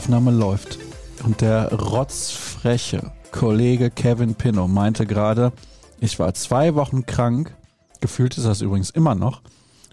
[0.00, 0.78] Aufnahme läuft.
[1.24, 5.52] Und der rotzfreche Kollege Kevin Pinnow meinte gerade,
[6.00, 7.54] ich war zwei Wochen krank,
[8.00, 9.42] gefühlt ist das übrigens immer noch,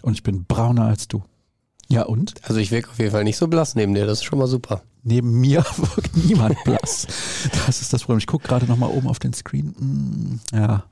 [0.00, 1.22] und ich bin brauner als du.
[1.90, 2.32] Ja und?
[2.44, 4.46] Also ich wirke auf jeden Fall nicht so blass neben dir, das ist schon mal
[4.46, 4.80] super.
[5.02, 7.06] Neben mir wirkt niemand blass.
[7.66, 8.16] Das ist das Problem.
[8.16, 9.74] Ich gucke gerade nochmal oben auf den Screen.
[9.78, 10.84] Mm, ja.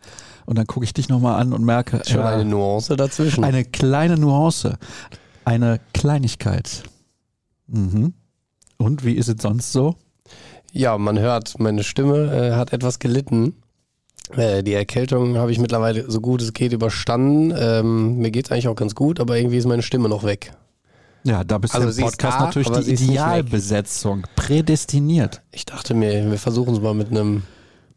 [0.44, 2.02] Und dann gucke ich dich nochmal an und merke.
[2.06, 3.44] Schon ja, eine Nuance dazwischen.
[3.44, 4.76] Eine kleine Nuance.
[5.46, 6.82] Eine Kleinigkeit.
[7.66, 8.12] Mhm.
[8.78, 9.96] Und wie ist es sonst so?
[10.72, 13.54] Ja, man hört, meine Stimme äh, hat etwas gelitten.
[14.36, 17.54] Äh, die Erkältung habe ich mittlerweile so gut es geht überstanden.
[17.56, 20.52] Ähm, mir geht es eigentlich auch ganz gut, aber irgendwie ist meine Stimme noch weg.
[21.24, 22.92] Ja, da bist Also du im Podcast da, natürlich die.
[22.92, 24.26] Idealbesetzung.
[24.36, 25.42] Prädestiniert.
[25.50, 27.42] Ich dachte mir, wir versuchen es mal mit einem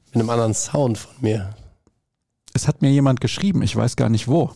[0.07, 1.51] mit einem anderen Sound von mir.
[2.53, 4.51] Es hat mir jemand geschrieben, ich weiß gar nicht wo.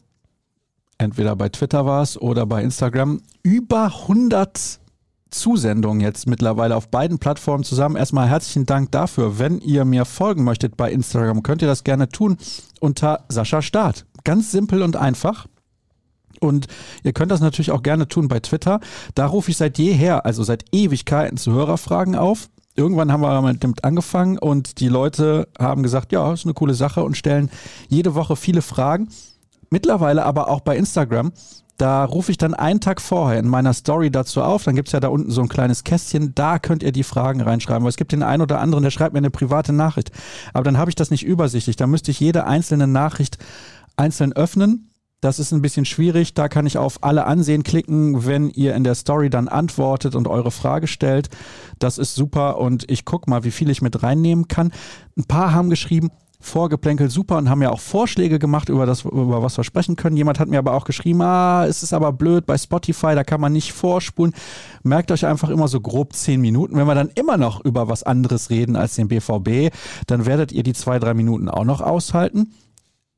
[0.97, 3.21] Entweder bei Twitter war es oder bei Instagram.
[3.43, 4.79] Über 100
[5.33, 7.95] Zusendungen jetzt mittlerweile auf beiden Plattformen zusammen.
[7.95, 9.39] Erstmal herzlichen Dank dafür.
[9.39, 12.37] Wenn ihr mir folgen möchtet bei Instagram, könnt ihr das gerne tun
[12.79, 14.05] unter Sascha Start.
[14.23, 15.47] Ganz simpel und einfach.
[16.39, 16.67] Und
[17.03, 18.79] ihr könnt das natürlich auch gerne tun bei Twitter.
[19.15, 22.49] Da rufe ich seit jeher, also seit Ewigkeiten zu Hörerfragen auf.
[22.75, 26.73] Irgendwann haben wir mit dem angefangen und die Leute haben gesagt, ja, ist eine coole
[26.73, 27.51] Sache und stellen
[27.87, 29.09] jede Woche viele Fragen.
[29.69, 31.31] Mittlerweile aber auch bei Instagram.
[31.77, 34.63] Da rufe ich dann einen Tag vorher in meiner Story dazu auf.
[34.63, 36.33] Dann gibt es ja da unten so ein kleines Kästchen.
[36.35, 37.83] Da könnt ihr die Fragen reinschreiben.
[37.83, 40.11] Weil es gibt den einen oder anderen, der schreibt mir eine private Nachricht.
[40.53, 41.75] Aber dann habe ich das nicht übersichtlich.
[41.75, 43.37] Da müsste ich jede einzelne Nachricht
[43.97, 44.89] einzeln öffnen.
[45.23, 46.33] Das ist ein bisschen schwierig.
[46.33, 50.27] Da kann ich auf alle ansehen klicken, wenn ihr in der Story dann antwortet und
[50.27, 51.29] eure Frage stellt.
[51.79, 54.73] Das ist super und ich gucke mal, wie viel ich mit reinnehmen kann.
[55.17, 56.11] Ein paar haben geschrieben,
[56.43, 60.17] Vorgeplänkel super und haben ja auch Vorschläge gemacht, über das, über was wir sprechen können.
[60.17, 63.41] Jemand hat mir aber auch geschrieben, ah, es ist aber blöd bei Spotify, da kann
[63.41, 64.33] man nicht vorspulen.
[64.83, 66.75] Merkt euch einfach immer so grob zehn Minuten.
[66.75, 69.73] Wenn wir dann immer noch über was anderes reden als den BVB,
[70.07, 72.53] dann werdet ihr die zwei, drei Minuten auch noch aushalten.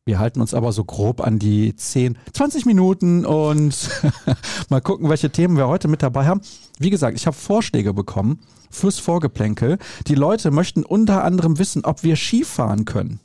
[0.08, 3.90] Wir halten uns aber so grob an die 10, 20 Minuten und
[4.70, 6.42] mal gucken, welche Themen wir heute mit dabei haben.
[6.78, 8.40] Wie gesagt, ich habe Vorschläge bekommen
[8.70, 9.80] fürs Vorgeplänkel.
[10.06, 13.20] Die Leute möchten unter anderem wissen, ob wir Skifahren können.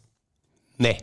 [0.79, 0.97] Nee.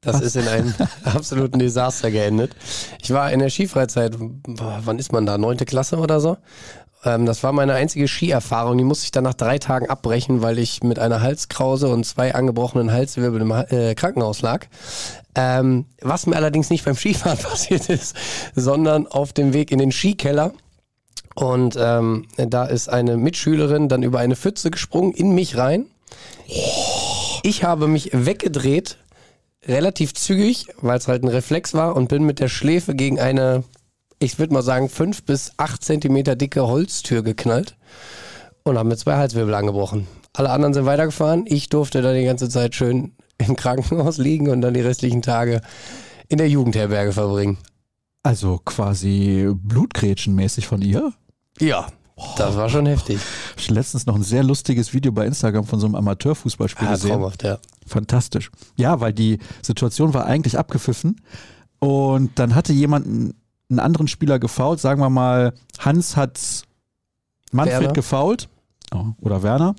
[0.00, 2.56] Das ist in einem absoluten Desaster geendet.
[3.00, 5.38] Ich war in der Skifreizeit, wann ist man da?
[5.38, 6.38] Neunte Klasse oder so?
[7.04, 8.78] Ähm, das war meine einzige Skierfahrung.
[8.78, 12.34] Die musste ich dann nach drei Tagen abbrechen, weil ich mit einer Halskrause und zwei
[12.34, 14.66] angebrochenen Halswirbeln im äh, Krankenhaus lag.
[15.34, 18.16] Ähm, was mir allerdings nicht beim Skifahren passiert ist,
[18.54, 20.52] sondern auf dem Weg in den Skikeller.
[21.34, 25.86] Und ähm, da ist eine Mitschülerin dann über eine Pfütze gesprungen, in mich rein.
[27.42, 28.96] Ich habe mich weggedreht,
[29.66, 33.64] relativ zügig, weil es halt ein Reflex war und bin mit der Schläfe gegen eine,
[34.18, 37.76] ich würde mal sagen, fünf bis acht Zentimeter dicke Holztür geknallt
[38.62, 40.06] und habe mir zwei Halswirbel angebrochen.
[40.32, 41.44] Alle anderen sind weitergefahren.
[41.46, 45.60] Ich durfte dann die ganze Zeit schön im Krankenhaus liegen und dann die restlichen Tage
[46.28, 47.58] in der Jugendherberge verbringen.
[48.22, 51.12] Also quasi Blutgrätschenmäßig von ihr.
[51.60, 51.86] Ja,
[52.36, 53.20] das war schon heftig.
[53.56, 57.10] Ich letztens noch ein sehr lustiges Video bei Instagram von so einem Amateurfußballspiel Ja, gesehen.
[57.10, 57.58] traumhaft, ja.
[57.86, 58.50] Fantastisch.
[58.76, 61.20] Ja, weil die Situation war eigentlich abgepfiffen
[61.78, 63.34] und dann hatte jemand
[63.68, 64.80] einen, anderen Spieler gefault.
[64.80, 66.64] Sagen wir mal, Hans hat
[67.52, 67.92] Manfred Werner.
[67.92, 68.48] gefault
[68.94, 69.74] oh, oder Werner.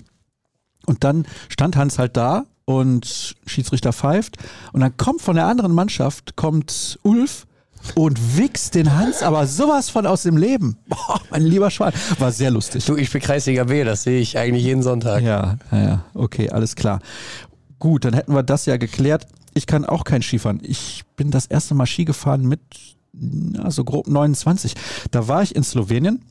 [0.86, 4.38] Und dann stand Hans halt da und Schiedsrichter pfeift.
[4.74, 7.46] Und dann kommt von der anderen Mannschaft, kommt Ulf
[7.96, 10.78] und wichst den Hans aber sowas von aus dem Leben.
[10.88, 11.94] Boah, mein lieber Schwan.
[12.20, 12.86] War sehr lustig.
[12.86, 15.22] Du, ich bin Kreisliga B, das sehe ich eigentlich jeden Sonntag.
[15.22, 17.00] Ja, ja, ja, okay, alles klar.
[17.80, 19.28] Gut, dann hätten wir das ja geklärt.
[19.54, 20.60] Ich kann auch kein Skifahren.
[20.64, 22.62] Ich bin das erste Mal Ski gefahren mit
[23.20, 24.74] na, so grob 29.
[25.12, 26.24] Da war ich in Slowenien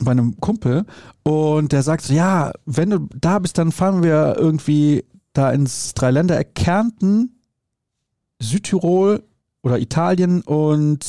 [0.00, 0.84] bei einem Kumpel
[1.22, 5.94] und der sagt so, ja, wenn du da bist, dann fahren wir irgendwie da ins
[5.94, 7.40] Dreiländereck Kärnten,
[8.40, 9.22] Südtirol
[9.62, 11.04] oder Italien und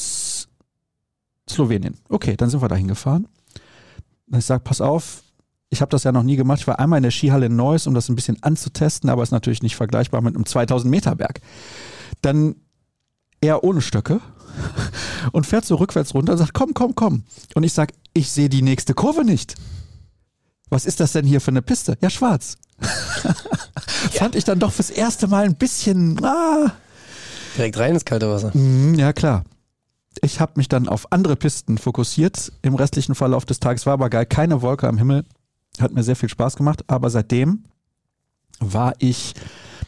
[1.50, 1.98] Slowenien.
[2.10, 3.28] Okay, dann sind wir da hingefahren.
[4.36, 5.24] Ich sag, pass auf,
[5.70, 6.62] ich habe das ja noch nie gemacht.
[6.62, 9.32] Ich war einmal in der Skihalle in Neuss, um das ein bisschen anzutesten, aber ist
[9.32, 11.42] natürlich nicht vergleichbar mit einem 2000 Meter Berg.
[12.22, 12.56] Dann
[13.42, 14.22] er ohne Stöcke
[15.32, 17.24] und fährt so rückwärts runter und sagt, komm, komm, komm.
[17.56, 19.56] Und ich sag, ich sehe die nächste Kurve nicht.
[20.70, 21.98] Was ist das denn hier für eine Piste?
[22.02, 22.58] Ja, schwarz.
[24.12, 26.72] Fand ich dann doch fürs erste Mal ein bisschen, ah,
[27.58, 28.52] Direkt rein ins kalte Wasser.
[28.56, 29.44] Mhm, Ja, klar.
[30.22, 33.86] Ich habe mich dann auf andere Pisten fokussiert im restlichen Verlauf des Tages.
[33.86, 34.26] War aber geil.
[34.26, 35.26] Keine Wolke am Himmel.
[35.80, 36.84] Hat mir sehr viel Spaß gemacht.
[36.88, 37.66] Aber seitdem
[38.60, 39.34] war ich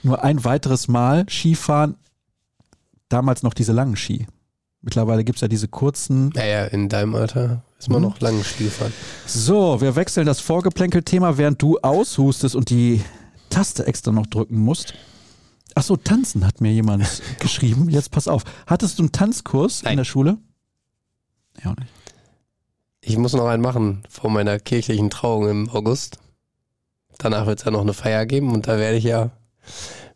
[0.03, 1.95] nur ein weiteres Mal Skifahren.
[3.09, 4.27] Damals noch diese langen Ski.
[4.87, 6.29] Mittlerweile gibt's ja diese kurzen.
[6.29, 8.93] Naja, in deinem Alter ist man noch lange Spiel fahren.
[9.25, 13.01] So, wir wechseln das Vorgeplänkel-Thema, während du aushustest und die
[13.49, 14.93] Taste extra noch drücken musst.
[15.75, 17.05] Ach so, tanzen hat mir jemand
[17.39, 17.89] geschrieben.
[17.89, 18.45] Jetzt pass auf.
[18.65, 19.91] Hattest du einen Tanzkurs Nein.
[19.91, 20.37] in der Schule?
[21.61, 21.91] Ja, auch nicht.
[23.01, 26.17] Ich muss noch einen machen vor meiner kirchlichen Trauung im August.
[27.17, 29.31] Danach wird es ja noch eine Feier geben und da werde ich ja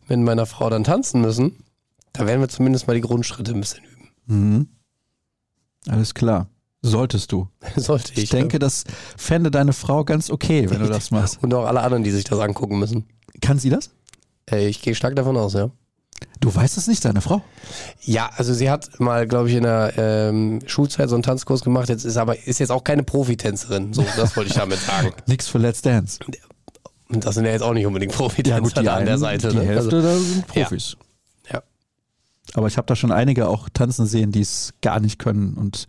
[0.08, 1.58] mit meiner Frau dann tanzen müssen.
[2.14, 3.84] Da werden wir zumindest mal die Grundschritte ein bisschen.
[4.28, 4.68] Mhm.
[5.88, 6.48] Alles klar.
[6.82, 7.48] Solltest du.
[7.76, 8.24] Sollte ich.
[8.24, 8.84] Ich denke, das
[9.18, 11.36] fände deine Frau ganz okay, wenn du das machst.
[11.36, 11.40] ja.
[11.44, 13.06] Und auch alle anderen, die sich das angucken müssen.
[13.42, 13.92] Kann sie das?
[14.50, 15.70] Äh, Ich gehe stark davon aus, ja.
[16.40, 17.42] Du weißt es nicht, deine Frau.
[18.02, 21.90] Ja, also sie hat mal, glaube ich, in der ähm, Schulzeit so einen Tanzkurs gemacht.
[21.90, 23.94] Jetzt ist aber ist jetzt auch keine Profitänzerin.
[23.94, 25.12] So, das wollte ich damit sagen.
[25.28, 26.20] Nix für Let's Dance.
[27.10, 29.50] Das sind ja jetzt auch nicht unbedingt Profitänzer da an der einen, Seite.
[29.50, 29.64] Die ne?
[29.64, 30.92] Hälfte Also, da sind Profis.
[31.00, 31.06] ja.
[32.54, 35.88] Aber ich habe da schon einige auch tanzen sehen, die es gar nicht können und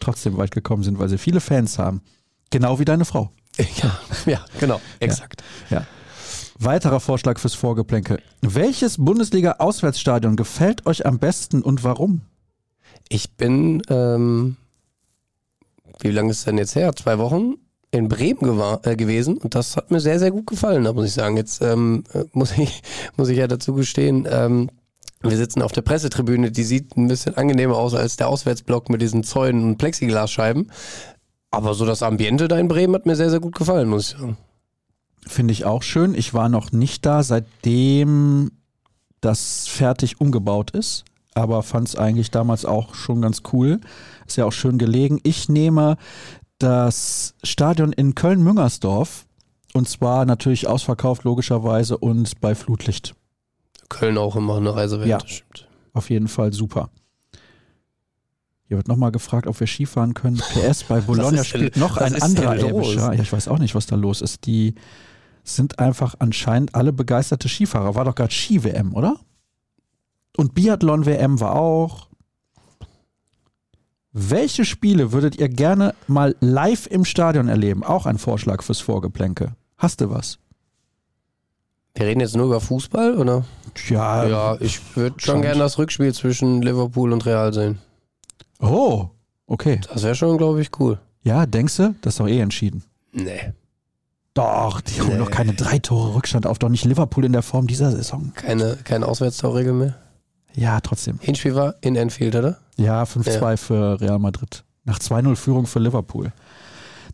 [0.00, 2.02] trotzdem weit gekommen sind, weil sie viele Fans haben.
[2.50, 3.30] Genau wie deine Frau.
[3.58, 5.42] ja, ja, genau, exakt.
[5.70, 5.86] Ja.
[6.58, 8.20] Weiterer Vorschlag fürs Vorgeplänkel.
[8.40, 12.22] Welches Bundesliga-Auswärtsstadion gefällt euch am besten und warum?
[13.08, 14.56] Ich bin, ähm,
[16.00, 16.94] wie lange ist denn jetzt her?
[16.94, 17.54] Zwei Wochen
[17.90, 21.12] in Bremen äh, gewesen und das hat mir sehr, sehr gut gefallen, da muss ich
[21.12, 21.36] sagen.
[21.36, 22.82] Jetzt ähm, äh, muss, ich,
[23.16, 24.70] muss ich ja dazu gestehen, ähm,
[25.30, 29.00] wir sitzen auf der Pressetribüne, die sieht ein bisschen angenehmer aus als der Auswärtsblock mit
[29.00, 30.70] diesen Zäunen und Plexiglasscheiben.
[31.50, 34.18] Aber so das Ambiente da in Bremen hat mir sehr, sehr gut gefallen, muss ich
[34.18, 34.36] sagen.
[35.26, 36.14] Finde ich auch schön.
[36.14, 38.50] Ich war noch nicht da, seitdem
[39.20, 41.04] das fertig umgebaut ist,
[41.34, 43.80] aber fand es eigentlich damals auch schon ganz cool.
[44.26, 45.20] Ist ja auch schön gelegen.
[45.22, 45.96] Ich nehme
[46.58, 49.26] das Stadion in Köln-Müngersdorf
[49.72, 53.14] und zwar natürlich ausverkauft logischerweise und bei Flutlicht.
[53.88, 55.20] Köln auch immer eine Reise wert, Ja.
[55.26, 55.68] stimmt.
[55.92, 56.90] Auf jeden Fall super.
[58.66, 60.38] Hier wird nochmal gefragt, ob wir Skifahren können.
[60.38, 62.56] PS, bei Bologna spielt noch ein anderer?
[62.56, 63.12] Elbischer.
[63.14, 64.46] Ja, ich weiß auch nicht, was da los ist.
[64.46, 64.74] Die
[65.44, 67.94] sind einfach anscheinend alle begeisterte Skifahrer.
[67.94, 69.16] War doch gerade Ski-WM, oder?
[70.36, 72.08] Und Biathlon-WM war auch.
[74.12, 77.82] Welche Spiele würdet ihr gerne mal live im Stadion erleben?
[77.84, 79.54] Auch ein Vorschlag fürs Vorgeplänke.
[79.76, 80.38] Hast du was?
[81.94, 83.44] Wir reden jetzt nur über Fußball, oder?
[83.88, 84.26] Ja.
[84.26, 87.78] Ja, ich würde schon gerne das Rückspiel zwischen Liverpool und Real sehen.
[88.60, 89.08] Oh,
[89.46, 89.80] okay.
[89.92, 90.98] Das wäre schon, glaube ich, cool.
[91.22, 91.94] Ja, denkst du?
[92.02, 92.82] Das ist doch eh entschieden.
[93.12, 93.52] Nee.
[94.34, 95.18] Doch, die holen Nee.
[95.18, 96.58] doch keine drei Tore Rückstand auf.
[96.58, 98.32] Doch nicht Liverpool in der Form dieser Saison.
[98.34, 99.94] Keine, keine Auswärtstorregel mehr.
[100.54, 101.18] Ja, trotzdem.
[101.20, 102.58] Hinspiel war in Enfield, oder?
[102.76, 104.64] Ja, 5-2 für Real Madrid.
[104.84, 106.32] Nach 2-0 Führung für Liverpool.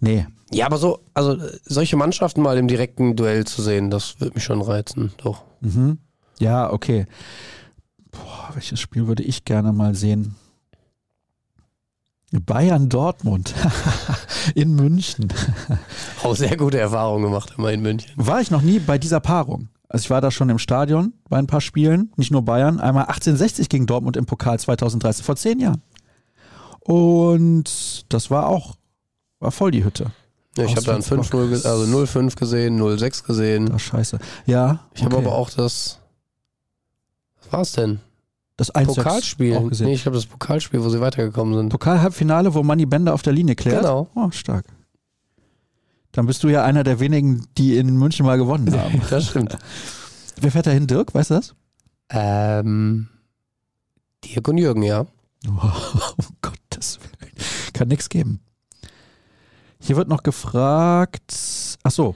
[0.01, 4.35] Nee, Ja, aber so, also solche Mannschaften mal im direkten Duell zu sehen, das würde
[4.35, 5.13] mich schon reizen.
[5.19, 5.43] Doch.
[5.61, 5.99] Mhm.
[6.39, 7.07] Ja, okay.
[8.11, 10.35] Boah, welches Spiel würde ich gerne mal sehen?
[12.33, 13.55] Bayern Dortmund
[14.55, 15.33] in München.
[16.23, 18.11] Auch sehr gute Erfahrungen gemacht immer in München.
[18.17, 19.69] War ich noch nie bei dieser Paarung.
[19.89, 22.79] Also ich war da schon im Stadion bei ein paar Spielen, nicht nur Bayern.
[22.79, 25.83] Einmal 1860 gegen Dortmund im Pokal 2013, vor zehn Jahren.
[26.79, 28.77] Und das war auch,
[29.41, 30.13] war voll die Hütte.
[30.57, 31.43] Ja, ich habe dann Auswärtsblock.
[31.43, 33.67] 5-0, ge- also 0-5 gesehen, 0-6 gesehen.
[33.67, 34.19] Das scheiße.
[34.47, 34.81] Ja.
[34.95, 35.27] Ich habe okay.
[35.27, 35.99] aber auch das,
[37.43, 38.01] was war's denn?
[38.57, 39.57] das 1 Pokalspiel.
[39.57, 39.87] auch gesehen.
[39.87, 41.69] Nee, ich glaube das Pokalspiel, wo sie weitergekommen sind.
[41.71, 43.81] Pokal-Halbfinale, wo Manny Bender auf der Linie klärt.
[43.83, 44.09] Genau.
[44.15, 44.67] Oh, stark.
[46.13, 49.01] Dann bist du ja einer der wenigen, die in München mal gewonnen haben.
[49.09, 49.57] Das stimmt.
[50.41, 51.15] Wer fährt da hin, Dirk?
[51.15, 51.55] Weißt du das?
[52.11, 53.09] ähm,
[54.25, 55.07] Dirk und Jürgen, ja.
[55.49, 55.53] Oh,
[56.19, 57.33] um Gottes Willen.
[57.73, 58.41] Kann nichts geben.
[59.81, 61.35] Hier wird noch gefragt,
[61.83, 62.15] ach so,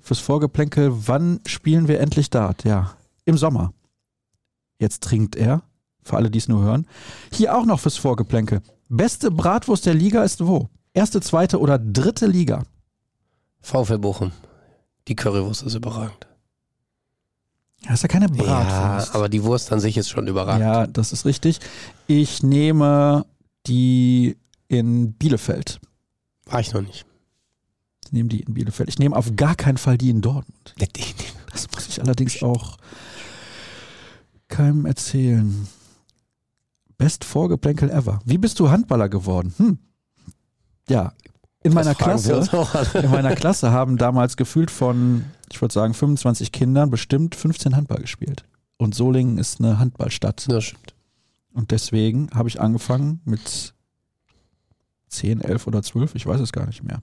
[0.00, 2.64] fürs Vorgeplänkel, wann spielen wir endlich Dart?
[2.64, 3.72] Ja, im Sommer.
[4.78, 5.62] Jetzt trinkt er,
[6.02, 6.86] für alle, die es nur hören.
[7.32, 8.62] Hier auch noch fürs Vorgeplänkel.
[8.88, 10.68] Beste Bratwurst der Liga ist wo?
[10.94, 12.62] Erste, zweite oder dritte Liga?
[13.60, 14.32] VfL Bochum.
[15.08, 16.26] Die Currywurst ist überragend.
[17.84, 19.14] Das ist ja keine Ja, Bratwurst.
[19.14, 20.62] aber die Wurst an sich ist schon überragend.
[20.62, 21.60] Ja, das ist richtig.
[22.06, 23.26] Ich nehme
[23.66, 24.36] die
[24.68, 25.80] in Bielefeld.
[26.50, 27.04] War ich noch nicht.
[28.04, 28.88] Ich nehme die in Bielefeld.
[28.88, 30.74] Ich nehme auf gar keinen Fall die in Dortmund.
[31.52, 32.76] Das muss ich allerdings auch
[34.48, 35.68] keinem erzählen.
[36.96, 38.20] Best Vorgeplänkel ever.
[38.24, 39.54] Wie bist du Handballer geworden?
[39.58, 39.78] Hm.
[40.88, 41.12] Ja,
[41.62, 42.48] in meiner Klasse.
[42.94, 48.00] In meiner Klasse haben damals gefühlt von, ich würde sagen, 25 Kindern bestimmt 15 Handball
[48.00, 48.44] gespielt.
[48.76, 50.46] Und Solingen ist eine Handballstadt.
[50.48, 50.94] Das stimmt.
[51.52, 53.74] Und deswegen habe ich angefangen mit
[55.08, 57.02] 10, 11 oder 12, ich weiß es gar nicht mehr,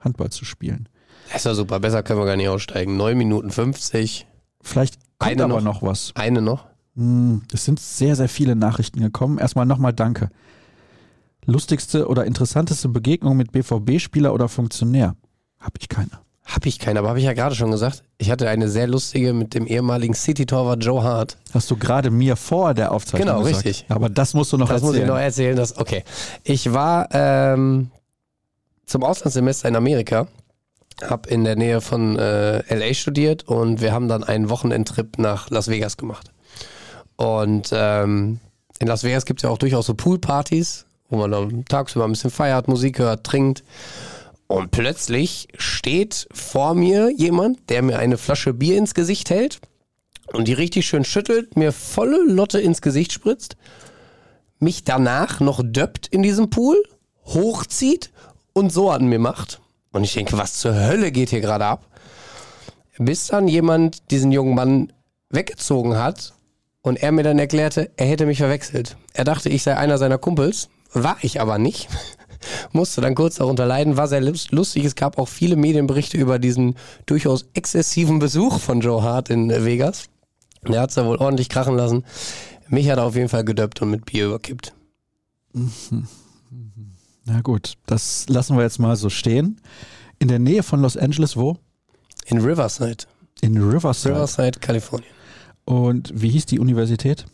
[0.00, 0.88] Handball zu spielen.
[1.28, 1.80] Das ist ja super.
[1.80, 2.96] Besser können wir gar nicht aussteigen.
[2.96, 4.26] 9 Minuten 50.
[4.60, 5.80] Vielleicht kommt Eine aber noch.
[5.80, 6.12] noch was.
[6.14, 6.66] Eine noch.
[6.96, 9.38] Hm, Es sind sehr, sehr viele Nachrichten gekommen.
[9.38, 10.30] Erstmal nochmal danke.
[11.44, 15.16] Lustigste oder interessanteste Begegnung mit BVB-Spieler oder Funktionär?
[15.58, 16.10] Hab ich keine.
[16.54, 18.02] Hab ich keine, aber habe ich ja gerade schon gesagt.
[18.18, 21.38] Ich hatte eine sehr lustige mit dem ehemaligen City-Torwart Joe Hart.
[21.54, 23.64] Hast du gerade mir vor der Aufzeichnung Genau, gesagt.
[23.64, 23.86] richtig.
[23.88, 24.92] Aber das musst du noch Das erzählen.
[24.92, 25.56] muss ich noch erzählen.
[25.56, 26.04] Das, okay.
[26.44, 27.90] Ich war ähm,
[28.84, 30.26] zum Auslandssemester in Amerika,
[31.02, 35.48] habe in der Nähe von äh, LA studiert und wir haben dann einen Wochenendtrip nach
[35.48, 36.30] Las Vegas gemacht.
[37.16, 38.40] Und ähm,
[38.78, 42.12] in Las Vegas gibt es ja auch durchaus so Poolpartys, wo man dann tagsüber ein
[42.12, 43.62] bisschen feiert, Musik hört, trinkt.
[44.52, 49.60] Und plötzlich steht vor mir jemand, der mir eine Flasche Bier ins Gesicht hält
[50.32, 53.56] und die richtig schön schüttelt, mir volle Lotte ins Gesicht spritzt
[54.62, 56.80] mich danach noch döppt in diesem Pool,
[57.24, 58.10] hochzieht
[58.52, 59.60] und so an mir macht.
[59.90, 61.86] Und ich denke, was zur Hölle geht hier gerade ab?
[62.98, 64.92] Bis dann jemand diesen jungen Mann
[65.30, 66.32] weggezogen hat
[66.80, 68.96] und er mir dann erklärte, er hätte mich verwechselt.
[69.12, 71.88] Er dachte, ich sei einer seiner Kumpels, war ich aber nicht.
[72.72, 74.84] Musste dann kurz darunter leiden, war sehr lust- lustig.
[74.84, 76.74] Es gab auch viele Medienberichte über diesen
[77.06, 80.04] durchaus exzessiven Besuch von Joe Hart in Vegas.
[80.66, 82.04] Der hat es da wohl ordentlich krachen lassen.
[82.68, 84.72] Mich hat er auf jeden Fall gedöppt und mit Bier überkippt.
[87.24, 89.60] Na gut, das lassen wir jetzt mal so stehen.
[90.18, 91.56] In der Nähe von Los Angeles, wo?
[92.26, 93.04] In Riverside.
[93.40, 94.14] In Riverside.
[94.14, 95.10] Riverside, Kalifornien.
[95.64, 97.24] Und wie hieß die Universität?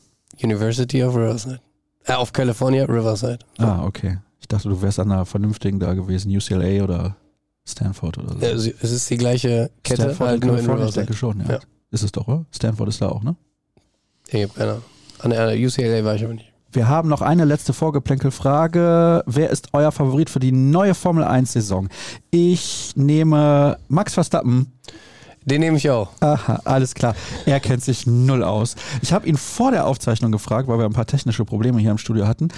[0.42, 1.60] University of Riverside.
[2.04, 3.38] Äh, auf California, Riverside.
[3.58, 4.18] Ah, okay.
[4.50, 7.16] Ich dachte, du wärst an einer vernünftigen da gewesen, UCLA oder
[7.68, 8.58] Stanford oder so.
[8.58, 11.06] Sie- es ist die gleiche Kette, Stanford halt nur in Kalifornien, ich Riverside.
[11.06, 11.52] denke schon, ja.
[11.56, 11.58] Ja.
[11.90, 12.46] Ist es doch, oder?
[12.50, 13.36] Stanford ist da auch, ne?
[14.28, 14.80] Ich hab keine.
[15.18, 16.50] An der UCLA war ich aber nicht.
[16.72, 19.22] Wir haben noch eine letzte Vorgeplänkelfrage.
[19.26, 21.88] Wer ist euer Favorit für die neue Formel 1-Saison?
[22.30, 24.72] Ich nehme Max Verstappen.
[25.44, 26.10] Den nehme ich auch.
[26.20, 27.14] Aha, alles klar.
[27.46, 28.76] Er kennt sich null aus.
[29.02, 31.98] Ich habe ihn vor der Aufzeichnung gefragt, weil wir ein paar technische Probleme hier im
[31.98, 32.48] Studio hatten.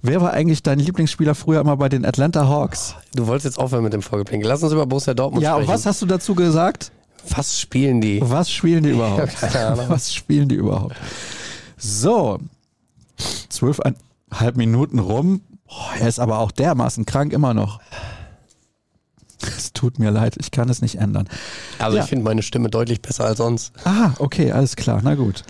[0.00, 2.94] Wer war eigentlich dein Lieblingsspieler früher immer bei den Atlanta Hawks?
[3.14, 4.48] Du wolltest jetzt aufhören mit dem Vorgeplänkel.
[4.48, 5.74] Lass uns über Borussia Dortmund Ja, und sprechen.
[5.74, 6.92] was hast du dazu gesagt?
[7.30, 8.20] was spielen die?
[8.22, 9.36] Was spielen die überhaupt?
[9.90, 10.94] Was spielen die überhaupt?
[11.76, 12.38] So,
[13.50, 15.42] zwölfeinhalb Minuten rum.
[15.66, 17.80] Boah, er ist aber auch dermaßen krank immer noch.
[19.42, 21.28] Es tut mir leid, ich kann es nicht ändern.
[21.78, 22.04] Also Ja.
[22.04, 23.72] ich finde meine Stimme deutlich besser als sonst.
[23.84, 25.44] Ah, okay, alles klar, na gut.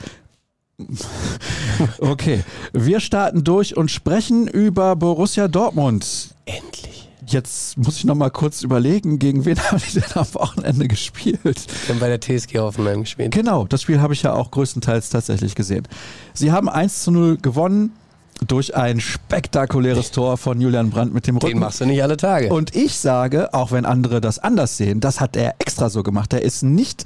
[2.01, 2.43] Okay,
[2.73, 6.35] wir starten durch und sprechen über Borussia Dortmund.
[6.45, 7.09] Endlich.
[7.27, 11.43] Jetzt muss ich noch mal kurz überlegen, gegen wen haben die denn am Wochenende gespielt?
[11.45, 13.33] Wir haben bei der TSG Hoffenheim gespielt.
[13.33, 15.87] Genau, das Spiel habe ich ja auch größtenteils tatsächlich gesehen.
[16.33, 17.93] Sie haben 1 zu 0 gewonnen
[18.47, 21.59] durch ein spektakuläres Tor von Julian Brandt mit dem Den Rücken.
[21.61, 22.53] machst du nicht alle Tage.
[22.53, 26.33] Und ich sage, auch wenn andere das anders sehen, das hat er extra so gemacht.
[26.33, 27.05] Er ist nicht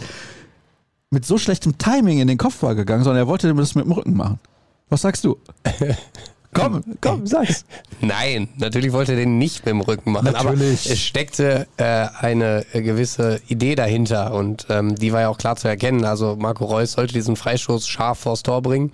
[1.13, 4.17] mit so schlechtem Timing in den Kopfball gegangen, sondern er wollte das mit dem Rücken
[4.17, 4.41] machen.
[4.89, 5.39] Was sagst du?
[6.55, 7.67] komm, komm, sag's.
[8.01, 10.33] Nein, natürlich wollte er den nicht mit dem Rücken machen.
[10.33, 10.87] Natürlich.
[10.87, 15.37] Aber es steckte äh, eine äh, gewisse Idee dahinter und ähm, die war ja auch
[15.37, 16.07] klar zu erkennen.
[16.07, 18.91] Also Marco Reus sollte diesen Freistoß scharf vors Tor bringen.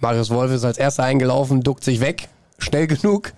[0.00, 3.32] Marius Wolf ist als erster eingelaufen, duckt sich weg, schnell genug.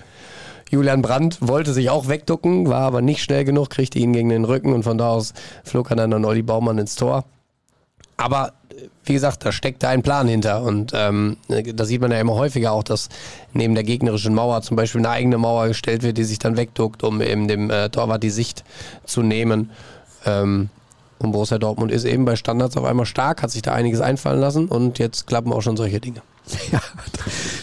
[0.71, 4.45] Julian Brandt wollte sich auch wegducken, war aber nicht schnell genug, kriegte ihn gegen den
[4.45, 5.33] Rücken und von da aus
[5.65, 7.25] flog er dann an Olli Baumann ins Tor.
[8.17, 8.53] Aber
[9.05, 10.63] wie gesagt, da steckt da ein Plan hinter.
[10.63, 13.09] Und ähm, da sieht man ja immer häufiger auch, dass
[13.53, 17.03] neben der gegnerischen Mauer zum Beispiel eine eigene Mauer gestellt wird, die sich dann wegduckt,
[17.03, 18.65] um eben dem äh, Torwart die Sicht
[19.05, 19.71] zu nehmen.
[20.25, 20.71] Ähm,
[21.19, 24.41] und Borussia Dortmund ist eben bei Standards auf einmal stark, hat sich da einiges einfallen
[24.41, 26.23] lassen und jetzt klappen auch schon solche Dinge.
[26.71, 26.81] Ja,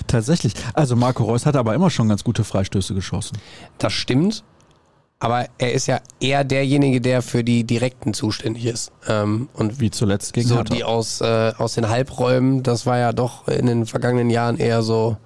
[0.08, 0.54] tatsächlich.
[0.74, 3.38] Also Marco Reus hat aber immer schon ganz gute Freistöße geschossen.
[3.78, 4.44] Das stimmt.
[5.22, 8.92] Aber er ist ja eher derjenige, der für die Direkten zuständig ist.
[9.08, 10.74] Ähm, und Wie zuletzt gegen so Hertha.
[10.74, 14.82] die aus, äh, aus den Halbräumen, das war ja doch in den vergangenen Jahren eher
[14.82, 15.18] so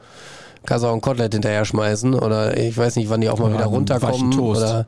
[0.66, 3.66] Kassa und Kotelett hinterher schmeißen oder ich weiß nicht, wann die auch mal Oder wieder
[3.68, 4.86] runterkommen oder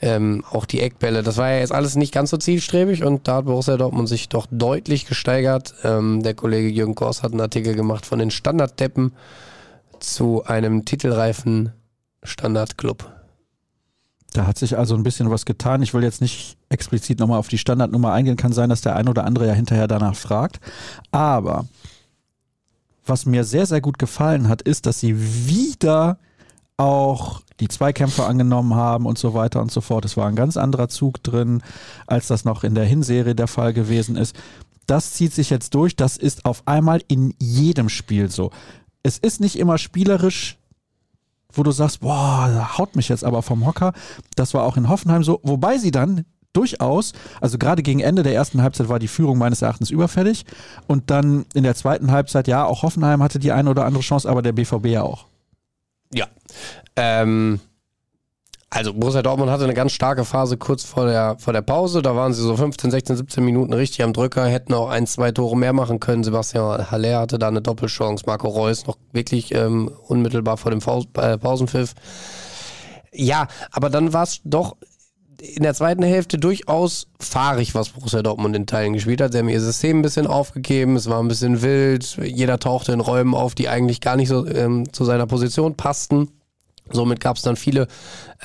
[0.00, 1.24] ähm, auch die Eckbälle.
[1.24, 4.28] Das war ja jetzt alles nicht ganz so zielstrebig und da hat Borussia Dortmund sich
[4.28, 5.74] doch deutlich gesteigert.
[5.82, 9.14] Ähm, der Kollege Jürgen Kors hat einen Artikel gemacht von den Standarddeppen
[9.98, 11.72] zu einem titelreifen
[12.22, 13.13] Standardclub.
[14.34, 15.80] Da hat sich also ein bisschen was getan.
[15.80, 18.36] Ich will jetzt nicht explizit nochmal auf die Standardnummer eingehen.
[18.36, 20.58] Kann sein, dass der ein oder andere ja hinterher danach fragt.
[21.12, 21.66] Aber
[23.06, 26.18] was mir sehr, sehr gut gefallen hat, ist, dass sie wieder
[26.76, 30.04] auch die Zweikämpfe angenommen haben und so weiter und so fort.
[30.04, 31.62] Es war ein ganz anderer Zug drin,
[32.08, 34.34] als das noch in der Hinserie der Fall gewesen ist.
[34.88, 35.94] Das zieht sich jetzt durch.
[35.94, 38.50] Das ist auf einmal in jedem Spiel so.
[39.04, 40.58] Es ist nicht immer spielerisch
[41.54, 43.92] wo du sagst, boah, haut mich jetzt aber vom Hocker.
[44.36, 48.34] Das war auch in Hoffenheim so, wobei sie dann durchaus, also gerade gegen Ende der
[48.34, 50.44] ersten Halbzeit war die Führung meines Erachtens überfällig
[50.86, 54.28] und dann in der zweiten Halbzeit, ja, auch Hoffenheim hatte die eine oder andere Chance,
[54.28, 55.26] aber der BVB ja auch.
[56.12, 56.26] Ja.
[56.96, 57.60] Ähm,
[58.74, 62.02] also Borussia Dortmund hatte eine ganz starke Phase kurz vor der, vor der Pause.
[62.02, 65.30] Da waren sie so 15, 16, 17 Minuten richtig am Drücker, hätten auch ein, zwei
[65.30, 66.24] Tore mehr machen können.
[66.24, 68.24] Sebastian Haller hatte da eine Doppelchance.
[68.26, 71.94] Marco Reus noch wirklich ähm, unmittelbar vor dem äh, Pausenpfiff.
[73.12, 74.76] Ja, aber dann war es doch
[75.38, 79.32] in der zweiten Hälfte durchaus fahrig, was Borussia Dortmund in Teilen gespielt hat.
[79.32, 83.00] Sie haben ihr System ein bisschen aufgegeben, es war ein bisschen wild, jeder tauchte in
[83.00, 86.28] Räumen auf, die eigentlich gar nicht so ähm, zu seiner Position passten.
[86.90, 87.88] Somit gab es dann viele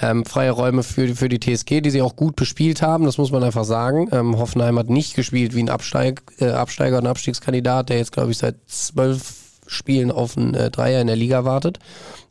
[0.02, 3.32] ähm, freie Räume für, für die TSG, die sie auch gut bespielt haben, das muss
[3.32, 4.10] man einfach sagen.
[4.12, 8.32] Ähm, Hoffenheim hat nicht gespielt wie ein Absteig, äh, Absteiger und Abstiegskandidat, der jetzt, glaube
[8.32, 9.36] ich, seit zwölf
[9.68, 11.80] Spielen auf einen äh, Dreier in der Liga wartet.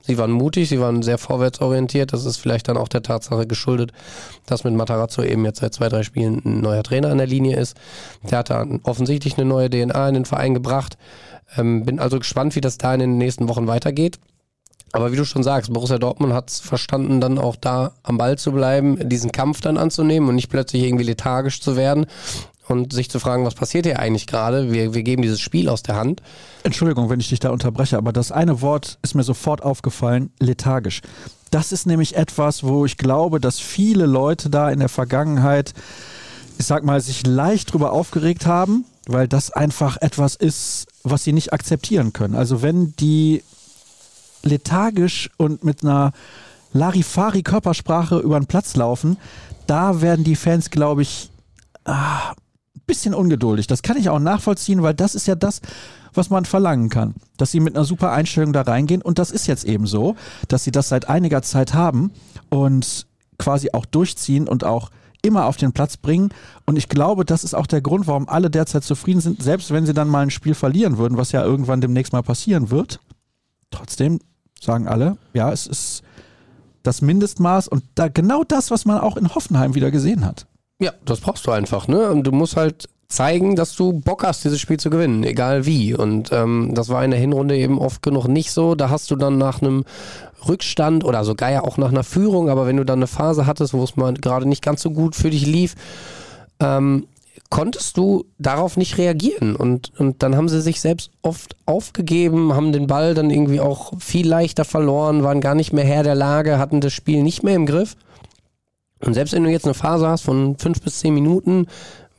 [0.00, 2.12] Sie waren mutig, sie waren sehr vorwärtsorientiert.
[2.12, 3.92] Das ist vielleicht dann auch der Tatsache geschuldet,
[4.46, 7.58] dass mit Matarazzo eben jetzt seit zwei, drei Spielen ein neuer Trainer an der Linie
[7.58, 7.76] ist.
[8.28, 10.96] Der hat da offensichtlich eine neue DNA in den Verein gebracht.
[11.56, 14.18] Ähm, bin also gespannt, wie das da in den nächsten Wochen weitergeht.
[14.92, 18.38] Aber wie du schon sagst, Borussia Dortmund hat es verstanden, dann auch da am Ball
[18.38, 22.06] zu bleiben, diesen Kampf dann anzunehmen und nicht plötzlich irgendwie lethargisch zu werden
[22.68, 24.72] und sich zu fragen, was passiert hier eigentlich gerade?
[24.72, 26.22] Wir, wir geben dieses Spiel aus der Hand.
[26.62, 31.00] Entschuldigung, wenn ich dich da unterbreche, aber das eine Wort ist mir sofort aufgefallen, lethargisch.
[31.50, 35.72] Das ist nämlich etwas, wo ich glaube, dass viele Leute da in der Vergangenheit,
[36.58, 41.32] ich sag mal, sich leicht drüber aufgeregt haben, weil das einfach etwas ist, was sie
[41.32, 42.34] nicht akzeptieren können.
[42.34, 43.42] Also wenn die
[44.42, 46.12] lethargisch und mit einer
[46.72, 49.16] Larifari-Körpersprache über den Platz laufen,
[49.66, 51.30] da werden die Fans, glaube ich,
[51.84, 52.30] ah,
[52.76, 53.66] ein bisschen ungeduldig.
[53.66, 55.60] Das kann ich auch nachvollziehen, weil das ist ja das,
[56.14, 57.14] was man verlangen kann.
[57.36, 59.02] Dass sie mit einer super Einstellung da reingehen.
[59.02, 60.16] Und das ist jetzt eben so,
[60.48, 62.12] dass sie das seit einiger Zeit haben
[62.48, 63.06] und
[63.38, 64.90] quasi auch durchziehen und auch
[65.22, 66.30] immer auf den Platz bringen.
[66.64, 69.86] Und ich glaube, das ist auch der Grund, warum alle derzeit zufrieden sind, selbst wenn
[69.86, 73.00] sie dann mal ein Spiel verlieren würden, was ja irgendwann demnächst mal passieren wird.
[73.70, 74.20] Trotzdem
[74.60, 76.02] sagen alle, ja, es ist
[76.82, 80.46] das Mindestmaß und da genau das, was man auch in Hoffenheim wieder gesehen hat.
[80.80, 82.10] Ja, das brauchst du einfach, ne?
[82.10, 85.94] Und du musst halt zeigen, dass du Bock hast, dieses Spiel zu gewinnen, egal wie.
[85.94, 88.74] Und ähm, das war in der Hinrunde eben oft genug nicht so.
[88.74, 89.84] Da hast du dann nach einem
[90.46, 93.74] Rückstand oder sogar ja auch nach einer Führung, aber wenn du dann eine Phase hattest,
[93.74, 95.74] wo es mal gerade nicht ganz so gut für dich lief,
[96.60, 97.06] ähm,
[97.50, 99.56] konntest du darauf nicht reagieren.
[99.56, 103.92] Und, und dann haben sie sich selbst oft aufgegeben, haben den Ball dann irgendwie auch
[103.98, 107.54] viel leichter verloren, waren gar nicht mehr Herr der Lage, hatten das Spiel nicht mehr
[107.54, 107.96] im Griff.
[109.00, 111.66] Und selbst wenn du jetzt eine Phase hast von fünf bis zehn Minuten,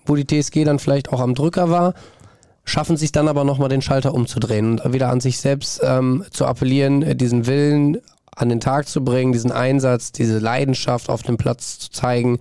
[0.06, 1.94] wo die TSG dann vielleicht auch am Drücker war,
[2.64, 6.46] schaffen sich dann aber nochmal den Schalter umzudrehen und wieder an sich selbst ähm, zu
[6.46, 7.98] appellieren, diesen Willen
[8.36, 12.40] an den Tag zu bringen, diesen Einsatz, diese Leidenschaft auf dem Platz zu zeigen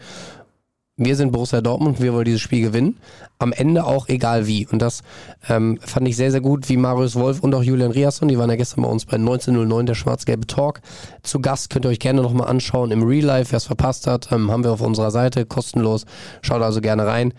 [0.99, 2.97] wir sind Borussia Dortmund, wir wollen dieses Spiel gewinnen.
[3.39, 4.67] Am Ende auch egal wie.
[4.67, 5.03] Und das
[5.49, 8.51] ähm, fand ich sehr, sehr gut, wie Marius Wolf und auch Julian Riasson, die waren
[8.51, 10.81] ja gestern bei uns bei 1909, der schwarz-gelbe Talk.
[11.23, 14.33] Zu Gast könnt ihr euch gerne nochmal anschauen im Real Life, wer es verpasst hat,
[14.33, 16.05] ähm, haben wir auf unserer Seite, kostenlos.
[16.43, 17.33] Schaut also gerne rein.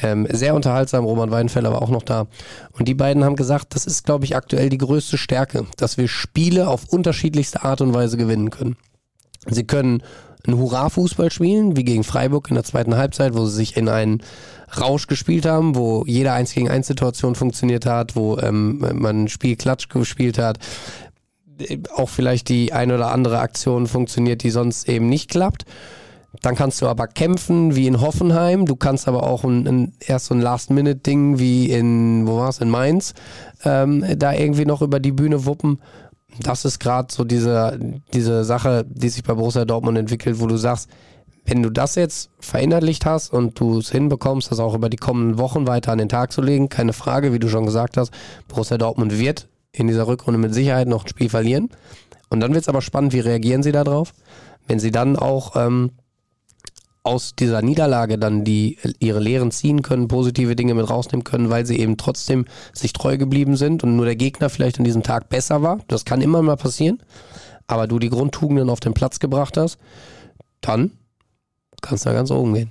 [0.00, 2.28] Ähm, sehr unterhaltsam, Roman Weidenfeller war auch noch da.
[2.72, 6.08] Und die beiden haben gesagt, das ist, glaube ich, aktuell die größte Stärke, dass wir
[6.08, 8.76] Spiele auf unterschiedlichste Art und Weise gewinnen können.
[9.46, 10.02] Sie können
[10.46, 14.22] ein Hurra-Fußball spielen, wie gegen Freiburg in der zweiten Halbzeit, wo sie sich in einen
[14.80, 19.28] Rausch gespielt haben, wo jede 1 gegen 1 Situation funktioniert hat, wo ähm, man ein
[19.28, 20.58] Spiel Klatsch gespielt hat,
[21.94, 25.64] auch vielleicht die ein oder andere Aktion funktioniert, die sonst eben nicht klappt.
[26.40, 28.64] Dann kannst du aber kämpfen wie in Hoffenheim.
[28.64, 32.58] Du kannst aber auch ein, ein erst so ein Last-Minute-Ding wie in, wo war es,
[32.58, 33.12] in Mainz,
[33.64, 35.78] ähm, da irgendwie noch über die Bühne wuppen
[36.40, 37.78] das ist gerade so diese,
[38.12, 40.88] diese Sache, die sich bei Borussia Dortmund entwickelt, wo du sagst,
[41.44, 45.38] wenn du das jetzt verinnerlicht hast und du es hinbekommst, das auch über die kommenden
[45.38, 48.12] Wochen weiter an den Tag zu legen, keine Frage, wie du schon gesagt hast,
[48.48, 51.70] Borussia Dortmund wird in dieser Rückrunde mit Sicherheit noch ein Spiel verlieren.
[52.28, 54.12] Und dann wird es aber spannend, wie reagieren sie darauf?
[54.68, 55.90] Wenn sie dann auch ähm,
[57.04, 61.66] aus dieser Niederlage dann die ihre Lehren ziehen können, positive Dinge mit rausnehmen können, weil
[61.66, 65.28] sie eben trotzdem sich treu geblieben sind und nur der Gegner vielleicht an diesem Tag
[65.28, 65.80] besser war.
[65.88, 67.02] Das kann immer mal passieren.
[67.66, 69.78] Aber du die Grundtugenden auf den Platz gebracht hast,
[70.60, 70.92] dann
[71.80, 72.70] kannst du da ganz oben gehen.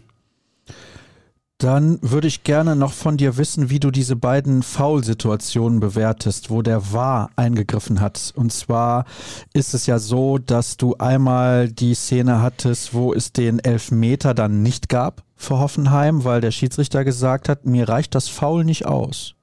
[1.62, 6.64] Dann würde ich gerne noch von dir wissen, wie du diese beiden Foul-Situationen bewertest, wo
[6.64, 8.34] der War eingegriffen hat.
[8.36, 9.06] Und zwar
[9.54, 14.64] ist es ja so, dass du einmal die Szene hattest, wo es den Elfmeter dann
[14.64, 19.36] nicht gab für Hoffenheim, weil der Schiedsrichter gesagt hat, mir reicht das Foul nicht aus.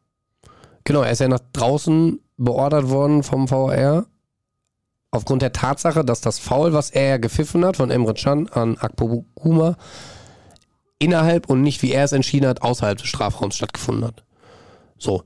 [0.83, 4.07] Genau, er ist ja nach draußen beordert worden vom VR
[5.13, 9.25] aufgrund der Tatsache, dass das Foul, was er gepfiffen hat von Emre Can an Akpo
[9.37, 9.77] Guma,
[10.99, 14.25] innerhalb und nicht, wie er es entschieden hat, außerhalb des Strafraums stattgefunden hat.
[14.99, 15.23] So.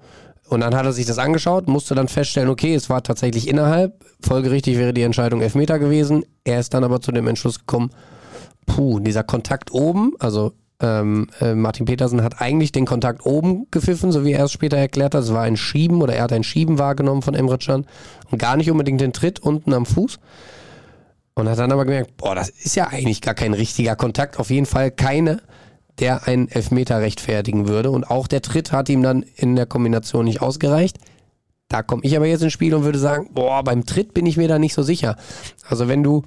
[0.49, 4.05] Und dann hat er sich das angeschaut, musste dann feststellen, okay, es war tatsächlich innerhalb.
[4.21, 6.25] Folgerichtig wäre die Entscheidung Elfmeter gewesen.
[6.45, 7.91] Er ist dann aber zu dem Entschluss gekommen,
[8.67, 14.11] puh, dieser Kontakt oben, also ähm, äh, Martin Petersen hat eigentlich den Kontakt oben gepfiffen,
[14.11, 15.23] so wie er es später erklärt hat.
[15.23, 17.87] Es war ein Schieben oder er hat ein Schieben wahrgenommen von Emre Can
[18.31, 20.19] und gar nicht unbedingt den Tritt unten am Fuß.
[21.35, 24.39] Und hat dann aber gemerkt, boah, das ist ja eigentlich gar kein richtiger Kontakt.
[24.39, 25.41] Auf jeden Fall keine,
[25.99, 27.91] der einen Elfmeter rechtfertigen würde.
[27.91, 30.99] Und auch der Tritt hat ihm dann in der Kombination nicht ausgereicht.
[31.69, 34.37] Da komme ich aber jetzt ins Spiel und würde sagen, boah, beim Tritt bin ich
[34.37, 35.17] mir da nicht so sicher.
[35.67, 36.23] Also wenn du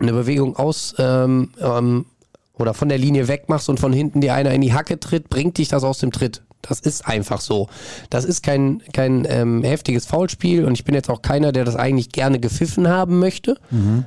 [0.00, 2.06] eine Bewegung aus ähm, ähm,
[2.54, 5.58] oder von der Linie wegmachst und von hinten dir einer in die Hacke tritt, bringt
[5.58, 6.42] dich das aus dem Tritt.
[6.62, 7.68] Das ist einfach so.
[8.10, 11.76] Das ist kein, kein ähm, heftiges Foulspiel und ich bin jetzt auch keiner, der das
[11.76, 13.56] eigentlich gerne gepfiffen haben möchte.
[13.70, 14.06] Mhm.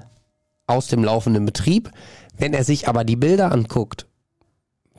[0.65, 1.91] Aus dem laufenden Betrieb.
[2.38, 4.07] Wenn er sich aber die Bilder anguckt,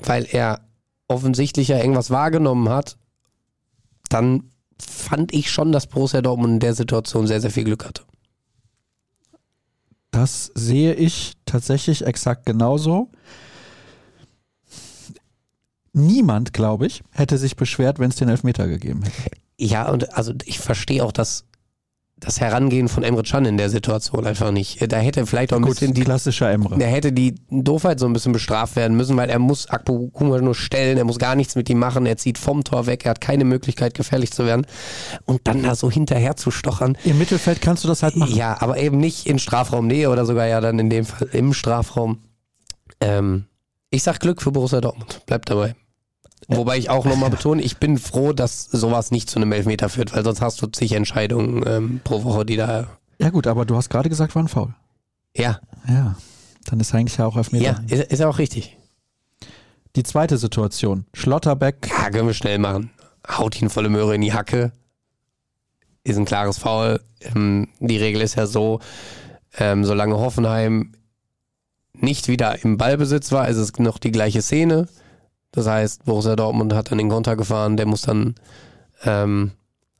[0.02, 0.60] weil er
[1.08, 2.98] offensichtlich ja irgendwas wahrgenommen hat,
[4.08, 8.04] dann fand ich schon, dass Borussia Dortmund in der Situation sehr, sehr viel Glück hatte.
[10.10, 13.10] Das sehe ich tatsächlich exakt genauso.
[15.92, 19.30] Niemand, glaube ich, hätte sich beschwert, wenn es den Elfmeter gegeben hätte.
[19.58, 21.44] Ja, und also ich verstehe auch das,
[22.20, 24.92] das Herangehen von Emre Can in der Situation einfach nicht.
[24.92, 26.78] Da hätte vielleicht auch ein Gut, bisschen die klassischer Emre.
[26.78, 30.38] Da hätte die Doofheit so ein bisschen bestraft werden müssen, weil er muss Akpo Kuma
[30.40, 33.10] nur stellen, er muss gar nichts mit ihm machen, er zieht vom Tor weg, er
[33.10, 34.66] hat keine Möglichkeit gefährlich zu werden
[35.24, 36.96] und dann da so hinterher zu stochern.
[37.04, 38.34] Im Mittelfeld kannst du das halt machen.
[38.34, 42.18] Ja, aber eben nicht in Strafraumnähe oder sogar ja dann in dem Fall im Strafraum.
[43.00, 43.44] Ähm,
[43.90, 45.22] ich sag Glück für Borussia Dortmund.
[45.26, 45.74] Bleibt dabei.
[46.46, 50.14] Wobei ich auch nochmal betone, ich bin froh, dass sowas nicht zu einem Elfmeter führt,
[50.14, 52.86] weil sonst hast du zig Entscheidungen ähm, pro Woche, die da.
[53.20, 54.74] Ja, gut, aber du hast gerade gesagt, war ein Foul.
[55.36, 55.60] Ja.
[55.88, 56.16] Ja.
[56.66, 57.64] Dann ist eigentlich ja auch Elfmeter.
[57.64, 58.76] Ja, ist, ist ja auch richtig.
[59.96, 61.06] Die zweite Situation.
[61.14, 61.88] Schlotterbeck.
[61.90, 62.90] Ja, können wir schnell machen.
[63.26, 64.72] Haut ihn volle Möhre in die Hacke.
[66.04, 67.00] Ist ein klares Foul.
[67.20, 68.80] Ähm, die Regel ist ja so,
[69.58, 70.94] ähm, solange Hoffenheim
[71.94, 74.88] nicht wieder im Ballbesitz war, ist es noch die gleiche Szene.
[75.52, 78.34] Das heißt, Borussia Dortmund hat dann den Konter gefahren, der muss dann
[79.04, 79.52] ähm,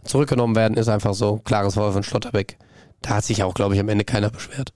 [0.04, 1.38] zurückgenommen werden, ist einfach so.
[1.38, 2.58] Klares Foul von Schlotterbeck.
[3.02, 4.72] Da hat sich auch, glaube ich, am Ende keiner beschwert.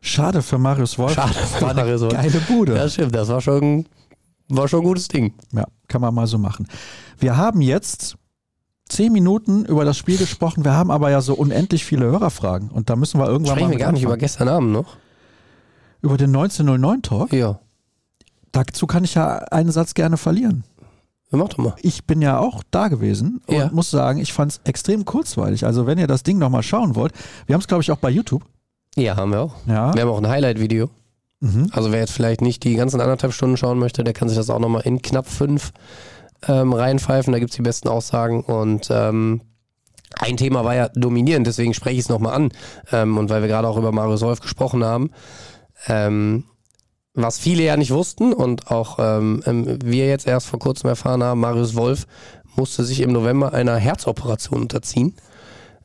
[0.00, 1.14] Schade für Marius Wolf.
[1.14, 2.12] Schade für war Marius Wolf.
[2.12, 2.76] Geile Bude.
[2.76, 3.14] Ja, stimmt.
[3.14, 3.86] Das war schon,
[4.48, 5.32] war schon ein gutes Ding.
[5.52, 6.66] Ja, kann man mal so machen.
[7.18, 8.16] Wir haben jetzt
[8.88, 10.64] zehn Minuten über das Spiel gesprochen.
[10.64, 12.70] Wir haben aber ja so unendlich viele Hörerfragen.
[12.70, 13.78] Und da müssen wir irgendwann Sprechen mal.
[13.78, 14.96] wir gar nicht über gestern Abend noch.
[16.02, 17.32] Über den 1909 Talk?
[17.32, 17.60] Ja.
[18.52, 20.64] Dazu kann ich ja einen Satz gerne verlieren.
[21.30, 21.74] Mach doch mal.
[21.80, 23.70] Ich bin ja auch da gewesen und Ja.
[23.72, 25.64] muss sagen, ich fand es extrem kurzweilig.
[25.64, 27.12] Also wenn ihr das Ding nochmal schauen wollt,
[27.46, 28.44] wir haben es glaube ich auch bei YouTube.
[28.96, 29.54] Ja, haben wir auch.
[29.66, 29.94] Ja.
[29.94, 30.90] Wir haben auch ein Highlight-Video.
[31.40, 31.68] Mhm.
[31.72, 34.50] Also wer jetzt vielleicht nicht die ganzen anderthalb Stunden schauen möchte, der kann sich das
[34.50, 35.72] auch nochmal in knapp fünf
[36.46, 37.32] ähm, reinpfeifen.
[37.32, 38.42] Da gibt es die besten Aussagen.
[38.42, 39.40] Und ähm,
[40.20, 42.50] ein Thema war ja dominierend, deswegen spreche ich es nochmal an.
[42.92, 45.10] Ähm, und weil wir gerade auch über Marius Wolf gesprochen haben.
[45.88, 46.44] Ähm,
[47.14, 51.22] was viele ja nicht wussten und auch ähm, ähm, wir jetzt erst vor kurzem erfahren
[51.22, 52.06] haben, Marius Wolf
[52.56, 55.14] musste sich im November einer Herzoperation unterziehen.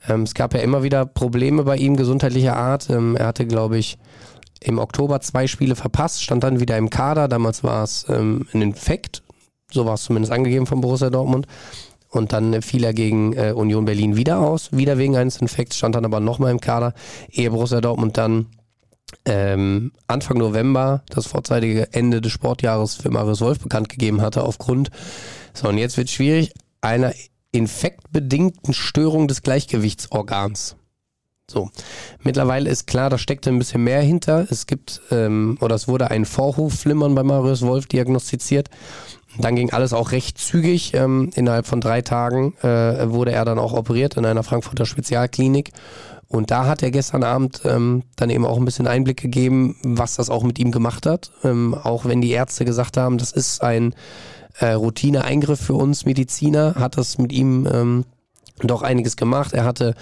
[0.07, 2.89] Ähm, es gab ja immer wieder Probleme bei ihm gesundheitlicher Art.
[2.89, 3.97] Ähm, er hatte, glaube ich,
[4.61, 7.27] im Oktober zwei Spiele verpasst, stand dann wieder im Kader.
[7.27, 9.23] Damals war es ähm, ein Infekt,
[9.71, 11.47] so war es zumindest angegeben von Borussia Dortmund.
[12.09, 15.93] Und dann fiel er gegen äh, Union Berlin wieder aus, wieder wegen eines Infekts, stand
[15.93, 16.93] dann aber nochmal im Kader,
[17.29, 18.47] ehe Borussia Dortmund dann
[19.25, 24.89] ähm, Anfang November das vorzeitige Ende des Sportjahres für Marius Wolf bekannt gegeben hatte, aufgrund,
[25.53, 27.13] so und jetzt wird schwierig, einer
[27.51, 30.75] infektbedingten Störung des Gleichgewichtsorgans.
[31.49, 31.69] So,
[32.23, 34.45] mittlerweile ist klar, da steckt ein bisschen mehr hinter.
[34.51, 38.69] Es gibt, ähm, oder es wurde ein Vorhofflimmern bei Marius Wolf diagnostiziert.
[39.39, 40.93] Dann ging alles auch recht zügig.
[40.93, 45.71] Ähm, innerhalb von drei Tagen äh, wurde er dann auch operiert in einer Frankfurter Spezialklinik.
[46.29, 50.15] Und da hat er gestern Abend ähm, dann eben auch ein bisschen Einblick gegeben, was
[50.15, 51.31] das auch mit ihm gemacht hat.
[51.43, 53.95] Ähm, auch wenn die Ärzte gesagt haben, das ist ein
[54.59, 58.05] äh, Routineeingriff für uns Mediziner, hat das mit ihm ähm,
[58.61, 59.53] doch einiges gemacht.
[59.53, 59.93] Er hatte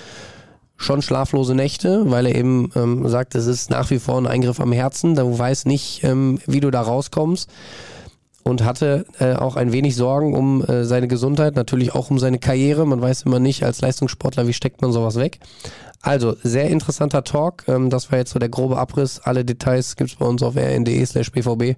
[0.77, 4.59] schon schlaflose Nächte, weil er eben ähm, sagt, es ist nach wie vor ein Eingriff
[4.59, 5.15] am Herzen.
[5.15, 7.49] Du weißt nicht, ähm, wie du da rauskommst.
[8.47, 12.37] Und hatte äh, auch ein wenig Sorgen um äh, seine Gesundheit, natürlich auch um seine
[12.37, 12.85] Karriere.
[12.85, 15.39] Man weiß immer nicht als Leistungssportler, wie steckt man sowas weg.
[16.01, 17.63] Also, sehr interessanter Talk.
[17.67, 19.19] Ähm, das war jetzt so der grobe Abriss.
[19.19, 21.75] Alle Details gibt's bei uns auf rn.de slash bvb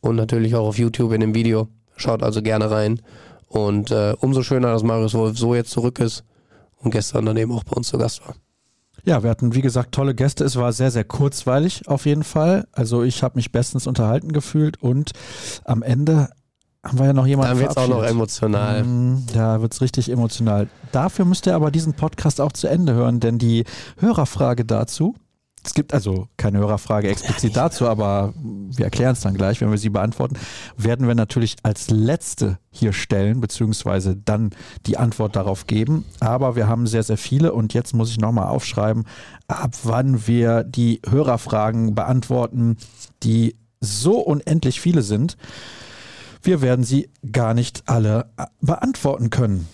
[0.00, 1.66] und natürlich auch auf YouTube in dem Video.
[1.96, 3.00] Schaut also gerne rein.
[3.48, 6.22] Und äh, umso schöner, dass Marius Wolf so jetzt zurück ist
[6.78, 8.34] und gestern dann eben auch bei uns zu Gast war.
[9.04, 10.44] Ja, wir hatten, wie gesagt, tolle Gäste.
[10.44, 12.66] Es war sehr, sehr kurzweilig auf jeden Fall.
[12.72, 15.12] Also ich habe mich bestens unterhalten gefühlt und
[15.64, 16.30] am Ende
[16.82, 18.84] haben wir ja noch jemanden Dann wird es auch noch emotional.
[18.84, 20.68] Mm, Da wird es richtig emotional.
[20.92, 23.64] Dafür müsst ihr aber diesen Podcast auch zu Ende hören, denn die
[23.98, 25.14] Hörerfrage dazu,
[25.64, 29.78] es gibt also keine Hörerfrage explizit dazu, aber wir erklären es dann gleich, wenn wir
[29.78, 30.36] sie beantworten,
[30.76, 34.50] werden wir natürlich als letzte hier stellen, beziehungsweise dann
[34.86, 36.04] die Antwort darauf geben.
[36.20, 39.04] Aber wir haben sehr, sehr viele und jetzt muss ich nochmal aufschreiben,
[39.48, 42.76] ab wann wir die Hörerfragen beantworten,
[43.22, 45.38] die so unendlich viele sind.
[46.42, 49.66] Wir werden sie gar nicht alle äh, beantworten können.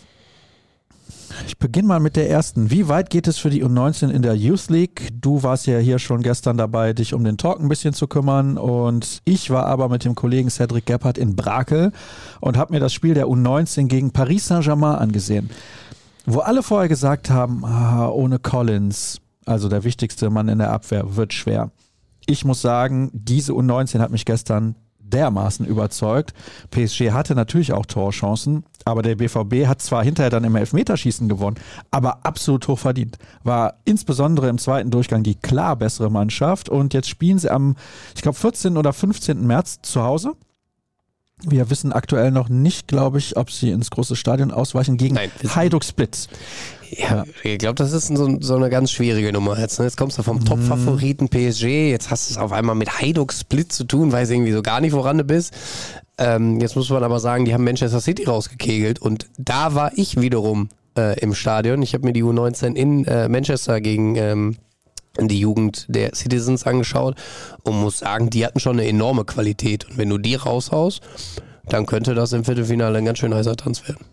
[1.47, 2.71] Ich beginne mal mit der ersten.
[2.71, 5.09] Wie weit geht es für die U19 in der Youth League?
[5.13, 8.59] Du warst ja hier schon gestern dabei, dich um den Talk ein bisschen zu kümmern.
[8.59, 11.93] Und ich war aber mit dem Kollegen Cedric Gebhardt in Brakel
[12.41, 15.51] und habe mir das Spiel der U19 gegen Paris Saint-Germain angesehen.
[16.27, 21.17] Wo alle vorher gesagt haben, ah, ohne Collins, also der wichtigste Mann in der Abwehr,
[21.17, 21.71] wird schwer.
[22.27, 24.77] Ich muss sagen, diese U19 hat mich gestern
[25.11, 26.33] dermaßen überzeugt.
[26.71, 31.59] PSG hatte natürlich auch Torchancen, aber der BVB hat zwar hinterher dann im Elfmeterschießen gewonnen,
[31.91, 33.19] aber absolut hoch verdient.
[33.45, 37.77] War insbesondere im zweiten Durchgang die klar bessere Mannschaft und jetzt spielen sie am,
[38.15, 38.77] ich glaube, 14.
[38.77, 39.47] oder 15.
[39.47, 40.33] März zu Hause.
[41.47, 45.31] Wir wissen aktuell noch nicht, glaube ich, ob sie ins große Stadion ausweichen gegen Nein,
[45.55, 46.29] Hajduk Split.
[46.91, 49.79] Ja, ich glaube, das ist so, so eine ganz schwierige Nummer jetzt.
[49.79, 49.85] Ne?
[49.85, 53.73] Jetzt kommst du vom Top-Favoriten PSG, jetzt hast du es auf einmal mit Hajduk Split
[53.73, 55.55] zu tun, weiß irgendwie so gar nicht, woran du bist.
[56.19, 60.21] Ähm, jetzt muss man aber sagen, die haben Manchester City rausgekegelt und da war ich
[60.21, 61.81] wiederum äh, im Stadion.
[61.83, 64.57] Ich habe mir die U19 in äh, Manchester gegen ähm,
[65.19, 67.17] die Jugend der Citizens angeschaut
[67.63, 69.89] und muss sagen, die hatten schon eine enorme Qualität.
[69.89, 71.01] Und wenn du die raushaust,
[71.69, 74.05] dann könnte das im Viertelfinale ein ganz schön heißer Tanz werden.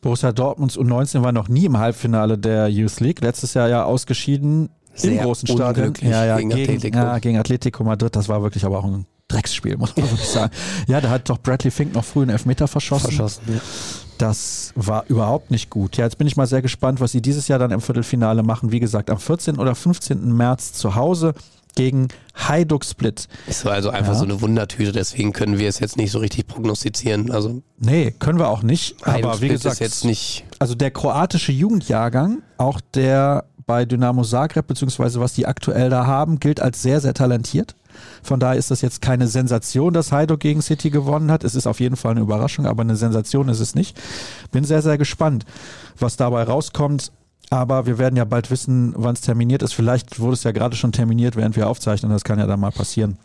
[0.00, 3.20] Borussia Dortmunds U19 war noch nie im Halbfinale der Youth League.
[3.22, 5.94] Letztes Jahr ja ausgeschieden im Sehr großen Stadion.
[6.00, 6.98] Ja, ja, gegen gegen, Atletico.
[6.98, 8.14] ja, gegen Atletico Madrid.
[8.14, 10.52] Das war wirklich aber auch ein Drecksspiel, muss man wirklich sagen.
[10.86, 13.06] Ja, da hat doch Bradley Fink noch früh einen Elfmeter verschossen.
[13.12, 13.42] Verschossen.
[13.48, 13.60] Ja.
[14.18, 15.96] Das war überhaupt nicht gut.
[15.96, 18.72] Ja, jetzt bin ich mal sehr gespannt, was sie dieses Jahr dann im Viertelfinale machen.
[18.72, 19.58] Wie gesagt, am 14.
[19.58, 20.32] oder 15.
[20.32, 21.34] März zu Hause
[21.74, 23.28] gegen Hajduk Split.
[23.46, 24.18] Ist also einfach Ja.
[24.18, 27.30] so eine Wundertüte, deswegen können wir es jetzt nicht so richtig prognostizieren.
[27.30, 28.96] Also Nee, können wir auch nicht.
[29.06, 30.44] Aber wie Split gesagt, ist jetzt nicht.
[30.58, 36.40] also der kroatische Jugendjahrgang, auch der bei Dynamo Zagreb, beziehungsweise was die aktuell da haben,
[36.40, 37.74] gilt als sehr, sehr talentiert.
[38.22, 41.44] Von daher ist das jetzt keine Sensation, dass Hajduk gegen City gewonnen hat.
[41.44, 44.00] Es ist auf jeden Fall eine Überraschung, aber eine Sensation ist es nicht.
[44.50, 45.44] Bin sehr, sehr gespannt,
[45.98, 47.12] was dabei rauskommt.
[47.50, 49.72] Aber wir werden ja bald wissen, wann es terminiert ist.
[49.72, 52.10] Vielleicht wurde es ja gerade schon terminiert, während wir aufzeichnen.
[52.10, 53.18] Das kann ja dann mal passieren.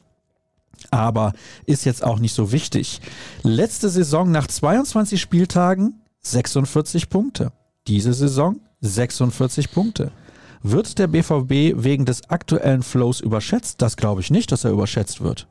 [0.89, 1.33] Aber
[1.65, 3.01] ist jetzt auch nicht so wichtig.
[3.43, 7.51] Letzte Saison nach 22 Spieltagen 46 Punkte.
[7.87, 10.11] Diese Saison 46 Punkte.
[10.63, 13.81] Wird der BVB wegen des aktuellen Flows überschätzt?
[13.81, 15.47] Das glaube ich nicht, dass er überschätzt wird.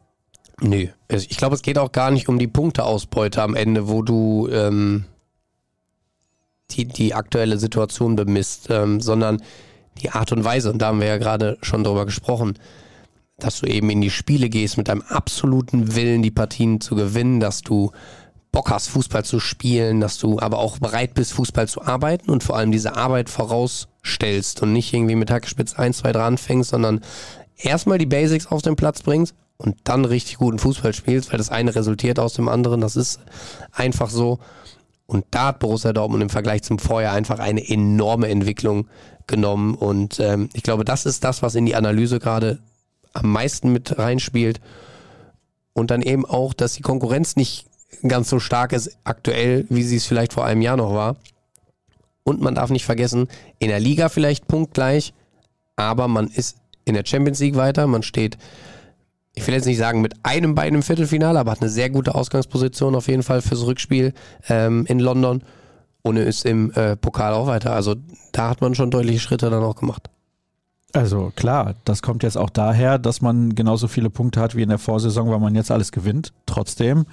[0.60, 0.88] Nö.
[1.08, 5.04] Ich glaube, es geht auch gar nicht um die Punkteausbeute am Ende, wo du ähm,
[6.70, 9.42] die, die aktuelle Situation bemisst, ähm, sondern
[10.00, 10.70] die Art und Weise.
[10.70, 12.58] Und da haben wir ja gerade schon drüber gesprochen,
[13.38, 17.40] dass du eben in die Spiele gehst mit einem absoluten Willen, die Partien zu gewinnen,
[17.40, 17.90] dass du
[18.52, 22.42] Bock hast, Fußball zu spielen, dass du aber auch bereit bist, Fußball zu arbeiten und
[22.42, 27.00] vor allem diese Arbeit vorausstellst und nicht irgendwie mit Hackespitz 1, 2, 3 anfängst, sondern
[27.56, 31.50] erstmal die Basics auf den Platz bringst und dann richtig guten Fußball spielst, weil das
[31.50, 32.80] eine resultiert aus dem anderen.
[32.80, 33.20] Das ist
[33.72, 34.38] einfach so.
[35.06, 38.88] Und da hat Borussia Dortmund im Vergleich zum Vorjahr einfach eine enorme Entwicklung
[39.26, 39.74] genommen.
[39.74, 42.58] Und ähm, ich glaube, das ist das, was in die Analyse gerade
[43.12, 44.60] am meisten mit reinspielt.
[45.72, 47.66] Und dann eben auch, dass die Konkurrenz nicht
[48.06, 51.16] ganz so stark ist aktuell, wie sie es vielleicht vor einem Jahr noch war.
[52.24, 55.14] Und man darf nicht vergessen, in der Liga vielleicht punktgleich,
[55.76, 57.86] aber man ist in der Champions League weiter.
[57.86, 58.38] Man steht,
[59.34, 62.14] ich will jetzt nicht sagen mit einem Bein im Viertelfinale, aber hat eine sehr gute
[62.14, 64.12] Ausgangsposition auf jeden Fall fürs Rückspiel
[64.48, 65.42] ähm, in London
[66.02, 67.72] und ist im äh, Pokal auch weiter.
[67.72, 67.96] Also
[68.32, 70.10] da hat man schon deutliche Schritte dann auch gemacht.
[70.92, 74.70] Also klar, das kommt jetzt auch daher, dass man genauso viele Punkte hat wie in
[74.70, 76.32] der Vorsaison, weil man jetzt alles gewinnt.
[76.46, 77.06] Trotzdem,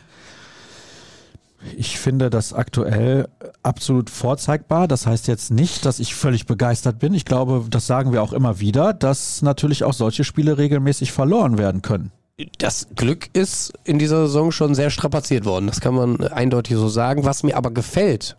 [1.75, 3.27] ich finde das aktuell
[3.63, 4.87] absolut vorzeigbar.
[4.87, 7.13] Das heißt jetzt nicht, dass ich völlig begeistert bin.
[7.13, 11.57] Ich glaube, das sagen wir auch immer wieder, dass natürlich auch solche Spiele regelmäßig verloren
[11.57, 12.11] werden können.
[12.59, 15.65] Das Glück ist in dieser Saison schon sehr strapaziert worden.
[15.65, 17.25] Das kann man eindeutig so sagen.
[17.25, 18.37] Was mir aber gefällt,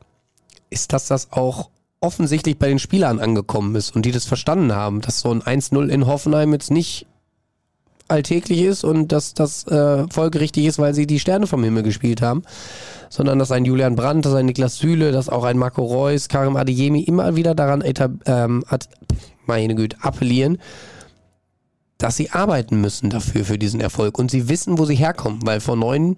[0.70, 5.00] ist, dass das auch offensichtlich bei den Spielern angekommen ist und die das verstanden haben,
[5.00, 7.06] dass so ein 1-0 in Hoffenheim jetzt nicht
[8.08, 12.22] alltäglich ist und dass das äh, folgerichtig ist, weil sie die Sterne vom Himmel gespielt
[12.22, 12.42] haben,
[13.10, 16.56] sondern dass ein Julian Brandt, dass ein Niklas Süle, dass auch ein Marco Reus, Karim
[16.56, 17.82] Adeyemi immer wieder daran
[18.26, 18.88] ähm, at
[19.46, 20.58] meine Güte, appellieren,
[21.98, 24.18] dass sie arbeiten müssen dafür, für diesen Erfolg.
[24.18, 26.16] Und sie wissen, wo sie herkommen, weil vor neun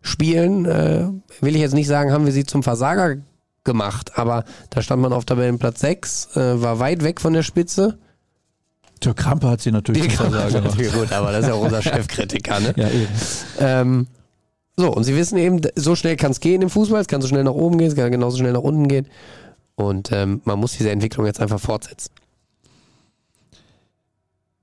[0.00, 1.08] Spielen, äh,
[1.40, 3.16] will ich jetzt nicht sagen, haben wir sie zum Versager
[3.64, 7.98] gemacht, aber da stand man auf Tabellenplatz 6, äh, war weit weg von der Spitze.
[9.00, 10.64] Zur Krampe hat sie natürlich zum Versager gemacht.
[10.64, 12.74] natürlich gut, aber das ist ja auch unser Chefkritiker, ne?
[12.76, 13.08] Ja, eben.
[13.58, 14.06] Ähm,
[14.76, 17.28] so, und sie wissen eben, so schnell kann es gehen im Fußball, es kann so
[17.28, 19.08] schnell nach oben gehen, es kann genauso schnell nach unten gehen.
[19.74, 22.12] Und ähm, man muss diese Entwicklung jetzt einfach fortsetzen.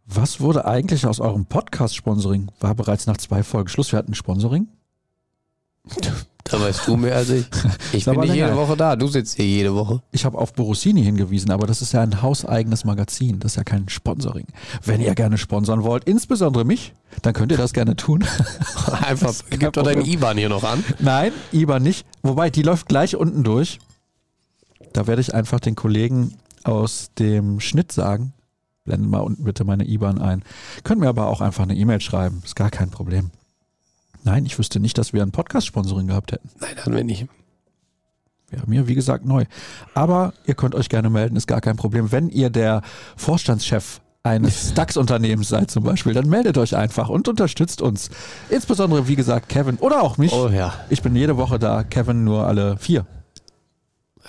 [0.05, 2.51] Was wurde eigentlich aus eurem Podcast-Sponsoring?
[2.59, 3.91] War bereits nach zwei Folgen Schluss.
[3.91, 4.67] Wir hatten ein Sponsoring.
[6.47, 7.45] Da weißt du mehr als ich.
[7.91, 8.55] Ich bin nicht jede.
[8.55, 10.03] Woche da, du sitzt hier jede Woche.
[10.11, 13.39] Ich habe auf Borusini hingewiesen, aber das ist ja ein hauseigenes Magazin.
[13.39, 14.45] Das ist ja kein Sponsoring.
[14.83, 18.23] Wenn ihr gerne sponsern wollt, insbesondere mich, dann könnt ihr das gerne tun.
[19.01, 20.05] Einfach, kein gib doch deinen.
[20.05, 20.83] IBAN hier noch an.
[20.99, 22.05] Nein, IBAN nicht.
[22.21, 23.79] Wobei, die läuft gleich unten durch.
[24.93, 28.33] Da werde ich einfach den Kollegen aus dem Schnitt sagen.
[28.83, 30.43] Blenden mal unten bitte meine IBAN ein.
[30.83, 32.43] Können mir aber auch einfach eine E-Mail schreiben.
[32.45, 33.31] Ist gar kein Problem.
[34.25, 36.49] Nein, ich wüsste nicht, dass wir ein Podcast-Sponsoring gehabt hätten.
[36.59, 37.27] Nein, hatten wir nicht.
[38.49, 39.45] Wäre mir, wie gesagt, neu.
[39.93, 42.11] Aber ihr könnt euch gerne melden, ist gar kein Problem.
[42.11, 42.81] Wenn ihr der
[43.15, 48.09] Vorstandschef eines DAX-Unternehmens seid zum Beispiel, dann meldet euch einfach und unterstützt uns.
[48.49, 50.33] Insbesondere, wie gesagt, Kevin oder auch mich.
[50.33, 50.73] Oh ja.
[50.89, 53.05] Ich bin jede Woche da, Kevin nur alle vier.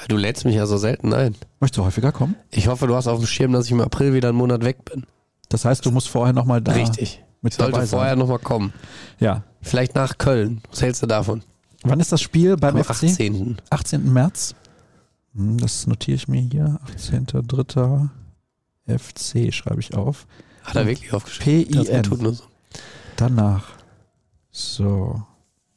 [0.08, 1.34] Du lädst mich ja so selten ein.
[1.58, 2.36] Möchtest du häufiger kommen?
[2.50, 4.84] Ich hoffe, du hast auf dem Schirm, dass ich im April wieder einen Monat weg
[4.84, 5.06] bin.
[5.48, 7.24] Das heißt, du musst vorher nochmal da Richtig.
[7.40, 8.18] mit Ich sollte dabei vorher sein.
[8.18, 8.74] nochmal kommen.
[9.20, 9.44] Ja.
[9.66, 10.62] Vielleicht nach Köln.
[10.70, 11.42] Was hältst du davon?
[11.82, 13.04] Wann ist das Spiel beim Am FC?
[13.04, 13.60] 18.
[13.70, 14.12] 18.
[14.12, 14.54] März.
[15.34, 16.78] Hm, Das notiere ich mir hier.
[16.96, 18.08] 18.3.
[18.86, 20.26] FC schreibe ich auf.
[20.62, 21.84] Hat er wirklich aufgeschrieben?
[21.84, 22.02] PIN.
[22.02, 22.44] tut nur so.
[23.16, 23.64] Danach.
[24.50, 25.22] So.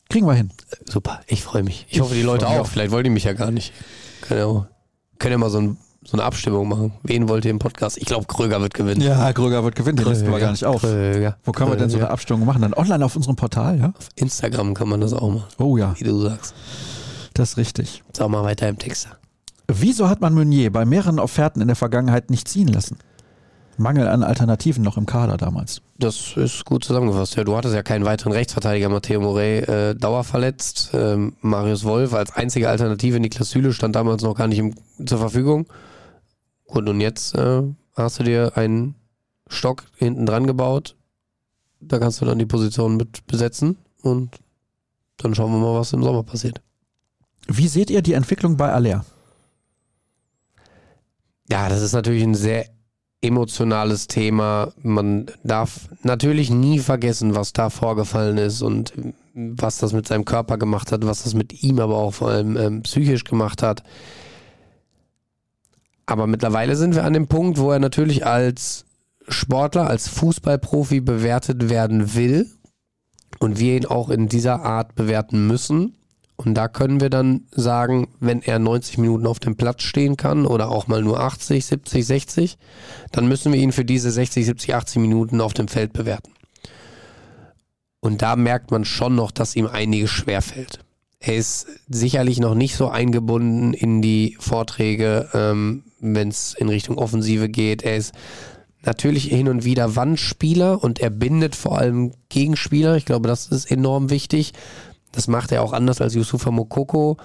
[0.10, 0.52] Kriegen wir hin.
[0.88, 1.86] Super, ich freue mich.
[1.90, 2.60] Ich, Ich hoffe, die Leute auch.
[2.62, 2.68] auch.
[2.68, 3.74] Vielleicht wollen die mich ja gar nicht.
[4.22, 4.68] Können ja,
[5.20, 6.94] können ja mal so, ein, so eine Abstimmung machen.
[7.04, 7.98] Wen wollt ihr im Podcast?
[7.98, 9.02] Ich glaube, Kröger wird gewinnen.
[9.02, 9.98] Ja, Kröger wird gewinnen.
[9.98, 10.82] Den listen wir gar nicht auf.
[10.82, 11.38] Kröger.
[11.44, 12.14] Wo können wir denn so eine Kröger.
[12.14, 12.62] Abstimmung machen?
[12.62, 13.94] Dann online auf unserem Portal, ja?
[13.98, 16.54] Auf Instagram kann man das auch machen, Oh ja, wie du sagst.
[17.34, 18.04] das ist richtig.
[18.16, 19.10] Sag mal weiter im Text.
[19.68, 22.98] Wieso hat man Meunier bei mehreren Offerten in der Vergangenheit nicht ziehen lassen?
[23.78, 25.82] Mangel an Alternativen noch im Kader damals.
[26.00, 27.36] Das ist gut zusammengefasst.
[27.38, 28.90] Ja, du hattest ja keinen weiteren Rechtsverteidiger.
[28.90, 30.92] Matteo Morey äh, dauerverletzt.
[30.94, 33.20] Ähm, Marius Wolf als einzige Alternative.
[33.20, 34.74] Niklas Süle stand damals noch gar nicht im,
[35.06, 35.66] zur Verfügung.
[36.70, 37.64] Gut, und jetzt äh,
[37.96, 38.96] hast du dir einen
[39.48, 40.96] Stock hinten dran gebaut.
[41.80, 43.78] Da kannst du dann die Position mit besetzen.
[44.02, 44.38] Und
[45.18, 46.62] dann schauen wir mal, was im Sommer passiert.
[47.48, 49.04] Wie seht ihr die Entwicklung bei Aller?
[51.50, 52.68] Ja, das ist natürlich ein sehr
[53.22, 54.72] emotionales Thema.
[54.82, 58.94] Man darf natürlich nie vergessen, was da vorgefallen ist und
[59.34, 62.56] was das mit seinem Körper gemacht hat, was das mit ihm aber auch vor allem
[62.56, 63.84] ähm, psychisch gemacht hat.
[66.10, 68.86] Aber mittlerweile sind wir an dem Punkt, wo er natürlich als
[69.28, 72.50] Sportler, als Fußballprofi bewertet werden will
[73.38, 75.94] und wir ihn auch in dieser Art bewerten müssen.
[76.36, 80.48] Und da können wir dann sagen, wenn er 90 Minuten auf dem Platz stehen kann
[80.48, 82.58] oder auch mal nur 80, 70, 60,
[83.12, 86.32] dann müssen wir ihn für diese 60, 70, 80 Minuten auf dem Feld bewerten.
[88.00, 90.80] Und da merkt man schon noch, dass ihm einiges schwerfällt.
[91.20, 96.98] Er ist sicherlich noch nicht so eingebunden in die Vorträge, ähm, wenn es in Richtung
[96.98, 97.84] Offensive geht.
[97.84, 98.14] Er ist
[98.84, 102.96] natürlich hin und wieder Wandspieler und er bindet vor allem Gegenspieler.
[102.96, 104.54] Ich glaube, das ist enorm wichtig.
[105.12, 107.18] Das macht er auch anders als Yusufa Mokoko.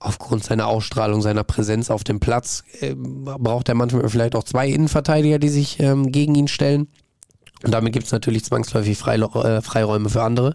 [0.00, 4.68] Aufgrund seiner Ausstrahlung, seiner Präsenz auf dem Platz äh, braucht er manchmal vielleicht auch zwei
[4.68, 6.88] Innenverteidiger, die sich ähm, gegen ihn stellen.
[7.64, 10.54] Und damit gibt es natürlich zwangsläufig Freilo äh, Freiräume für andere.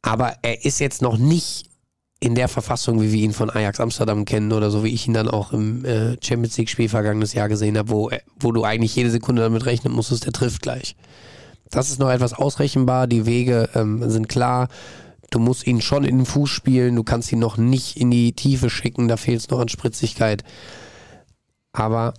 [0.00, 1.68] Aber er ist jetzt noch nicht
[2.18, 5.12] in der Verfassung, wie wir ihn von Ajax Amsterdam kennen oder so wie ich ihn
[5.14, 8.96] dann auch im äh, Champions League-Spiel vergangenes Jahr gesehen habe, wo, er- wo du eigentlich
[8.96, 10.96] jede Sekunde damit rechnen musstest, der trifft gleich.
[11.70, 14.68] Das ist noch etwas ausrechenbar, die Wege ähm, sind klar.
[15.30, 18.32] Du musst ihn schon in den Fuß spielen, du kannst ihn noch nicht in die
[18.32, 20.42] Tiefe schicken, da fehlt es noch an Spritzigkeit.
[21.72, 22.14] Aber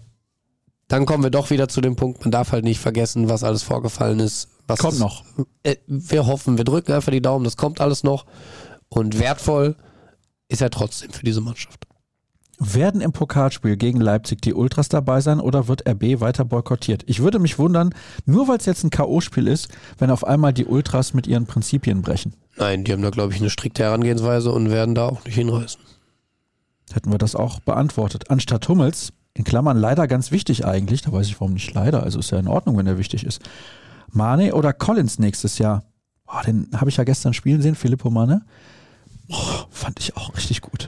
[0.88, 3.64] dann kommen wir doch wieder zu dem Punkt, man darf halt nicht vergessen, was alles
[3.64, 4.50] vorgefallen ist.
[4.78, 5.24] Kommt ist- noch.
[5.64, 8.26] äh, wir hoffen, wir drücken einfach die Daumen, das kommt alles noch.
[8.90, 9.76] Und wertvoll
[10.50, 11.88] ist er trotzdem für diese Mannschaft.
[12.60, 17.04] Werden im Pokalspiel gegen Leipzig die Ultras dabei sein oder wird RB weiter boykottiert?
[17.06, 17.94] Ich würde mich wundern,
[18.26, 19.68] nur weil es jetzt ein K.O.-Spiel ist,
[20.00, 22.34] wenn auf einmal die Ultras mit ihren Prinzipien brechen.
[22.56, 25.80] Nein, die haben da, glaube ich, eine strikte Herangehensweise und werden da auch nicht hinreißen.
[26.92, 28.32] Hätten wir das auch beantwortet.
[28.32, 32.18] Anstatt Hummels, in Klammern leider ganz wichtig eigentlich, da weiß ich warum nicht leider, also
[32.18, 33.40] ist ja in Ordnung, wenn er wichtig ist.
[34.12, 35.84] Mane oder Collins nächstes Jahr?
[36.26, 38.46] Boah, den habe ich ja gestern spielen sehen, Filippo Mane.
[39.28, 40.88] Boah, fand ich auch richtig gut.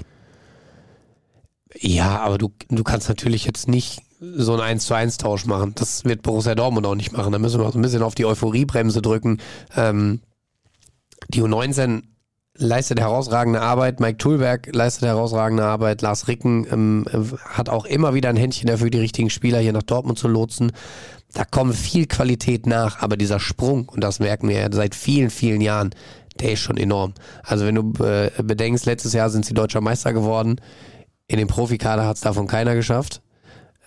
[1.76, 5.74] Ja, aber du, du kannst natürlich jetzt nicht so einen 1 zu 1 Tausch machen.
[5.76, 7.32] Das wird Borussia Dortmund auch nicht machen.
[7.32, 9.40] Da müssen wir auch so ein bisschen auf die Euphoriebremse drücken.
[9.76, 10.22] Ähm,
[11.30, 12.04] die U19
[12.58, 14.00] leistet herausragende Arbeit.
[14.00, 16.02] Mike Tulberg leistet herausragende Arbeit.
[16.02, 17.06] Lars Ricken ähm,
[17.46, 20.74] hat auch immer wieder ein Händchen dafür, die richtigen Spieler hier nach Dortmund zu lotsen.
[21.34, 25.30] Da kommt viel Qualität nach, aber dieser Sprung, und das merken wir ja seit vielen,
[25.30, 25.92] vielen Jahren,
[26.40, 27.14] der ist schon enorm.
[27.44, 30.60] Also wenn du äh, bedenkst, letztes Jahr sind sie deutscher Meister geworden.
[31.28, 33.22] In dem Profikader hat es davon keiner geschafft.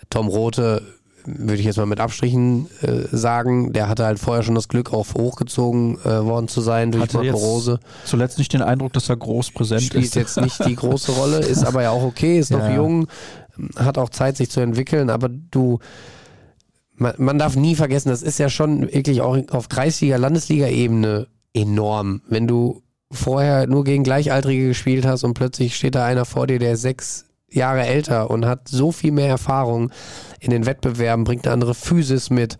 [0.09, 0.81] Tom Rote
[1.25, 4.91] würde ich jetzt mal mit Abstrichen äh, sagen, der hatte halt vorher schon das Glück,
[4.91, 7.79] auf hochgezogen äh, worden zu sein durch Hatte Marco Rose.
[8.03, 10.15] Zuletzt nicht den Eindruck, dass er groß präsent Spielt ist.
[10.15, 12.75] jetzt nicht die große Rolle, ist aber ja auch okay, ist noch Ja.
[12.75, 13.07] jung,
[13.77, 15.79] hat auch Zeit, sich zu entwickeln, aber du,
[16.95, 22.21] man, man darf nie vergessen, das ist ja schon wirklich auch auf Kreisliga, Landesliga-Ebene enorm.
[22.27, 22.81] Wenn du
[23.11, 27.25] vorher nur gegen Gleichaltrige gespielt hast und plötzlich steht da einer vor dir, der sechs
[27.49, 29.91] Jahre älter und hat so viel mehr Erfahrung
[30.39, 32.57] in den Wettbewerben, bringt eine andere Physis mit,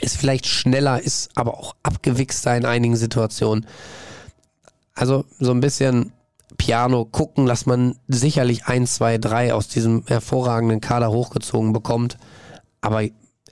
[0.00, 3.66] ist vielleicht schneller, ist aber auch abgewichster in einigen Situationen.
[4.94, 6.12] Also so ein bisschen
[6.56, 12.16] Piano gucken, dass man sicherlich 1, 2, 3 aus diesem hervorragenden Kader hochgezogen bekommt.
[12.80, 13.02] Aber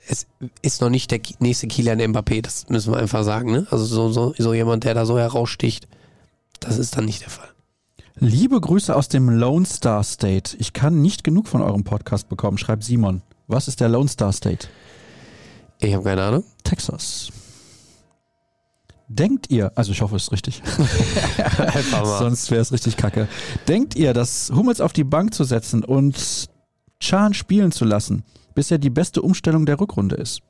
[0.07, 0.27] es
[0.61, 3.51] ist noch nicht der nächste Kilian Mbappé, das müssen wir einfach sagen.
[3.51, 3.67] Ne?
[3.71, 5.87] Also so, so, so jemand, der da so heraussticht,
[6.59, 7.49] das ist dann nicht der Fall.
[8.15, 10.55] Liebe Grüße aus dem Lone Star State.
[10.59, 13.21] Ich kann nicht genug von eurem Podcast bekommen, schreibt Simon.
[13.47, 14.67] Was ist der Lone Star State?
[15.79, 16.43] Ich habe keine Ahnung.
[16.63, 17.29] Texas.
[19.09, 20.63] Denkt ihr, also ich hoffe, es ist richtig,
[22.03, 23.27] sonst wäre es richtig kacke.
[23.67, 26.49] Denkt ihr, dass Hummels auf die Bank zu setzen und
[26.99, 28.23] Chan spielen zu lassen,
[28.53, 30.41] bisher die beste Umstellung der Rückrunde ist?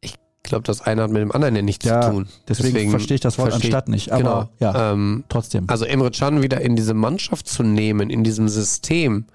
[0.00, 2.28] Ich glaube, das eine hat mit dem anderen ja nichts Ja, zu tun.
[2.48, 4.12] Deswegen, verstehe ich das Wort verstehe- anstatt nicht.
[4.12, 4.72] Aber genau.
[4.72, 5.64] ja, Ähm, trotzdem.
[5.68, 9.26] Also Emre Can wieder in diese Mannschaft zu nehmen, in diesem System,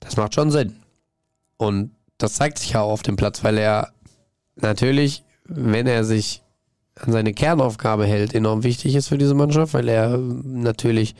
[0.00, 0.76] das macht schon Sinn.
[1.58, 3.92] Und das zeigt sich ja auch auf dem Platz, weil er
[4.56, 6.42] natürlich, wenn er sich
[6.94, 11.14] an seine Kernaufgabe hält, enorm wichtig ist für diese Mannschaft, weil er natürlich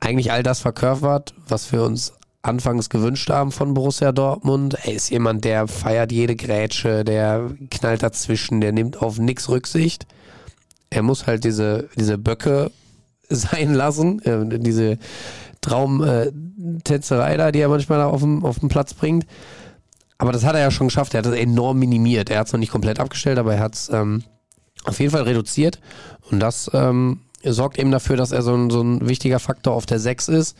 [0.00, 2.14] eigentlich all das verkörpert, was wir uns
[2.44, 4.76] anfangs gewünscht haben von Borussia Dortmund.
[4.84, 10.06] Er ist jemand, der feiert jede Grätsche, der knallt dazwischen, der nimmt auf nichts Rücksicht
[10.94, 12.70] er muss halt diese, diese Böcke
[13.28, 14.98] sein lassen, äh, diese
[15.60, 19.26] Traumtänzerei da, die er manchmal auf dem, auf dem Platz bringt.
[20.18, 21.14] Aber das hat er ja schon geschafft.
[21.14, 22.30] Er hat das enorm minimiert.
[22.30, 24.22] Er hat es noch nicht komplett abgestellt, aber er hat es ähm,
[24.84, 25.80] auf jeden Fall reduziert.
[26.30, 29.86] Und das ähm, sorgt eben dafür, dass er so ein, so ein wichtiger Faktor auf
[29.86, 30.56] der 6 ist.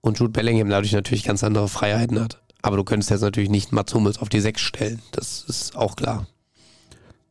[0.00, 2.40] Und Jude Bellingham dadurch natürlich ganz andere Freiheiten hat.
[2.62, 5.02] Aber du könntest jetzt natürlich nicht Mats Hummels auf die 6 stellen.
[5.12, 6.26] Das ist auch klar.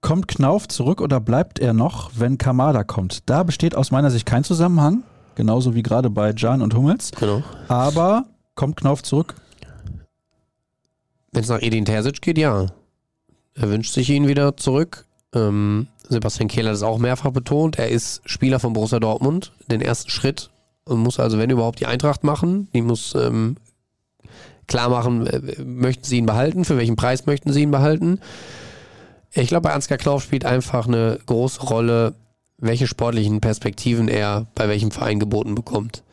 [0.01, 3.30] Kommt Knauf zurück oder bleibt er noch, wenn Kamada kommt?
[3.30, 5.03] Da besteht aus meiner Sicht kein Zusammenhang,
[5.36, 7.11] genauso wie gerade bei Jan und Hummels.
[7.20, 7.43] Genau.
[7.68, 9.36] Aber kommt Knauf zurück?
[11.32, 12.68] Wenn es nach Edin Terzic geht, ja.
[13.55, 15.05] Er wünscht sich ihn wieder zurück.
[15.34, 17.78] Ähm, Sebastian Kehl hat es auch mehrfach betont.
[17.78, 19.51] Er ist Spieler von Borussia Dortmund.
[19.70, 20.51] Den ersten Schritt
[20.88, 22.69] und muss also, wenn überhaupt, die Eintracht machen.
[22.73, 23.57] Die muss ähm,
[24.67, 28.19] klar machen, äh, möchten sie ihn behalten, für welchen Preis möchten sie ihn behalten.
[29.31, 32.15] Ich glaube, bei Ansgar Knauf spielt einfach eine große Rolle,
[32.57, 36.03] welche sportlichen Perspektiven er bei welchem Verein geboten bekommt.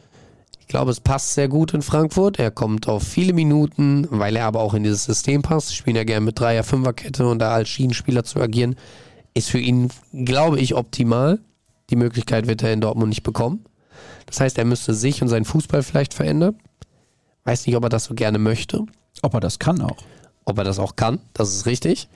[0.61, 2.39] Ich glaube, es passt sehr gut in Frankfurt.
[2.39, 5.69] Er kommt auf viele Minuten, weil er aber auch in dieses System passt.
[5.69, 8.77] Sie spielen ja gerne mit Dreier-, Fünferkette und da als Schienenspieler zu agieren,
[9.35, 11.39] ist für ihn, glaube ich, optimal.
[11.91, 13.65] Die Möglichkeit wird er in Dortmund nicht bekommen.
[14.27, 16.57] Das heißt, er müsste sich und seinen Fußball vielleicht verändern.
[17.45, 18.85] Weiß nicht, ob er das so gerne möchte,
[19.23, 19.99] Ob er das kann auch.
[20.45, 21.21] ob er das auch kann.
[21.35, 22.09] Das ist richtig.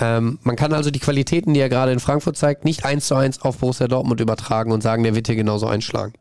[0.00, 3.14] Ähm, man kann also die Qualitäten, die er gerade in Frankfurt zeigt, nicht eins zu
[3.14, 6.14] eins auf Borussia Dortmund übertragen und sagen, der wird hier genauso einschlagen.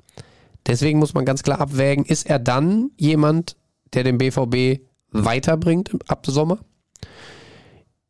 [0.65, 3.55] Deswegen muss man ganz klar abwägen, ist er dann jemand,
[3.93, 6.59] der den BVB weiterbringt ab Sommer?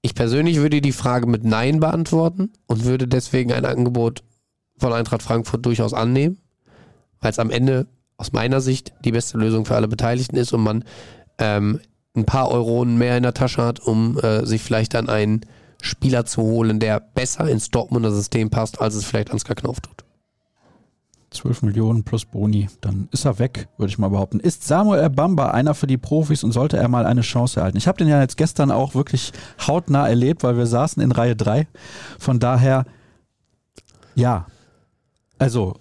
[0.02, 4.24] Ich persönlich würde die Frage mit Nein beantworten und würde deswegen ein Angebot
[4.78, 6.38] von Eintracht Frankfurt durchaus annehmen,
[7.22, 7.88] weil es am Ende
[8.18, 10.84] aus meiner Sicht die beste Lösung für alle Beteiligten ist und man
[11.38, 11.80] ähm,
[12.16, 15.42] ein paar Euronen mehr in der Tasche hat, um äh, sich vielleicht dann einen
[15.82, 20.04] Spieler zu holen, der besser ins Dortmunder System passt, als es vielleicht Ansgar Knauf tut.
[21.30, 24.40] 12 Millionen plus Boni, dann ist er weg, würde ich mal behaupten.
[24.40, 27.78] Ist Samuel Ebamba einer für die Profis und sollte er mal eine Chance erhalten?
[27.78, 29.34] Ich habe den ja jetzt gestern auch wirklich
[29.68, 31.68] hautnah erlebt, weil wir saßen in Reihe 3.
[32.18, 32.86] Von daher,
[34.16, 34.48] ja.
[35.38, 35.76] Also,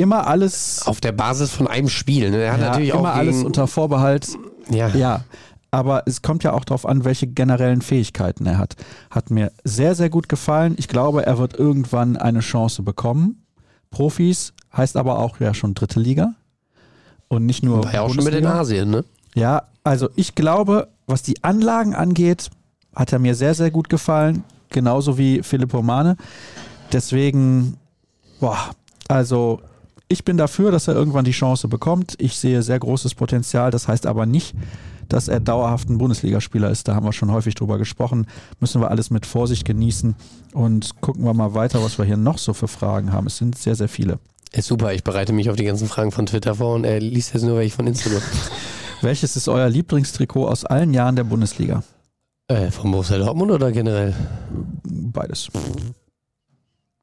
[0.00, 2.30] immer alles, Auf der Basis von einem Spiel.
[2.30, 2.38] Ne?
[2.38, 4.28] Er hat ja, natürlich immer auch alles gegen, unter Vorbehalt.
[4.70, 5.24] ja, Ja,
[5.70, 8.74] aber es kommt ja auch darauf an, welche generellen Fähigkeiten er hat.
[9.10, 10.74] Hat mir sehr, sehr gut gefallen.
[10.78, 13.44] Ich glaube, er wird irgendwann eine Chance bekommen.
[13.90, 16.34] Profis heißt aber auch ja schon dritte Liga.
[17.28, 17.84] Und nicht nur.
[17.84, 18.46] war ja auch schon mit in.
[18.46, 18.90] Asien.
[18.90, 19.04] Ne?
[19.34, 22.50] Ja, also ich glaube, was die Anlagen angeht,
[22.94, 24.44] hat er mir sehr, sehr gut gefallen.
[24.70, 26.16] Genauso wie Philipp Romane.
[26.92, 27.76] Deswegen,
[28.40, 28.70] boah,
[29.08, 29.60] also
[30.10, 32.16] ich bin dafür, dass er irgendwann die Chance bekommt.
[32.18, 33.70] Ich sehe sehr großes Potenzial.
[33.70, 34.54] Das heißt aber nicht,
[35.08, 36.88] dass er dauerhaft ein Bundesligaspieler ist.
[36.88, 38.26] Da haben wir schon häufig drüber gesprochen.
[38.58, 40.16] Müssen wir alles mit Vorsicht genießen
[40.52, 43.28] und gucken wir mal weiter, was wir hier noch so für Fragen haben.
[43.28, 44.18] Es sind sehr, sehr viele.
[44.52, 47.32] Ist super, ich bereite mich auf die ganzen Fragen von Twitter vor und er liest
[47.32, 48.22] jetzt nur welche von Instagram.
[49.02, 51.84] Welches ist euer Lieblingstrikot aus allen Jahren der Bundesliga?
[52.48, 54.12] Äh, von Borussia Dortmund oder generell?
[54.82, 55.48] Beides.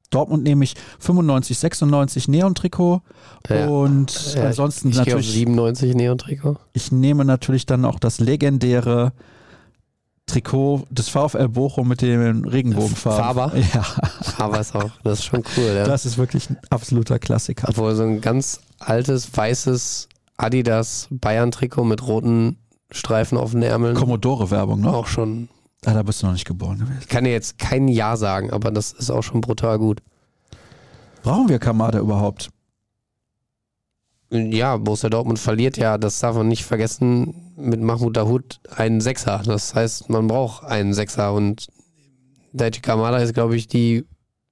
[0.10, 3.02] Dortmund nehme ich 95, 96 Neon-Trikot
[3.50, 3.68] Ja.
[3.68, 5.32] und Ja, ansonsten ich auf natürlich.
[5.32, 6.56] 97 Neon-Trikot.
[6.74, 9.12] Ich nehme natürlich dann auch das legendäre
[10.26, 13.24] Trikot des VfL Bochum mit den Regenbogenfarben.
[13.24, 13.54] Faber?
[13.74, 13.86] Ja,
[14.38, 15.86] Aber ist auch, das ist schon cool, ja.
[15.86, 17.70] das ist wirklich ein absoluter Klassiker.
[17.70, 22.58] Obwohl so ein ganz altes, weißes Adidas Bayern-Trikot mit roten
[22.92, 23.96] Streifen auf den Ärmeln.
[23.96, 24.94] Commodore-Werbung, ne?
[24.94, 25.48] Auch schon.
[25.86, 26.98] Ah, da bist du noch nicht geboren gewesen.
[27.02, 30.02] Ich kann dir jetzt kein Ja sagen, aber das ist auch schon brutal gut.
[31.24, 32.50] Brauchen wir Kamada überhaupt?
[34.30, 39.42] Ja, Borussia Dortmund verliert ja, das darf man nicht vergessen, mit Mahmoud Dahoud einen Sechser.
[39.46, 41.68] Das heißt, man braucht einen Sechser und
[42.52, 44.06] Daichi Kamada ist, glaube ich, die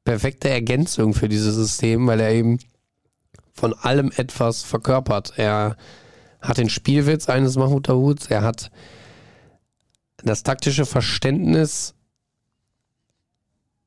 [0.06, 2.60] perfekte Ergänzung für dieses System, weil er eben
[3.54, 5.34] von allem etwas verkörpert.
[5.38, 5.76] Er
[6.42, 8.72] hat den Spielwitz eines Mahmoud Dahouds, er hat
[10.26, 11.94] das taktische Verständnis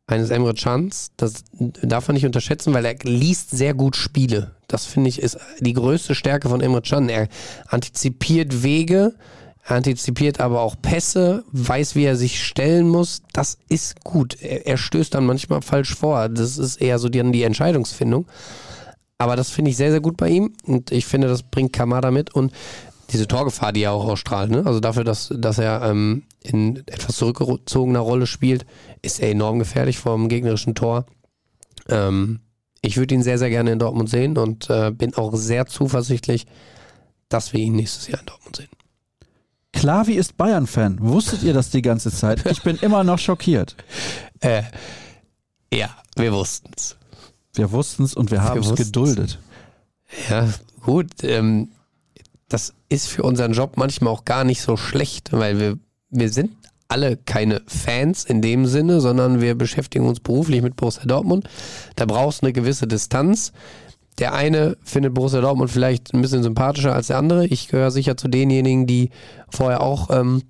[0.06, 4.54] eines Emre Chans, das darf man nicht unterschätzen, weil er liest sehr gut Spiele.
[4.66, 7.10] Das finde ich ist die größte Stärke von Emre Can.
[7.10, 7.28] Er
[7.66, 9.14] antizipiert Wege,
[9.64, 13.22] er antizipiert aber auch Pässe, weiß, wie er sich stellen muss.
[13.34, 14.40] Das ist gut.
[14.40, 16.30] Er, er stößt dann manchmal falsch vor.
[16.30, 18.26] Das ist eher so die, die Entscheidungsfindung.
[19.18, 22.12] Aber das finde ich sehr, sehr gut bei ihm und ich finde, das bringt Kamada
[22.12, 22.52] mit und
[23.10, 24.64] diese Torgefahr, die er auch ausstrahlt, ne?
[24.66, 28.66] also dafür, dass, dass er ähm, in etwas zurückgezogener Rolle spielt,
[29.02, 31.06] ist er enorm gefährlich vor dem gegnerischen Tor.
[31.88, 32.40] Ähm,
[32.82, 36.46] ich würde ihn sehr, sehr gerne in Dortmund sehen und äh, bin auch sehr zuversichtlich,
[37.28, 38.68] dass wir ihn nächstes Jahr in Dortmund sehen.
[39.72, 40.98] Klavi ist Bayern-Fan.
[41.00, 42.44] Wusstet ihr das die ganze Zeit?
[42.46, 43.76] Ich bin immer noch schockiert.
[44.40, 44.62] Äh,
[45.74, 46.96] ja, wir wussten es.
[47.54, 49.40] Wir wussten es und wir haben es geduldet.
[50.30, 50.48] Ja,
[50.80, 51.08] gut.
[51.24, 51.72] Ähm,
[52.48, 55.78] das ist für unseren Job manchmal auch gar nicht so schlecht, weil wir,
[56.10, 56.50] wir sind
[56.88, 61.48] alle keine Fans in dem Sinne, sondern wir beschäftigen uns beruflich mit Borussia Dortmund.
[61.96, 63.52] Da brauchst du eine gewisse Distanz.
[64.18, 67.46] Der eine findet Borussia Dortmund vielleicht ein bisschen sympathischer als der andere.
[67.46, 69.10] Ich gehöre sicher zu denjenigen, die
[69.50, 70.42] vorher auch ähm,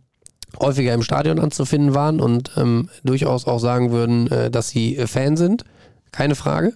[0.61, 5.37] häufiger im Stadion anzufinden waren und ähm, durchaus auch sagen würden, äh, dass sie Fan
[5.37, 5.65] sind.
[6.13, 6.73] Keine Frage.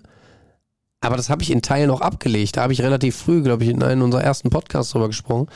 [1.02, 2.56] Aber das habe ich in Teilen auch abgelegt.
[2.56, 5.48] Da habe ich relativ früh, glaube ich, in einem unserer ersten Podcasts drüber gesprochen,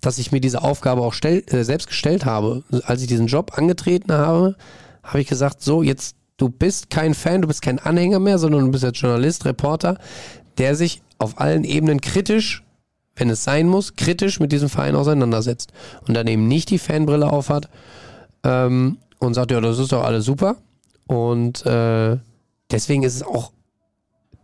[0.00, 2.62] dass ich mir diese Aufgabe auch stell, äh, selbst gestellt habe.
[2.84, 4.56] Als ich diesen Job angetreten habe,
[5.02, 8.66] habe ich gesagt, so, jetzt, du bist kein Fan, du bist kein Anhänger mehr, sondern
[8.66, 9.98] du bist jetzt Journalist, Reporter,
[10.58, 12.62] der sich auf allen Ebenen kritisch,
[13.16, 15.72] wenn es sein muss, kritisch mit diesem Verein auseinandersetzt.
[16.06, 17.68] Und dann eben nicht die Fanbrille aufhat
[18.44, 20.56] ähm, und sagt, ja, das ist doch alles super.
[21.08, 22.16] Und äh,
[22.70, 23.50] deswegen ist es auch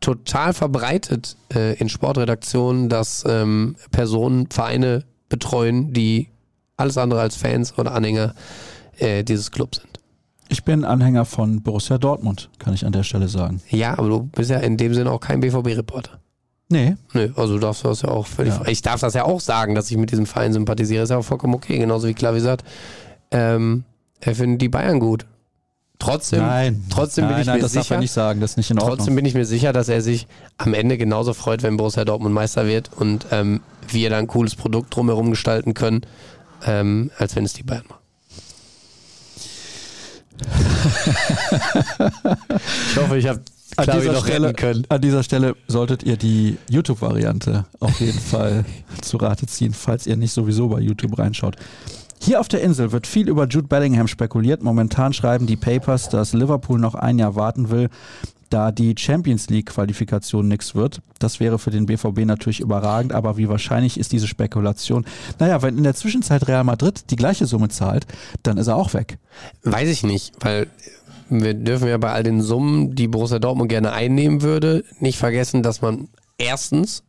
[0.00, 6.28] total verbreitet äh, in Sportredaktionen, dass ähm, Personen Vereine betreuen, die
[6.76, 8.34] alles andere als Fans oder Anhänger
[8.98, 10.00] äh, dieses Clubs sind.
[10.48, 13.62] Ich bin Anhänger von Borussia Dortmund, kann ich an der Stelle sagen.
[13.68, 16.18] Ja, aber du bist ja in dem Sinne auch kein BVB-Reporter.
[16.68, 18.54] Nee, Nö, also du darfst das ja auch völlig.
[18.54, 18.66] Ja.
[18.66, 21.02] Ich darf das ja auch sagen, dass ich mit diesem Verein sympathisiere.
[21.02, 21.78] Ist ja auch vollkommen okay.
[21.78, 22.64] Genauso wie Klavi sagt,
[23.32, 23.84] ähm,
[24.20, 25.26] er findet die Bayern gut.
[26.00, 26.82] Trotzdem, nein.
[26.88, 27.96] trotzdem bin nein, ich nein, mir das darf sicher.
[27.96, 28.96] er nicht sagen, das ist nicht in Ordnung.
[28.96, 30.26] Trotzdem bin ich mir sicher, dass er sich
[30.56, 34.56] am Ende genauso freut, wenn Borussia Dortmund Meister wird und ähm, wir da ein cooles
[34.56, 36.00] Produkt drumherum gestalten können,
[36.64, 38.00] ähm, als wenn es die Bayern machen.
[42.90, 43.42] ich hoffe, ich habe
[43.76, 48.64] an Klavi dieser, noch Stelle, an dieser Stelle solltet ihr die YouTube-Variante auf jeden Fall
[49.02, 51.56] zu Rate ziehen, falls ihr nicht sowieso bei YouTube reinschaut.
[52.22, 54.62] Hier auf der Insel wird viel über Jude Bellingham spekuliert.
[54.62, 57.88] Momentan schreiben die Papers, dass Liverpool noch ein Jahr warten will,
[58.50, 61.00] da die Champions League-Qualifikation nichts wird.
[61.18, 65.06] Das wäre für den BVB natürlich überragend, aber wie wahrscheinlich ist diese Spekulation?
[65.38, 68.06] Naja, wenn in der Zwischenzeit Real Madrid die gleiche Summe zahlt,
[68.42, 69.18] dann ist er auch weg.
[69.62, 70.66] Weiß ich nicht, weil
[71.30, 75.62] wir dürfen ja bei all den Summen, die Borussia Dortmund gerne einnehmen würde, nicht vergessen,
[75.62, 77.02] dass man erstens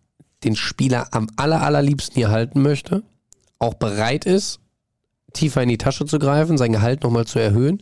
[0.45, 3.03] den Spieler am aller, allerliebsten hier halten möchte,
[3.59, 4.59] auch bereit ist,
[5.33, 7.81] tiefer in die Tasche zu greifen, sein Gehalt nochmal zu erhöhen.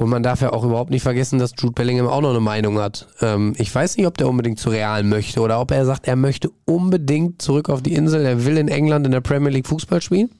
[0.00, 2.78] Und man darf ja auch überhaupt nicht vergessen, dass Jude Bellingham auch noch eine Meinung
[2.78, 3.08] hat.
[3.20, 6.14] Ähm, ich weiß nicht, ob der unbedingt zu Real möchte oder ob er sagt, er
[6.14, 10.00] möchte unbedingt zurück auf die Insel, er will in England in der Premier League Fußball
[10.00, 10.30] spielen.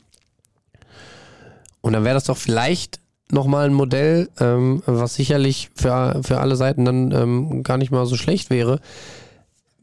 [1.80, 3.00] Und dann wäre das doch vielleicht
[3.32, 8.06] nochmal ein Modell, ähm, was sicherlich für, für alle Seiten dann ähm, gar nicht mal
[8.06, 8.80] so schlecht wäre.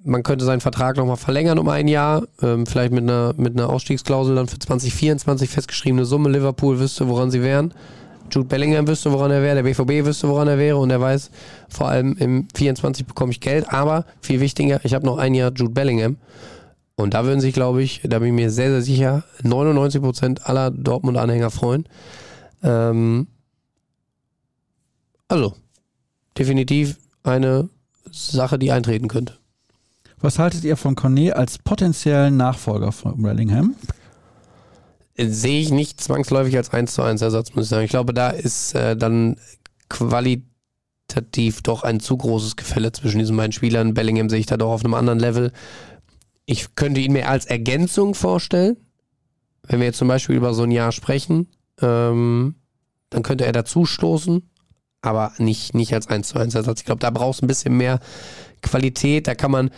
[0.07, 3.69] Man könnte seinen Vertrag nochmal verlängern um ein Jahr, ähm, vielleicht mit einer, mit einer
[3.69, 6.29] Ausstiegsklausel dann für 2024 festgeschriebene Summe.
[6.29, 7.73] Liverpool wüsste, woran sie wären.
[8.29, 11.31] Jude Bellingham wüsste, woran er wäre, der BVB wüsste, woran er wäre und er weiß,
[11.69, 15.51] vor allem im 24 bekomme ich Geld, aber viel wichtiger, ich habe noch ein Jahr
[15.51, 16.17] Jude Bellingham
[16.95, 20.71] und da würden sich, glaube ich, da bin ich mir sehr, sehr sicher, 99% aller
[20.71, 21.87] Dortmund-Anhänger freuen.
[22.63, 23.27] Ähm,
[25.27, 25.53] also,
[26.37, 27.69] definitiv eine
[28.11, 29.37] Sache, die eintreten könnte.
[30.19, 33.75] Was haltet ihr von Cornet als potenziellen Nachfolger von Bellingham?
[35.17, 37.85] sehe ich nicht zwangsläufig als 1 zu 1 Ersatz, muss ich sagen.
[37.85, 39.37] Ich glaube, da ist äh, dann
[39.89, 43.93] qualitativ doch ein zu großes Gefälle zwischen diesen beiden Spielern.
[43.93, 45.51] Bellingham sehe ich da doch auf einem anderen Level.
[46.45, 48.77] Ich könnte ihn mir als Ergänzung vorstellen.
[49.63, 51.47] Wenn wir jetzt zum Beispiel über so ein Jahr sprechen,
[51.81, 52.55] ähm,
[53.09, 54.49] dann könnte er dazu stoßen,
[55.01, 56.81] aber nicht, nicht als 1 zu 1 Ersatz.
[56.81, 57.99] Ich glaube, da brauchst du ein bisschen mehr
[58.61, 59.27] Qualität.
[59.27, 59.71] Da kann man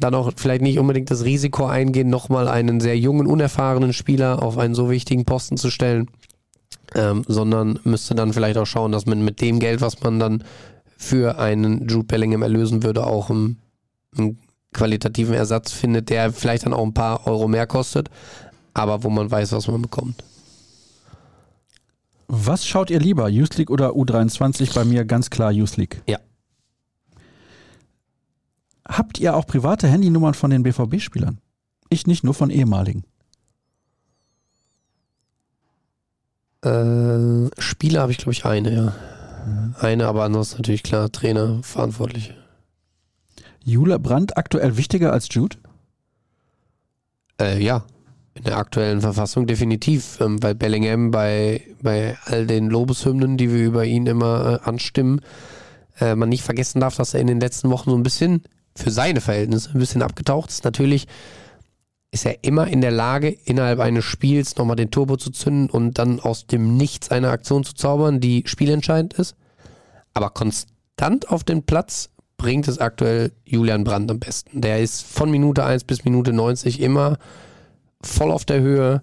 [0.00, 4.58] dann auch vielleicht nicht unbedingt das Risiko eingehen, nochmal einen sehr jungen, unerfahrenen Spieler auf
[4.58, 6.08] einen so wichtigen Posten zu stellen,
[6.94, 10.44] ähm, sondern müsste dann vielleicht auch schauen, dass man mit dem Geld, was man dann
[10.96, 13.58] für einen Jude Bellingham erlösen würde, auch einen,
[14.16, 14.38] einen
[14.72, 18.08] qualitativen Ersatz findet, der vielleicht dann auch ein paar Euro mehr kostet,
[18.74, 20.22] aber wo man weiß, was man bekommt.
[22.28, 24.74] Was schaut ihr lieber, Youth League oder U23?
[24.74, 26.00] Bei mir ganz klar Youth League.
[26.08, 26.18] Ja.
[28.86, 31.38] Habt ihr auch private Handynummern von den BVB-Spielern?
[31.88, 33.04] Ich nicht, nur von ehemaligen.
[36.64, 38.94] Äh, Spieler habe ich, glaube ich, eine, ja.
[39.46, 39.74] Mhm.
[39.78, 42.34] Eine, aber ansonsten natürlich klar, Trainer, Verantwortliche.
[43.64, 45.56] Jule Brandt aktuell wichtiger als Jude?
[47.40, 47.84] Äh, ja,
[48.34, 53.64] in der aktuellen Verfassung definitiv, ähm, weil Bellingham bei, bei all den Lobeshymnen, die wir
[53.64, 55.20] über ihn immer äh, anstimmen,
[56.00, 58.42] äh, man nicht vergessen darf, dass er in den letzten Wochen so ein bisschen
[58.76, 60.64] für seine Verhältnisse ein bisschen abgetaucht ist.
[60.64, 61.06] Natürlich
[62.10, 65.98] ist er immer in der Lage, innerhalb eines Spiels nochmal den Turbo zu zünden und
[65.98, 69.34] dann aus dem Nichts eine Aktion zu zaubern, die spielentscheidend ist.
[70.14, 74.60] Aber konstant auf den Platz bringt es aktuell Julian Brandt am besten.
[74.60, 77.18] Der ist von Minute 1 bis Minute 90 immer
[78.02, 79.02] voll auf der Höhe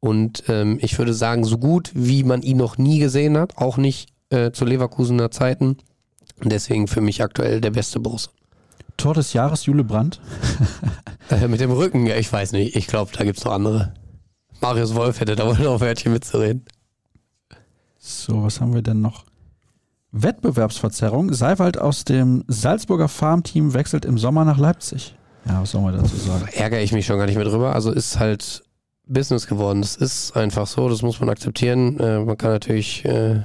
[0.00, 3.78] und ähm, ich würde sagen, so gut, wie man ihn noch nie gesehen hat, auch
[3.78, 5.78] nicht äh, zu Leverkusener Zeiten.
[6.42, 8.28] Und deswegen für mich aktuell der beste Boss.
[8.96, 10.20] Tor des Jahres Jule Brandt?
[11.30, 12.76] äh, mit dem Rücken, ja, ich weiß nicht.
[12.76, 13.94] Ich glaube, da gibt es noch andere.
[14.60, 16.64] Marius Wolf hätte da wohl noch Wörtchen mitzureden.
[17.98, 19.24] So, was haben wir denn noch?
[20.12, 21.32] Wettbewerbsverzerrung.
[21.32, 25.16] Seiwald aus dem Salzburger Farmteam wechselt im Sommer nach Leipzig.
[25.46, 26.46] Ja, was soll man dazu sagen?
[26.52, 27.74] Ärgere ich mich schon gar nicht mehr drüber.
[27.74, 28.62] Also ist halt
[29.06, 29.82] Business geworden.
[29.82, 31.98] Das ist einfach so, das muss man akzeptieren.
[31.98, 33.42] Äh, man kann natürlich äh,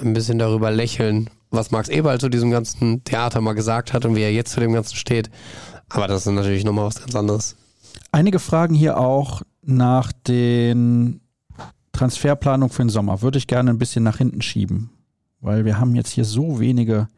[0.00, 4.16] ein bisschen darüber lächeln, was Max Eberl zu diesem ganzen Theater mal gesagt hat und
[4.16, 5.30] wie er jetzt zu dem Ganzen steht.
[5.88, 7.56] Aber das ist natürlich nochmal was ganz anderes.
[8.10, 11.20] Einige fragen hier auch nach den
[11.92, 13.22] Transferplanungen für den Sommer.
[13.22, 14.90] Würde ich gerne ein bisschen nach hinten schieben,
[15.40, 17.08] weil wir haben jetzt hier so wenige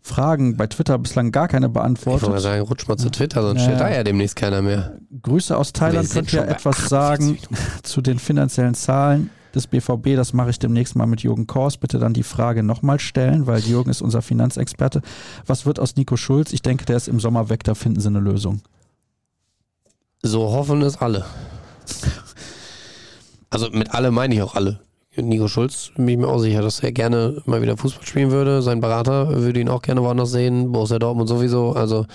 [0.00, 2.22] Fragen bei Twitter bislang gar keine beantwortet.
[2.22, 3.66] Ich wollte sagen, rutsch mal zu Twitter, sonst ja.
[3.66, 4.98] steht da ja demnächst keiner mehr.
[5.22, 6.08] Grüße aus Thailand.
[6.10, 7.38] Könnt ihr etwas sagen
[7.82, 9.30] zu den finanziellen Zahlen?
[9.56, 10.14] Des BVB.
[10.14, 11.76] Das mache ich demnächst mal mit Jürgen Kors.
[11.76, 15.02] Bitte dann die Frage nochmal stellen, weil Jürgen ist unser Finanzexperte.
[15.46, 16.52] Was wird aus Nico Schulz?
[16.52, 18.60] Ich denke, der ist im Sommer weg, da finden sie eine Lösung.
[20.22, 21.24] So hoffen es alle.
[23.50, 24.80] Also mit alle meine ich auch alle.
[25.16, 28.60] Nico Schulz bin ich mir auch sicher, dass er gerne mal wieder Fußball spielen würde.
[28.60, 30.72] Sein Berater würde ihn auch gerne woanders sehen.
[30.72, 31.72] Borussia Dortmund sowieso.
[31.72, 32.06] Also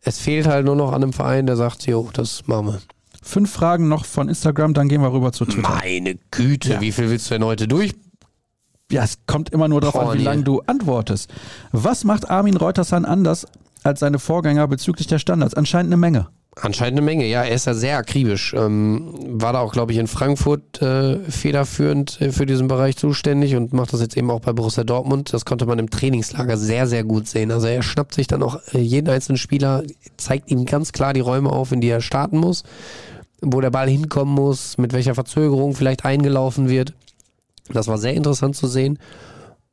[0.00, 2.80] es fehlt halt nur noch an einem Verein, der sagt, jo, das machen wir.
[3.26, 5.68] Fünf Fragen noch von Instagram, dann gehen wir rüber zu Twitter.
[5.68, 6.80] Meine Güte, ja.
[6.80, 7.92] wie viel willst du denn heute durch?
[8.92, 11.32] Ja, es kommt immer nur darauf an, wie lange du antwortest.
[11.72, 13.46] Was macht Armin Reutersson anders
[13.82, 15.54] als seine Vorgänger bezüglich der Standards?
[15.54, 16.28] Anscheinend eine Menge.
[16.58, 17.42] Anscheinend eine Menge, ja.
[17.42, 18.54] Er ist ja sehr akribisch.
[18.56, 23.56] Ähm, war da auch, glaube ich, in Frankfurt äh, federführend äh, für diesen Bereich zuständig
[23.56, 25.34] und macht das jetzt eben auch bei Borussia Dortmund.
[25.34, 27.50] Das konnte man im Trainingslager sehr, sehr gut sehen.
[27.50, 29.82] Also er schnappt sich dann auch äh, jeden einzelnen Spieler,
[30.16, 32.62] zeigt ihm ganz klar die Räume auf, in die er starten muss
[33.52, 36.94] wo der Ball hinkommen muss, mit welcher Verzögerung vielleicht eingelaufen wird.
[37.72, 38.98] Das war sehr interessant zu sehen.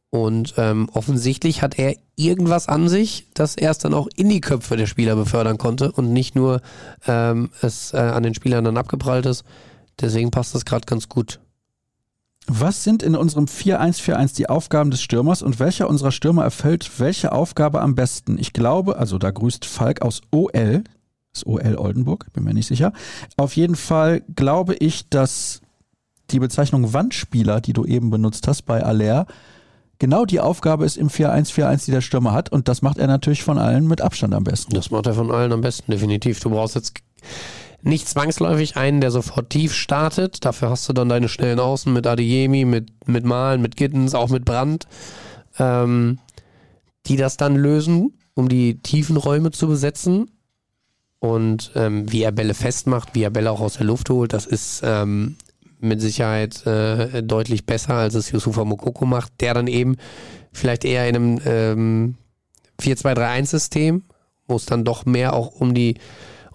[0.09, 4.41] Und ähm, offensichtlich hat er irgendwas an sich, das er es dann auch in die
[4.41, 6.61] Köpfe der Spieler befördern konnte und nicht nur
[7.07, 9.43] ähm, es äh, an den Spielern dann abgeprallt ist.
[9.99, 11.39] Deswegen passt das gerade ganz gut.
[12.45, 17.32] Was sind in unserem 4-1-4-1 die Aufgaben des Stürmers und welcher unserer Stürmer erfüllt welche
[17.32, 18.38] Aufgabe am besten?
[18.38, 20.84] Ich glaube, also da grüßt Falk aus OL,
[21.34, 22.93] ist OL Oldenburg, bin mir nicht sicher.
[23.38, 25.61] Auf jeden Fall glaube ich, dass
[26.29, 29.25] die Bezeichnung Wandspieler, die du eben benutzt hast bei Aller,
[29.99, 32.51] genau die Aufgabe ist im 4-1-4-1, die der Stürmer hat.
[32.51, 34.73] Und das macht er natürlich von allen mit Abstand am besten.
[34.73, 36.39] Das macht er von allen am besten, definitiv.
[36.39, 36.93] Du brauchst jetzt
[37.81, 40.45] nicht zwangsläufig einen, der sofort tief startet.
[40.45, 44.29] Dafür hast du dann deine schnellen Außen mit Adeyemi, mit, mit Malen, mit Gittens, auch
[44.29, 44.88] mit Brand,
[45.59, 46.19] ähm,
[47.07, 50.31] die das dann lösen, um die tiefen Räume zu besetzen.
[51.24, 54.45] Und ähm, wie er Bälle festmacht, wie er Bälle auch aus der Luft holt, das
[54.45, 55.38] ist ähm,
[55.80, 59.95] mit Sicherheit äh, deutlich besser, als es Yusufa Mokoko macht, der dann eben
[60.51, 62.15] vielleicht eher in einem ähm,
[62.82, 64.03] 4-2-3-1-System,
[64.49, 65.95] wo es dann doch mehr auch um die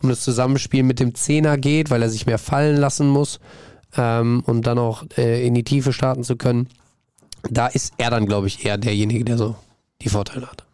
[0.02, 3.40] um das Zusammenspiel mit dem Zehner geht, weil er sich mehr fallen lassen muss
[3.96, 6.68] ähm, und dann auch äh, in die Tiefe starten zu können.
[7.48, 9.56] Da ist er dann, glaube ich, eher derjenige, der so
[10.02, 10.67] die Vorteile hat.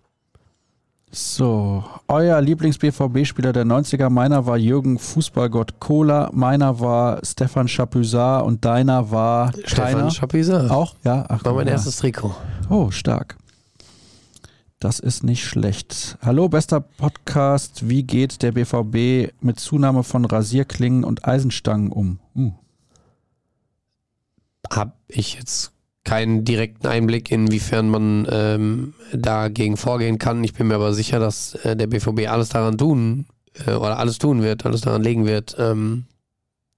[1.17, 8.65] So, euer Lieblings-BVB-Spieler der 90er, meiner war Jürgen Fußballgott Kohler, meiner war Stefan Chapuisat und
[8.65, 10.73] deiner war Stefan Chapuisat.
[10.73, 10.97] Auch?
[11.05, 11.75] Ja, ach, war mein ja.
[11.75, 12.35] erstes Trikot.
[12.69, 13.37] Oh, stark.
[14.81, 16.19] Das ist nicht schlecht.
[16.21, 17.89] Hallo, bester Podcast.
[17.89, 22.19] Wie geht der BVB mit Zunahme von Rasierklingen und Eisenstangen um?
[22.35, 22.51] Uh.
[24.69, 25.74] Hab ich jetzt
[26.05, 30.45] keinen direkten Einblick, inwiefern man ähm, dagegen vorgehen kann.
[30.45, 33.27] Ich bin mir aber sicher, dass äh, der BVB alles daran tun
[33.67, 36.05] äh, oder alles tun wird, alles daran legen wird, ähm,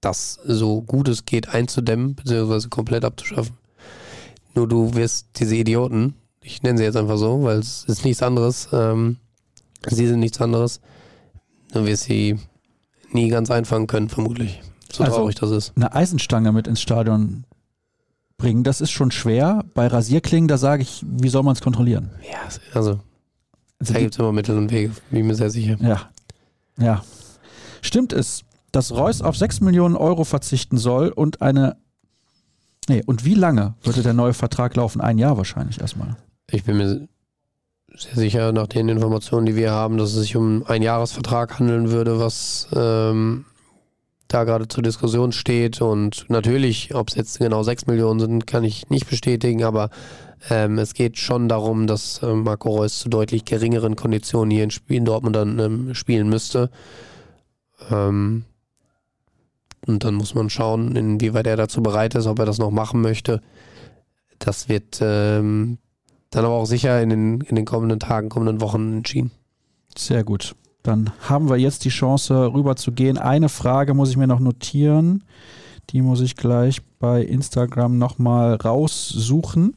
[0.01, 3.57] das so gut es geht einzudämmen, beziehungsweise komplett abzuschaffen.
[4.55, 8.23] Nur du wirst diese Idioten, ich nenne sie jetzt einfach so, weil es ist nichts
[8.23, 9.17] anderes, ähm,
[9.87, 10.79] sie sind nichts anderes,
[11.73, 12.39] du wirst sie
[13.11, 14.61] nie ganz einfangen können, vermutlich.
[14.91, 15.73] So also traurig das ist.
[15.75, 17.43] Eine Eisenstange mit ins Stadion
[18.37, 19.63] bringen, das ist schon schwer.
[19.73, 22.11] Bei Rasierklingen, da sage ich, wie soll man es kontrollieren?
[22.21, 22.39] Ja,
[22.73, 22.99] also,
[23.79, 25.77] also da gibt es immer Mittel und Wege, bin ich mir sehr sicher.
[25.79, 26.09] Ja.
[26.79, 27.03] Ja.
[27.81, 31.77] Stimmt es, dass Reus auf 6 Millionen Euro verzichten soll und eine.
[32.89, 35.01] Nee, und wie lange würde der neue Vertrag laufen?
[35.01, 36.15] Ein Jahr wahrscheinlich erstmal.
[36.49, 37.07] Ich bin mir
[37.95, 41.89] sehr sicher, nach den Informationen, die wir haben, dass es sich um einen Jahresvertrag handeln
[41.89, 43.45] würde, was ähm,
[44.27, 45.81] da gerade zur Diskussion steht.
[45.81, 49.89] Und natürlich, ob es jetzt genau 6 Millionen sind, kann ich nicht bestätigen, aber
[50.49, 54.71] ähm, es geht schon darum, dass äh, Marco Reus zu deutlich geringeren Konditionen hier in,
[54.87, 56.69] in Dortmund dann ähm, spielen müsste.
[57.89, 58.45] Ähm,
[59.85, 63.01] und dann muss man schauen, inwieweit er dazu bereit ist, ob er das noch machen
[63.01, 63.41] möchte.
[64.39, 65.77] Das wird ähm,
[66.29, 69.31] dann aber auch sicher in den, in den kommenden Tagen, kommenden Wochen entschieden.
[69.97, 70.55] Sehr gut.
[70.87, 73.17] Dann haben wir jetzt die Chance, rüber zu gehen.
[73.17, 75.25] Eine Frage muss ich mir noch notieren.
[75.89, 79.75] Die muss ich gleich bei Instagram nochmal raussuchen.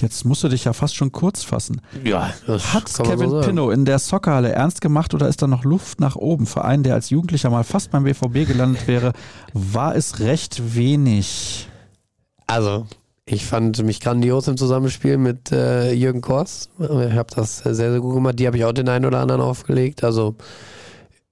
[0.00, 1.82] Jetzt musst du dich ja fast schon kurz fassen.
[2.04, 5.64] Ja, das Hat Kevin so Pinnow in der Soccerhalle ernst gemacht oder ist da noch
[5.64, 6.46] Luft nach oben?
[6.46, 9.12] Für einen, der als Jugendlicher mal fast beim BVB gelandet wäre,
[9.52, 11.68] war es recht wenig.
[12.46, 12.86] Also,
[13.26, 16.68] ich fand mich grandios im Zusammenspiel mit äh, Jürgen Kors.
[16.78, 18.38] Ich habe das sehr, sehr gut gemacht.
[18.38, 20.04] Die habe ich auch den einen oder anderen aufgelegt.
[20.04, 20.36] Also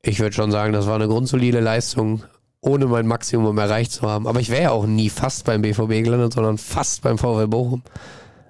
[0.03, 2.23] ich würde schon sagen, das war eine grundsolide Leistung,
[2.61, 4.27] ohne mein Maximum erreicht zu haben.
[4.27, 7.83] Aber ich wäre ja auch nie fast beim BVB gelandet, sondern fast beim VW Bochum.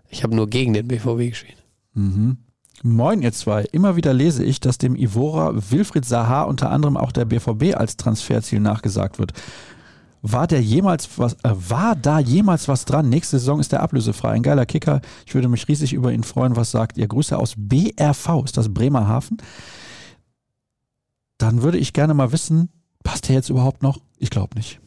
[0.09, 1.57] Ich habe nur gegen den BVB gespielt.
[1.95, 2.37] Mhm.
[2.85, 3.65] Moin, ihr zwei.
[3.73, 7.97] Immer wieder lese ich, dass dem Ivora Wilfried Saha unter anderem auch der BVB als
[7.97, 9.33] Transferziel nachgesagt wird.
[10.25, 13.09] War der jemals was, äh, war da jemals was dran?
[13.09, 14.31] Nächste Saison ist der ablösefrei.
[14.31, 15.01] Ein geiler Kicker.
[15.27, 16.55] Ich würde mich riesig über ihn freuen.
[16.55, 17.09] Was sagt ihr?
[17.09, 18.45] Grüße aus BRV.
[18.45, 19.39] Ist das Bremerhaven?
[21.39, 22.69] Dann würde ich gerne mal wissen,
[23.03, 23.99] passt der jetzt überhaupt noch?
[24.17, 24.79] Ich glaube nicht.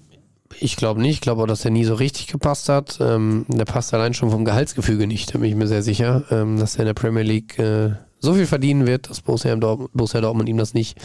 [0.62, 1.16] Ich glaube nicht.
[1.16, 2.98] Ich glaube auch, dass er nie so richtig gepasst hat.
[3.02, 5.34] Ähm, der passt allein schon vom Gehaltsgefüge nicht.
[5.34, 8.36] Da bin ich mir sehr sicher, ähm, dass er in der Premier League äh, so
[8.36, 10.98] viel verdienen wird, dass Borussia, Dortmund, Borussia Dortmund ihm das nicht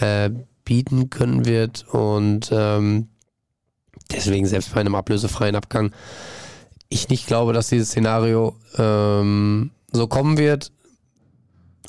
[0.00, 0.28] äh,
[0.64, 1.86] bieten können wird.
[1.90, 3.08] Und ähm,
[4.10, 5.92] Deswegen selbst bei einem ablösefreien Abgang
[6.88, 10.72] ich nicht glaube, dass dieses Szenario ähm, so kommen wird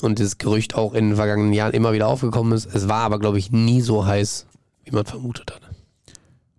[0.00, 2.66] und dieses Gerücht auch in den vergangenen Jahren immer wieder aufgekommen ist.
[2.74, 4.46] Es war aber, glaube ich, nie so heiß,
[4.84, 5.60] wie man vermutet hat.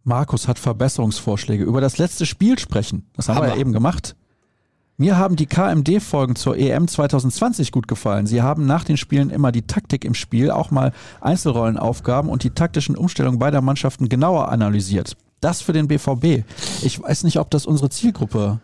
[0.04, 1.64] Markus hat Verbesserungsvorschläge.
[1.64, 3.06] Über das letzte Spiel sprechen.
[3.16, 3.48] Das haben Hammer.
[3.48, 4.16] wir ja eben gemacht.
[4.98, 8.26] Mir haben die KMD-Folgen zur EM 2020 gut gefallen.
[8.26, 10.92] Sie haben nach den Spielen immer die Taktik im Spiel, auch mal
[11.22, 16.44] Einzelrollenaufgaben und die taktischen Umstellungen beider Mannschaften genauer analysiert das für den BVB.
[16.82, 18.60] Ich weiß nicht, ob das unsere Zielgruppe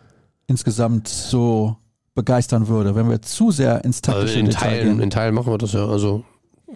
[0.46, 1.76] insgesamt so
[2.14, 5.00] begeistern würde, wenn wir zu sehr ins taktische also in Detail Teilen, gehen.
[5.00, 5.86] In Teilen machen wir das ja.
[5.86, 6.24] Also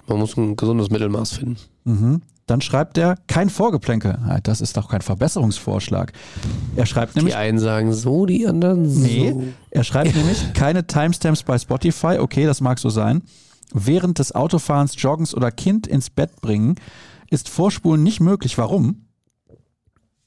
[0.07, 1.57] man muss ein gesundes Mittelmaß finden.
[1.84, 2.22] Mhm.
[2.46, 4.18] Dann schreibt er kein Vorgeplänkel.
[4.42, 6.12] Das ist doch kein Verbesserungsvorschlag.
[6.74, 7.34] Er schreibt nämlich.
[7.34, 9.01] Die einen sagen so, die anderen so.
[9.01, 9.36] Nee,
[9.70, 12.18] er schreibt nämlich keine Timestamps bei Spotify.
[12.18, 13.22] Okay, das mag so sein.
[13.72, 16.74] Während des Autofahrens, Joggens oder Kind ins Bett bringen
[17.30, 18.59] ist Vorspulen nicht möglich.
[18.59, 19.07] Warum?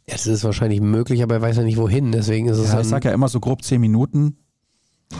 [0.07, 2.11] Ja, das ist wahrscheinlich möglich, aber er weiß ja nicht wohin.
[2.11, 4.37] Deswegen ist es Ja, ich sag ja immer so grob 10 Minuten.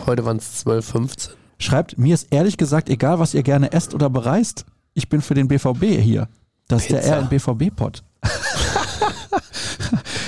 [0.05, 1.33] heute waren es 12, 15.
[1.59, 4.65] Schreibt, mir ist ehrlich gesagt egal, was ihr gerne esst oder bereist.
[4.93, 6.27] Ich bin für den BVB hier.
[6.67, 7.01] Das ist Pizza.
[7.01, 8.03] der RNBVB-Pod.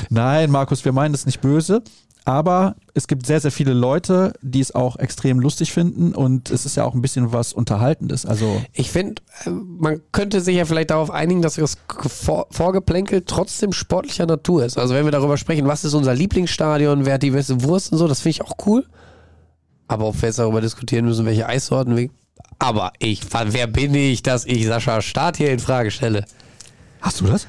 [0.10, 1.82] Nein, Markus, wir meinen das nicht böse.
[2.26, 6.66] Aber es gibt sehr, sehr viele Leute, die es auch extrem lustig finden und es
[6.66, 8.26] ist ja auch ein bisschen was Unterhaltendes.
[8.26, 13.24] Also Ich finde, äh, man könnte sich ja vielleicht darauf einigen, dass das Vor Vorgeplänkel
[13.26, 14.80] trotzdem sportlicher Natur ist.
[14.80, 18.00] Also wenn wir darüber sprechen, was ist unser Lieblingsstadion, wer hat die beste Wurst und
[18.00, 18.86] so, das finde ich auch cool.
[19.88, 22.10] Aber ob wir jetzt darüber diskutieren müssen, welche Eissorten wir...
[22.58, 26.26] Aber ich, wer bin ich, dass ich Sascha Start hier in Frage stelle?
[27.02, 27.48] hast du das?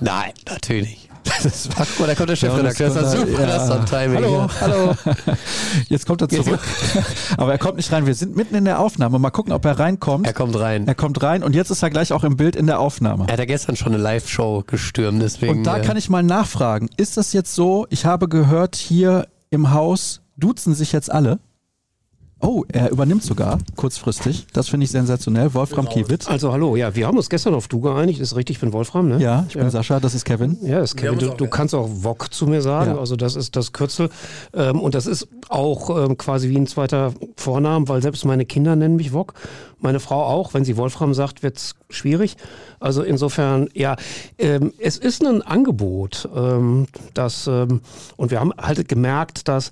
[0.00, 1.07] Nein, natürlich.
[1.76, 2.88] Ach, guck mal, da kommt der Chefredakteur.
[2.88, 4.16] Ja, Das ist das doch super, da- das ein Timing.
[4.24, 4.94] Hallo, hallo.
[5.88, 6.60] Jetzt kommt er zurück.
[7.36, 8.06] Aber er kommt nicht rein.
[8.06, 9.18] Wir sind mitten in der Aufnahme.
[9.18, 10.26] Mal gucken, ob er reinkommt.
[10.26, 10.86] Er kommt rein.
[10.86, 13.24] Er kommt rein und jetzt ist er gleich auch im Bild in der Aufnahme.
[13.28, 15.58] Er hat ja gestern schon eine Live-Show gestürmt, deswegen...
[15.58, 19.26] Und da äh, kann ich mal nachfragen, ist das jetzt so, ich habe gehört, hier
[19.50, 21.38] im Haus duzen sich jetzt alle?
[22.40, 24.46] Oh, er übernimmt sogar kurzfristig.
[24.52, 25.54] Das finde ich sensationell.
[25.54, 26.28] Wolfram Kiewitz.
[26.28, 29.08] Also hallo, ja, wir haben uns gestern auf du geeinigt, ist richtig, ich bin Wolfram,
[29.08, 29.18] ne?
[29.20, 30.56] Ja, ich bin Sascha, das ist Kevin.
[30.62, 32.98] Ja, das Kevin, du, du kannst auch Wok zu mir sagen, Ja.
[32.98, 34.08] also das ist das Kürzel.
[34.54, 38.76] Ähm, und das ist auch ähm, quasi wie ein zweiter Vornamen, weil selbst meine Kinder
[38.76, 39.34] nennen mich Wok.
[39.80, 42.36] Meine Frau auch, wenn sie Wolfram sagt, wird's schwierig.
[42.80, 43.96] Also insofern, ja,
[44.38, 47.80] ähm, es ist ein Angebot, ähm, das, ähm,
[48.16, 49.70] und wir haben halt gemerkt, dass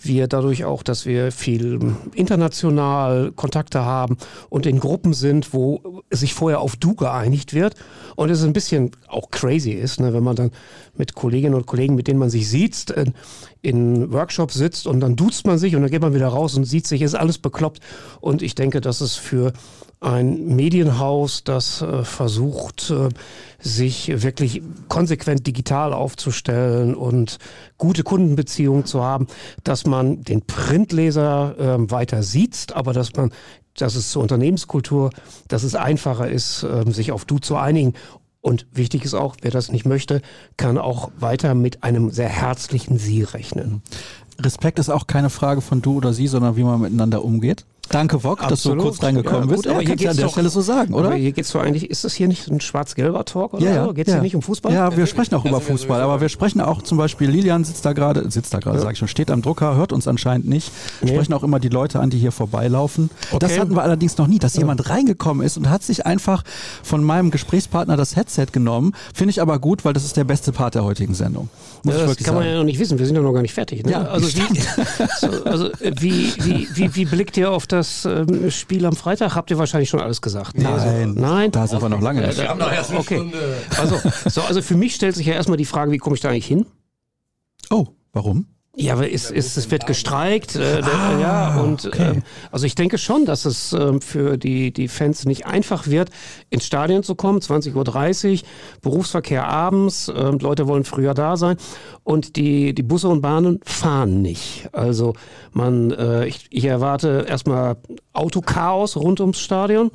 [0.00, 1.78] wir dadurch auch, dass wir viel
[2.14, 4.16] international Kontakte haben
[4.48, 7.74] und in Gruppen sind, wo sich vorher auf Du geeinigt wird
[8.18, 10.50] und es ein bisschen auch crazy ist, ne, wenn man dann
[10.96, 13.14] mit Kolleginnen und Kollegen, mit denen man sich sieht, in,
[13.62, 16.64] in Workshops sitzt und dann duzt man sich und dann geht man wieder raus und
[16.64, 17.78] sieht sich, ist alles bekloppt.
[18.20, 19.52] Und ich denke, dass es für
[20.00, 23.08] ein Medienhaus, das äh, versucht, äh,
[23.60, 27.38] sich wirklich konsequent digital aufzustellen und
[27.76, 29.28] gute Kundenbeziehungen zu haben,
[29.62, 33.30] dass man den Printleser ähm, weiter sieht, aber dass man,
[33.80, 35.10] dass es zur Unternehmenskultur,
[35.48, 37.94] dass es einfacher ist, ähm, sich auf Du zu einigen.
[38.40, 40.22] Und wichtig ist auch, wer das nicht möchte,
[40.56, 43.82] kann auch weiter mit einem sehr herzlichen Sie rechnen.
[44.40, 47.64] Respekt ist auch keine Frage von du oder sie, sondern wie man miteinander umgeht.
[47.90, 49.56] Danke, Wok, dass du kurz reingekommen Ja, bist.
[49.56, 51.06] gut, Ja, aber hier kannst du an geht's der doch- Stelle so sagen, oder?
[51.06, 53.84] Aber hier geht's doch eigentlich, ist das hier nicht ein schwarz-gelber Talk oder Ja, ja.
[53.86, 53.94] so?
[53.94, 54.16] Geht's ja.
[54.16, 54.74] hier nicht um Fußball?
[54.74, 57.94] Ja, wir sprechen auch über Fußball, aber wir sprechen auch zum Beispiel, Lilian sitzt da
[57.94, 60.70] gerade, sitzt da gerade, sag ich schon, steht am Drucker, hört uns anscheinend nicht.
[61.00, 61.08] Nee.
[61.14, 63.08] Sprechen auch immer die Leute an, die hier vorbeilaufen.
[63.38, 63.60] Das Okay.
[63.62, 66.42] hatten wir allerdings noch nie, dass jemand reingekommen ist und hat sich einfach
[66.82, 68.92] von meinem Gesprächspartner das Headset genommen.
[69.14, 71.48] Finde ich aber gut, weil das ist der beste Part der heutigen Sendung.
[71.84, 72.52] Muss Ja, ich das kann man sagen.
[72.52, 73.82] ja noch nicht wissen, wir sind ja noch gar nicht fertig.
[73.86, 73.92] Ne?
[73.92, 74.60] Ja, also wie,
[75.20, 79.34] so, also äh, wie, wie, wie, wie blickt ihr auf das ähm, Spiel am Freitag?
[79.34, 80.56] Habt ihr wahrscheinlich schon alles gesagt?
[80.56, 80.64] ne?
[80.64, 81.50] Nein, Also, nein?
[81.50, 82.38] da sind wir noch lange nicht.
[82.38, 83.16] Wir haben noch erst eine Okay.
[83.16, 83.38] Stunde.
[83.78, 83.96] Also,
[84.28, 86.46] so, also für mich stellt sich ja erstmal die Frage, wie komme ich da eigentlich
[86.46, 86.66] hin?
[87.70, 88.46] Oh, warum?
[88.80, 92.10] Ja, aber es, es, es wird gestreikt, äh, der, Ah, ja, und okay.
[92.14, 92.22] ähm,
[92.52, 96.10] also ich denke schon, dass es ähm, für die, die Fans nicht einfach wird,
[96.48, 98.48] ins Stadion zu kommen, 20.30 Uhr,
[98.80, 101.56] Berufsverkehr abends, ähm, Leute wollen früher da sein
[102.08, 104.70] und die, die Busse und Bahnen fahren nicht.
[104.72, 105.12] Also
[105.52, 107.76] man, äh, ich, ich erwarte erstmal
[108.14, 109.90] Autochaos rund ums Stadion.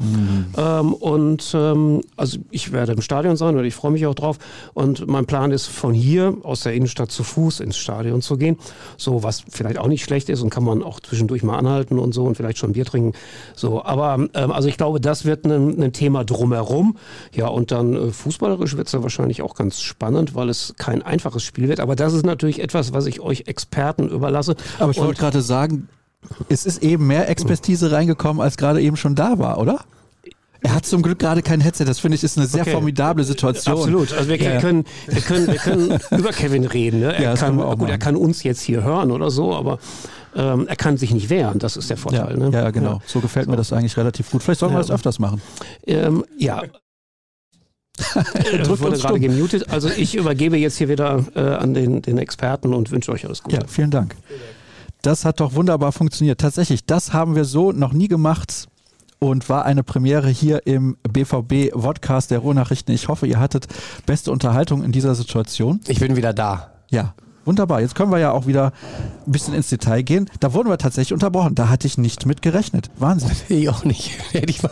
[0.56, 4.38] Ähm, und ähm, also ich werde im Stadion sein und ich freue mich auch drauf.
[4.76, 8.58] Und mein Plan ist von hier aus der Innenstadt zu Fuß ins Stadion zu gehen,
[8.98, 12.14] so was vielleicht auch nicht schlecht ist und kann man auch zwischendurch mal anhalten und
[12.14, 13.14] so und vielleicht schon Bier trinken,
[13.56, 16.98] so, aber ähm, also ich glaube, das wird ein, ein Thema drumherum,
[17.34, 21.02] ja und dann äh, fußballerisch wird es ja wahrscheinlich auch ganz spannend, weil es kein
[21.02, 24.56] einfaches Spiel wird, aber das ist natürlich etwas, was ich euch Experten überlasse.
[24.80, 25.90] Aber ich wollte gerade sagen,
[26.50, 29.80] es ist eben mehr Expertise reingekommen, als gerade eben schon da war, oder?
[30.66, 31.84] Er hat zum Glück gerade kein Headset.
[31.84, 32.72] Das finde ich ist eine sehr Okay.
[32.72, 33.76] formidable Situation.
[33.76, 34.14] Absolut.
[34.14, 34.62] Also wir, Ja.
[34.62, 37.02] können, wir können, wir können über Kevin reden.
[37.02, 37.14] Ne?
[37.14, 38.00] Er Ja, kann, gut, er machen.
[38.00, 39.80] kann uns jetzt hier hören oder so, aber
[40.36, 41.60] ähm, er kann sich nicht wehren.
[41.60, 42.38] Das ist der Ja, Vorteil.
[42.38, 42.50] ne?
[42.54, 43.02] ja, genau.
[43.06, 44.42] So gefällt mir das eigentlich relativ gut.
[44.42, 44.84] Vielleicht sollen wir Ja.
[44.84, 45.42] das öfters machen.
[45.86, 46.62] Ähm, ja.
[47.98, 49.70] Drückt Drückt wurde gerade gemutet.
[49.70, 53.44] Also ich übergebe jetzt hier wieder äh, an den, den Experten und wünsche euch alles
[53.44, 53.58] Gute.
[53.58, 54.16] Ja, vielen Dank.
[55.04, 56.40] Das hat doch wunderbar funktioniert.
[56.40, 58.68] Tatsächlich, das haben wir so noch nie gemacht
[59.20, 62.94] und war eine Premiere hier im BVB Vodcast der Ruhrnachrichten.
[62.94, 63.68] Ich hoffe, ihr hattet
[64.06, 65.80] beste Unterhaltung in dieser Situation.
[65.88, 66.72] Ich bin wieder da.
[66.90, 67.14] Ja,
[67.46, 67.82] wunderbar.
[67.82, 68.72] Jetzt können wir ja auch wieder
[69.26, 70.30] ein bisschen ins Detail gehen.
[70.40, 71.56] Da wurden wir tatsächlich unterbrochen.
[71.56, 72.90] Da hatte ich nicht mit gerechnet.
[72.98, 73.32] Wahnsinn.
[73.50, 74.12] Ich auch nicht.
[74.32, 74.72] Hätte ich mal.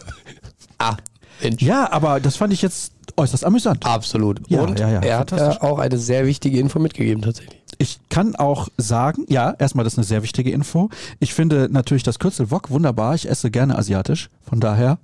[0.79, 0.97] Ah,
[1.41, 1.61] Mensch.
[1.61, 3.85] Ja, aber das fand ich jetzt äußerst amüsant.
[3.85, 4.41] Absolut.
[4.47, 7.61] Ja, Und ja, ja, er hat ja auch eine sehr wichtige Info mitgegeben, tatsächlich.
[7.77, 10.89] Ich kann auch sagen, ja, erstmal das ist eine sehr wichtige Info.
[11.19, 13.15] Ich finde natürlich das Kürzel Wok wunderbar.
[13.15, 14.29] Ich esse gerne asiatisch.
[14.41, 14.99] Von daher,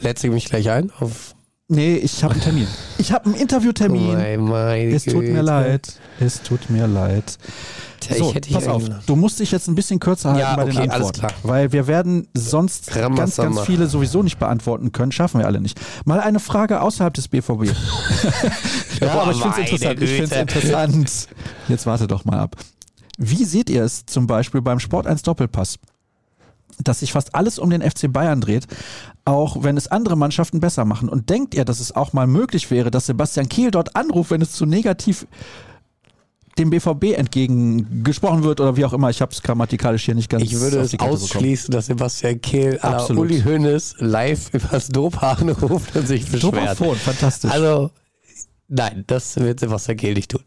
[0.00, 1.34] Lädst du mich gleich ein auf
[1.72, 2.66] Nee, ich habe einen Termin.
[2.98, 4.14] Ich habe einen Interviewtermin.
[4.14, 5.92] Mein, meine es tut mir leid.
[6.18, 7.38] Es tut mir leid.
[8.00, 8.82] Tja, So, ich hätte dich pass auf.
[9.06, 11.34] Du musst dich jetzt ein bisschen kürzer halten Ja, bei den okay, alles Antworten.
[11.44, 13.54] Weil wir werden sonst ganz, Ramasama.
[13.54, 15.12] ganz viele sowieso nicht beantworten können.
[15.12, 15.80] Schaffen wir alle nicht.
[16.04, 17.66] Mal eine Frage außerhalb des BVB.
[19.00, 20.02] ja, Oh, aber ich finde es interessant.
[20.02, 21.28] Ich finde es interessant.
[21.68, 22.56] Jetzt warte doch mal ab.
[23.16, 25.76] Wie seht ihr es zum Beispiel beim Sport 1 Doppelpass?
[26.82, 28.66] Dass sich fast alles um den FC Bayern dreht,
[29.24, 31.08] auch wenn es andere Mannschaften besser machen.
[31.08, 34.42] Und denkt ihr, dass es auch mal möglich wäre, dass Sebastian Kehl dort anruft, wenn
[34.42, 35.26] es zu negativ
[36.58, 39.10] dem BVB entgegengesprochen wird oder wie auch immer?
[39.10, 41.22] Ich habe es grammatikalisch hier nicht ganz Ich würde es Kette bekommen.
[41.22, 43.24] ausschließen, dass Sebastian Kehl Absolut.
[43.24, 46.54] Uli Hoeneß live übers Dopa anruft und sich beschwert.
[46.54, 47.50] Dopafon, fantastisch.
[47.50, 47.90] Also,
[48.68, 50.42] nein, das wird Sebastian Kehl nicht tun.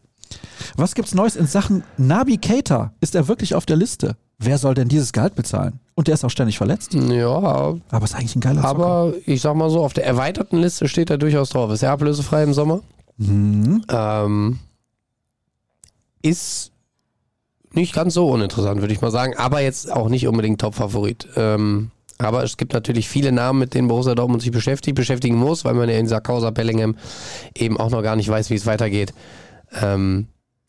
[0.76, 2.94] Was gibt's Neues in Sachen Nabi Keita?
[3.00, 4.16] Ist er wirklich auf der Liste?
[4.38, 5.78] Wer soll denn dieses Gehalt bezahlen?
[5.94, 6.92] Und der ist auch ständig verletzt.
[6.94, 8.68] Ja, Aber ist eigentlich ein geiler Zocker.
[8.70, 11.70] aber ich sag mal so, auf der erweiterten Liste steht er durchaus drauf.
[11.70, 12.80] Ist er ablösefrei im Sommer?
[13.16, 13.84] Mhm.
[13.88, 14.58] Ähm,
[16.22, 16.72] ist
[17.72, 21.28] nicht ganz so uninteressant, würde ich mal sagen, aber jetzt auch nicht unbedingt Top-Favorit.
[21.36, 25.64] Ähm, aber es gibt natürlich viele Namen, mit denen Borussia Dortmund sich beschäftigt, beschäftigen muss,
[25.64, 26.96] weil man ja in dieser Causa Bellingham
[27.56, 29.12] eben auch noch gar nicht weiß, wie es weitergeht.
[29.80, 30.28] Ähm,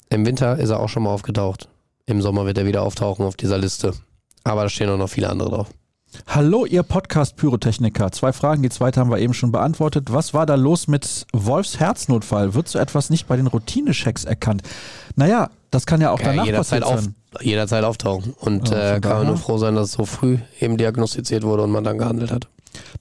[0.10, 1.70] Im Winter ist er auch schon mal aufgetaucht.
[2.08, 3.94] Im Sommer wird er wieder auftauchen auf dieser Liste.
[4.44, 5.68] Aber da stehen auch noch viele andere drauf.
[6.28, 8.12] Hallo, ihr Podcast-Pyrotechniker.
[8.12, 10.14] Zwei Fragen, die zweite haben wir eben schon beantwortet.
[10.14, 12.54] Was war da los mit Wolfs Herznotfall?
[12.54, 14.62] Wird so etwas nicht bei den Routine-Checks erkannt?
[15.16, 17.16] Naja, das kann ja auch Ja, danach jederzeit, passiert auf, sein.
[17.42, 18.34] jederzeit auftauchen.
[18.40, 21.64] Und Ja, äh, kann man nur froh sein, dass es so früh eben diagnostiziert wurde
[21.64, 22.48] und man dann gehandelt hat.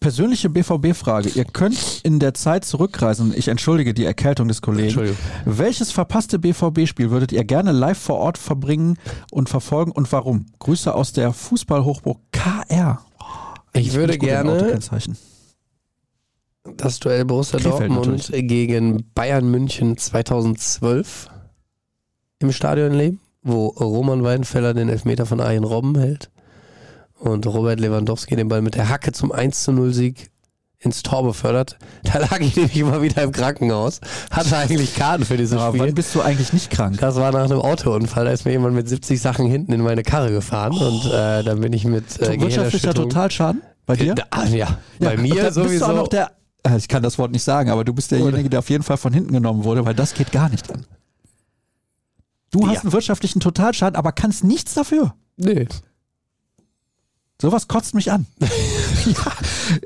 [0.00, 1.30] Persönliche BVB-Frage.
[1.30, 3.32] Ihr könnt in der Zeit zurückreisen.
[3.36, 5.16] Ich entschuldige die Erkältung des Kollegen.
[5.44, 8.98] Welches verpasste BVB-Spiel würdet ihr gerne live vor Ort verbringen
[9.30, 10.46] und verfolgen und warum?
[10.58, 13.00] Grüße aus der Fußballhochburg KR.
[13.72, 14.78] Ich würde gerne
[16.76, 21.28] das Duell Borussia Krefeld Dortmund gegen Bayern München 2012
[22.38, 26.30] im Stadion leben, wo Roman Weidenfeller den Elfmeter von Arjen Robben hält
[27.24, 30.30] und Robert Lewandowski den Ball mit der Hacke zum 1 zu 0 Sieg
[30.78, 31.78] ins Tor befördert.
[32.02, 34.00] Da lag ich nämlich immer wieder im Krankenhaus,
[34.30, 35.80] hatte eigentlich Karten für dieses Aber Spiel.
[35.88, 36.98] wann bist du eigentlich nicht krank?
[37.00, 40.02] Das war nach einem Autounfall, da ist mir jemand mit 70 Sachen hinten in meine
[40.02, 44.12] Karre gefahren und äh, dann bin ich mit äh, Wirtschaftlicher Totalschaden bei dir?
[44.12, 45.70] Äh, ah, ja, bei mir sowieso.
[45.70, 48.10] Bist du auch noch der, äh, ich kann das Wort nicht sagen, aber du bist
[48.10, 50.84] derjenige, der auf jeden Fall von hinten genommen wurde, weil das geht gar nicht an.
[52.50, 52.80] Du hast Ja.
[52.82, 55.14] einen wirtschaftlichen Totalschaden, aber kannst nichts dafür.
[55.36, 55.66] nee.
[57.44, 58.24] Sowas kotzt mich an.
[58.40, 59.32] ja,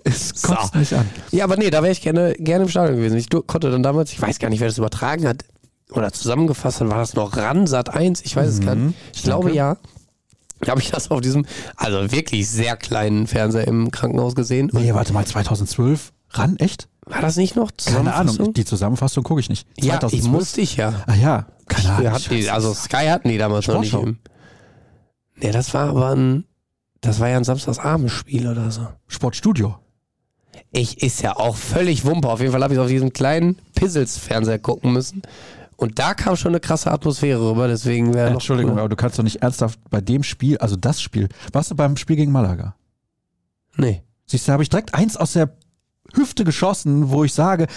[0.05, 0.79] es kotzt So.
[0.79, 1.09] mich an.
[1.33, 3.17] Ja, aber nee, da wäre ich gerne, gerne im Stadion gewesen.
[3.19, 5.45] Ich konnte dann damals, ich weiß gar nicht, wer das übertragen hat
[5.91, 8.21] oder zusammengefasst hat, war das noch Ransat 1?
[8.23, 8.97] Ich weiß es gar nicht.
[9.13, 9.57] Ich glaube Danke.
[9.57, 9.77] ja.
[10.61, 11.47] Da habe ich das auf diesem,
[11.77, 14.71] also wirklich sehr kleinen Fernseher im Krankenhaus gesehen.
[14.73, 16.13] Nee, warte mal, 2012?
[16.31, 16.89] Ran, echt?
[17.07, 19.67] war das nicht noch Keine Ahnung, die Zusammenfassung gucke ich nicht.
[19.79, 20.25] Ja, ich 2012?
[20.33, 21.03] musste ich ja.
[21.07, 22.21] Ah ja, keine Ahnung.
[22.31, 23.89] Die, also Sky hatten die damals noch nicht.
[23.89, 24.09] Sportschau.
[24.11, 24.19] Im,
[25.37, 26.45] nee, das war aber ein,
[27.01, 28.87] das war ja ein Samstagsabendspiel oder so.
[29.07, 29.77] Sportstudio.
[30.73, 32.29] Ich ist ja auch völlig Wumpe.
[32.29, 35.23] Auf jeden Fall habe ich auf diesem kleinen Pizzels-Fernseher gucken müssen.
[35.77, 38.83] Und da kam schon eine krasse Atmosphäre rüber, deswegen wäre Entschuldigung, cooler.
[38.83, 41.97] aber du kannst doch nicht ernsthaft bei dem Spiel, also das Spiel, warst du beim
[41.97, 42.75] Spiel gegen Malaga?
[43.77, 44.03] Nee.
[44.27, 45.51] Siehst du, da habe ich direkt eins aus der
[46.15, 47.69] Hüfte geschossen, wo ich sage,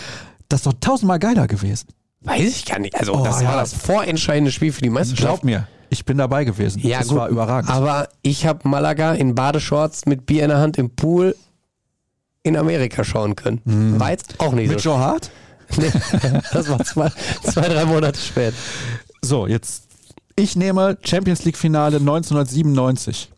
[0.49, 1.89] das ist doch tausendmal geiler gewesen.
[2.21, 2.95] Weiß ich gar nicht.
[2.95, 3.49] Also, Oh, das ja.
[3.49, 5.21] war das vorentscheidende Spiel für die Meisterschaft.
[5.27, 6.79] Glaub mir, ich bin dabei gewesen.
[6.81, 7.17] Ja, das gut.
[7.17, 7.69] war überragend.
[7.69, 11.35] Aber ich habe Malaga in Badeshorts mit Bier in der Hand im Pool
[12.43, 13.61] in Amerika schauen können.
[13.99, 14.91] War jetzt auch nicht Mit so.
[14.91, 15.29] Joe Hart?
[15.77, 15.89] Nee,
[16.51, 17.09] das war zwei,
[17.43, 18.53] zwei, drei Monate spät.
[19.21, 19.83] So, jetzt,
[20.35, 23.31] ich nehme Champions League Finale 1997.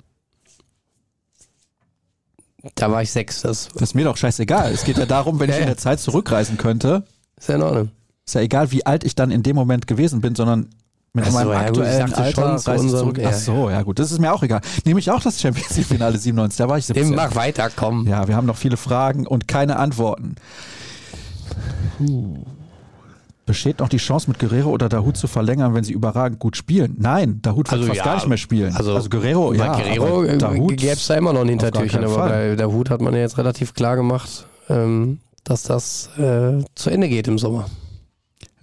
[2.75, 3.41] Da war ich sechs.
[3.41, 4.71] Das Das ist mir doch scheißegal.
[4.71, 7.03] Es geht ja darum, wenn ich in der Zeit zurückreisen könnte,
[7.37, 7.91] ist ja in Ordnung.
[8.25, 10.69] ist ja egal, wie alt ich dann in dem Moment gewesen bin, sondern
[11.15, 13.17] mit Ach so, meinem ja, gut, aktuellen dachte Alter schon reise zurück.
[13.19, 13.29] ja.
[13.29, 14.61] Ach so, ja gut, das ist mir auch egal.
[14.83, 17.13] Nehme ich auch das Champions League Finale 97, da war ich 17.
[17.13, 18.07] Mach weiter, komm.
[18.07, 20.35] Ja, wir haben noch viele Fragen und keine Antworten.
[23.45, 26.95] Besteht noch die Chance, mit Guerrero oder Dahut zu verlängern, wenn sie überragend gut spielen?
[26.97, 28.75] Nein, Dahut wird Also fast ja, gar nicht mehr spielen.
[28.75, 29.75] also Guerrero, Bei ja.
[29.75, 32.29] Guerrero äh, gäbe es da immer noch ein Hintertürchen, aber Fall.
[32.29, 36.89] bei der Hut hat man ja jetzt relativ klar gemacht, ähm, dass das äh, zu
[36.89, 37.65] Ende geht im Sommer.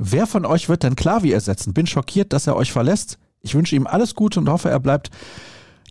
[0.03, 1.75] Wer von euch wird denn Klavi ersetzen?
[1.75, 3.19] Bin schockiert, dass er euch verlässt.
[3.43, 5.11] Ich wünsche ihm alles Gute und hoffe, er bleibt.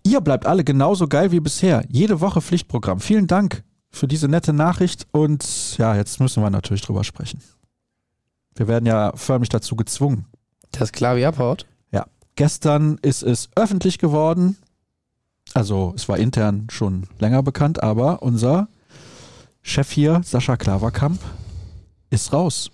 [0.03, 1.84] Ihr bleibt alle genauso geil wie bisher.
[1.89, 3.01] Jede Woche Pflichtprogramm.
[3.01, 7.39] Vielen Dank für diese nette Nachricht und ja, jetzt müssen wir natürlich drüber sprechen.
[8.55, 10.26] Wir werden ja förmlich dazu gezwungen.
[10.72, 11.68] Das Klavi abhaut.
[11.91, 14.57] Ja, gestern ist es öffentlich geworden.
[15.53, 18.70] Also, es war intern schon länger bekannt, aber unser
[19.62, 21.20] Chef hier, Sascha Klaverkamp,
[22.10, 22.72] ist raus.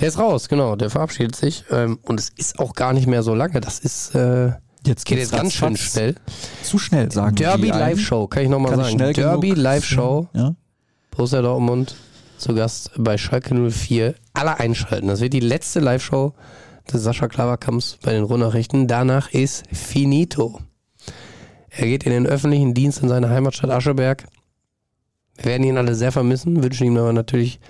[0.00, 0.76] Der ist raus, genau.
[0.76, 1.64] Der verabschiedet sich.
[1.70, 3.60] Ähm, und es ist auch gar nicht mehr so lange.
[3.60, 4.14] Das ist.
[4.14, 4.52] Äh,
[4.86, 6.14] Jetzt geht jetzt ganz schön schnell.
[6.62, 7.68] Zu schnell, sagen Derby.
[7.68, 8.90] Live Show, kann ich nochmal ich sagen.
[8.90, 10.28] schnell Derby Live Show.
[10.32, 10.54] Ja.
[11.10, 11.96] Borussia Dortmund
[12.38, 14.14] zu Gast bei Schalke 04.
[14.32, 15.08] Alle einschalten.
[15.08, 16.32] Das wird die letzte Live-Show
[16.92, 18.86] des Sascha Klaverkamps bei den Ruhrnachrichten.
[18.86, 20.60] Danach ist finito.
[21.68, 24.24] Er geht in den öffentlichen Dienst in seine Heimatstadt Ascheberg.
[25.36, 27.60] Wir werden ihn alle sehr vermissen, wünschen ihm aber natürlich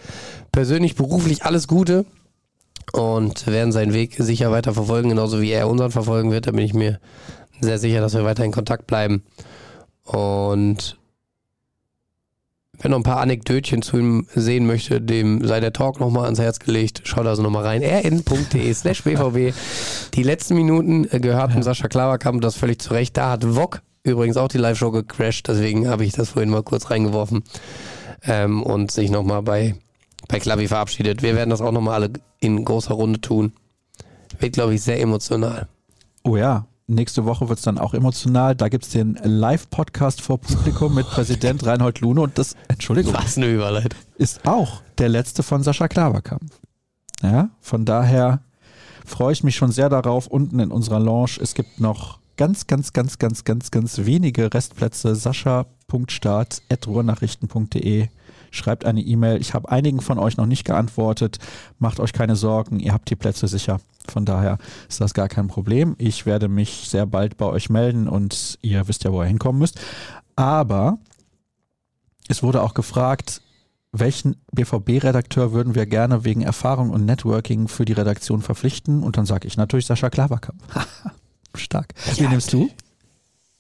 [0.53, 2.05] persönlich, beruflich alles Gute
[2.93, 6.47] und werden seinen Weg sicher weiter verfolgen, genauso wie er unseren verfolgen wird.
[6.47, 7.01] Da bin ich mir
[7.61, 9.23] sehr sicher, dass wir weiter in Kontakt bleiben.
[10.05, 10.99] Und
[12.81, 16.39] Wer noch ein paar Anekdötchen zu ihm sehen möchte, dem sei der Talk nochmal ans
[16.39, 17.01] Herz gelegt.
[17.03, 17.83] Schaut also nochmal rein.
[17.83, 19.53] rn.de slash bvb.
[20.15, 23.17] Die letzten Minuten äh, gehörten Sascha Klaverkamp, das völlig zu Recht.
[23.17, 26.91] Da hat Wok übrigens auch die Live-Show gecrashed, deswegen habe ich das vorhin mal kurz
[26.91, 27.43] reingeworfen
[28.23, 29.75] ähm, und sich nochmal bei,
[30.29, 31.23] bei Klavi verabschiedet.
[31.23, 33.53] Wir werden das auch nochmal alle in großer Runde tun.
[34.39, 35.67] Wird, glaube ich, sehr emotional.
[36.23, 38.55] Oh ja, nächste Woche wird es dann auch emotional.
[38.55, 43.37] Da gibt es den Live-Podcast vor Publikum mit Präsident Reinhold Lune und das, Entschuldigung, Was
[43.37, 43.99] eine Überleitung.
[44.17, 46.43] ist auch der letzte von Sascha Klaverkamp.
[47.23, 48.41] Ja, von daher
[49.05, 50.29] freue ich mich schon sehr darauf.
[50.29, 55.17] Unten in unserer Lounge, es gibt noch ganz, ganz, ganz, ganz, ganz, ganz wenige Restplätze.
[55.17, 58.09] Sascha.start.ruhrnachrichten.de
[58.51, 59.41] Schreibt eine E-Mail.
[59.41, 61.39] Ich habe einigen von euch noch nicht geantwortet.
[61.79, 63.81] Macht euch keine Sorgen, ihr habt die Plätze sicher.
[64.09, 65.95] Von daher ist das gar kein Problem.
[65.99, 69.59] Ich werde mich sehr bald bei euch melden und ihr wisst ja, wo ihr hinkommen
[69.59, 69.79] müsst.
[70.37, 70.99] Aber
[72.29, 73.43] es wurde auch gefragt,
[73.93, 79.03] welchen BVB-Redakteur würden wir gerne wegen Erfahrung und Networking für die Redaktion verpflichten?
[79.03, 80.61] Und dann sage ich natürlich Sascha Klaverkamp.
[81.55, 81.95] Stark.
[82.17, 82.71] Wie Ja, nimmst du?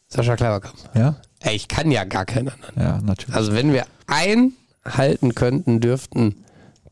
[0.08, 0.76] Sascha Klaverkamp.
[0.94, 2.74] Ja, Ey, ich kann ja gar keinen anderen.
[2.80, 3.34] ja, natürlich.
[3.36, 4.54] Also wenn wir einen
[4.96, 6.44] halten könnten, dürften,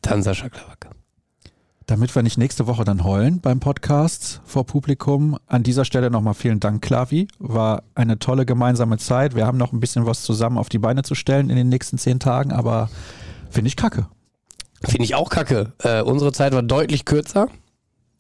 [0.03, 0.97] dann Sascha Klaverkamp.
[1.87, 6.35] Damit wir nicht nächste Woche dann heulen beim Podcast vor Publikum, an dieser Stelle nochmal
[6.35, 7.29] vielen Dank, Klavi.
[7.39, 9.37] War eine tolle gemeinsame Zeit.
[9.37, 11.97] Wir haben noch ein bisschen was zusammen auf die Beine zu stellen in den nächsten
[11.97, 12.91] zehn Tagen, aber
[13.51, 14.09] finde ich kacke.
[14.85, 15.73] Finde ich auch kacke.
[15.83, 17.49] Äh, unsere Zeit war deutlich kürzer.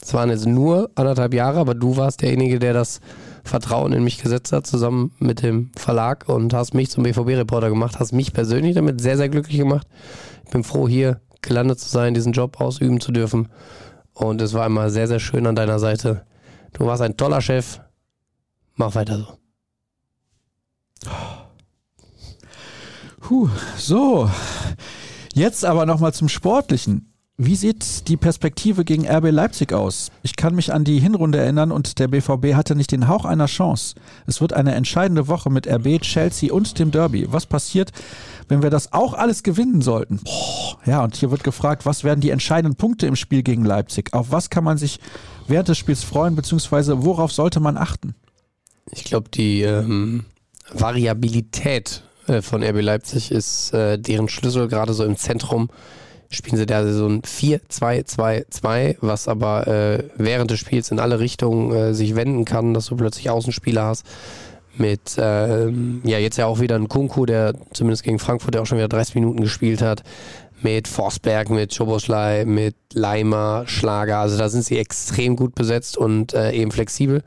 [0.00, 3.00] Es waren jetzt nur anderthalb Jahre, aber du warst derjenige, der das
[3.46, 7.98] Vertrauen in mich gesetzt hat, zusammen mit dem Verlag und hast mich zum BVB-Reporter gemacht,
[7.98, 9.86] hast mich persönlich damit sehr, sehr glücklich gemacht.
[10.44, 13.48] Ich bin froh, hier gelandet zu sein, diesen Job ausüben zu dürfen.
[14.12, 16.26] Und es war immer sehr, sehr schön an deiner Seite.
[16.72, 17.80] Du warst ein toller Chef.
[18.74, 19.26] Mach weiter so.
[23.20, 24.30] Puh, so.
[25.34, 27.05] Jetzt aber nochmal zum Sportlichen.
[27.38, 30.10] Wie sieht die Perspektive gegen RB Leipzig aus?
[30.22, 33.44] Ich kann mich an die Hinrunde erinnern und der BVB hatte nicht den Hauch einer
[33.44, 33.94] Chance.
[34.26, 37.26] Es wird eine entscheidende Woche mit RB, Chelsea und dem Derby.
[37.30, 37.92] Was passiert,
[38.48, 40.18] wenn wir das auch alles gewinnen sollten?
[40.24, 44.14] Boah, ja, und hier wird gefragt, was werden die entscheidenden Punkte im Spiel gegen Leipzig?
[44.14, 44.98] Auf was kann man sich
[45.46, 48.14] während des Spiels freuen, beziehungsweise worauf sollte man achten?
[48.92, 50.24] Ich glaube, die ähm,
[50.72, 55.68] Variabilität äh, von RB Leipzig ist äh, deren Schlüssel, gerade so im Zentrum.
[56.30, 61.72] Spielen sie da so ein 4-2-2-2, was aber äh, während des Spiels in alle Richtungen
[61.74, 64.04] äh, sich wenden kann, dass du plötzlich Außenspieler hast.
[64.78, 68.66] Mit, ähm, ja, jetzt ja auch wieder ein Kunku, der zumindest gegen Frankfurt ja auch
[68.66, 70.02] schon wieder 30 Minuten gespielt hat.
[70.62, 74.18] Mit Forsberg, mit Schoboslai, mit Leimer, Schlager.
[74.18, 77.22] Also da sind sie extrem gut besetzt und äh, eben flexibel.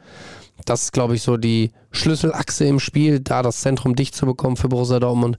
[0.65, 4.57] Das ist, glaube ich, so die Schlüsselachse im Spiel, da das Zentrum dicht zu bekommen
[4.57, 5.38] für Borussia Dortmund.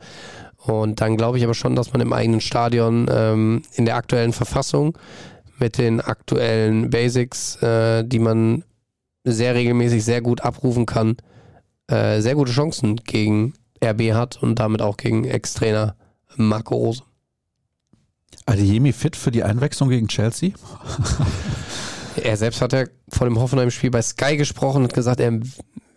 [0.64, 4.32] Und dann glaube ich aber schon, dass man im eigenen Stadion ähm, in der aktuellen
[4.32, 4.96] Verfassung
[5.58, 8.64] mit den aktuellen Basics, äh, die man
[9.24, 11.16] sehr regelmäßig sehr gut abrufen kann,
[11.88, 13.54] äh, sehr gute Chancen gegen
[13.84, 15.96] RB hat und damit auch gegen Ex-Trainer
[16.36, 17.02] Marco Rose.
[18.46, 20.52] Adeyemi fit für die Einwechslung gegen Chelsea?
[22.16, 25.38] Er selbst hat ja vor dem Hoffenheim-Spiel bei Sky gesprochen und gesagt, er,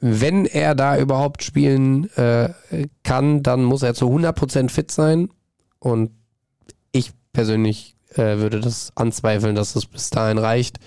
[0.05, 2.49] wenn er da überhaupt spielen äh,
[3.03, 5.29] kann, dann muss er zu 100% fit sein.
[5.79, 6.11] Und
[6.91, 10.79] ich persönlich äh, würde das anzweifeln, dass es bis dahin reicht.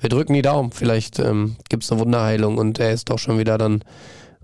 [0.00, 0.70] Wir drücken die Daumen.
[0.70, 3.82] Vielleicht ähm, gibt es eine Wunderheilung und er ist doch schon wieder dann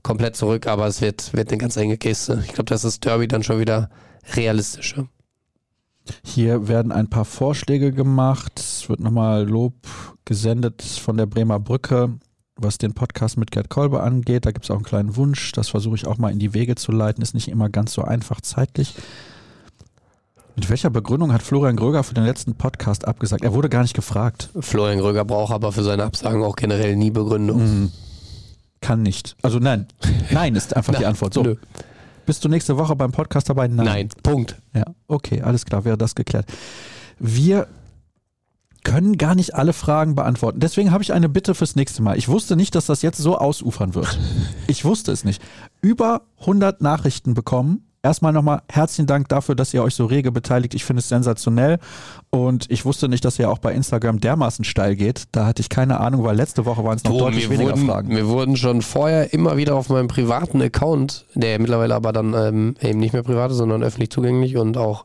[0.02, 0.66] komplett zurück.
[0.66, 2.42] Aber es wird, wird eine ganz enge Kiste.
[2.46, 3.90] Ich glaube, das ist Derby dann schon wieder
[4.34, 5.06] realistischer.
[6.24, 8.58] Hier werden ein paar Vorschläge gemacht.
[8.58, 9.74] Es wird nochmal Lob
[10.24, 12.18] gesendet von der Bremer Brücke,
[12.58, 14.46] was den Podcast mit Gerd Kolbe angeht.
[14.46, 15.52] Da gibt es auch einen kleinen Wunsch.
[15.52, 17.22] Das versuche ich auch mal in die Wege zu leiten.
[17.22, 18.94] Ist nicht immer ganz so einfach zeitlich.
[20.56, 23.44] Mit welcher Begründung hat Florian Gröger für den letzten Podcast abgesagt?
[23.44, 24.50] Er wurde gar nicht gefragt.
[24.58, 27.60] Florian Gröger braucht aber für seine Absagen auch generell nie Begründung.
[27.60, 27.92] Hm,
[28.80, 29.36] kann nicht.
[29.42, 29.86] Also nein.
[30.30, 31.34] Nein ist einfach die Nein, Antwort.
[31.34, 31.42] So.
[31.42, 31.54] nö.
[32.26, 33.68] Bist du nächste Woche beim Podcast dabei?
[33.68, 34.56] Nein, Punkt.
[34.74, 36.46] Ja, okay, alles klar, wäre das geklärt.
[37.18, 37.68] Wir
[38.84, 40.60] können gar nicht alle Fragen beantworten.
[40.60, 42.16] Deswegen habe ich eine Bitte fürs nächste Mal.
[42.16, 44.18] Ich wusste nicht, dass das jetzt so ausufern wird.
[44.70, 45.40] Ich wusste es nicht.
[45.80, 47.86] Über 100 Nachrichten bekommen.
[48.02, 50.74] Erstmal nochmal herzlichen Dank dafür, dass ihr euch so rege beteiligt.
[50.74, 51.78] Ich finde es sensationell.
[52.28, 55.24] Und ich wusste nicht, dass ihr auch bei Instagram dermaßen steil geht.
[55.32, 57.86] Da hatte ich keine Ahnung, weil letzte Woche waren es noch Du, deutlich weniger wurden,
[57.86, 58.08] Fragen.
[58.14, 62.74] Mir wurden schon vorher immer wieder auf meinem privaten Account, der mittlerweile aber dann ähm,
[62.82, 65.04] eben nicht mehr privat ist, sondern öffentlich zugänglich und auch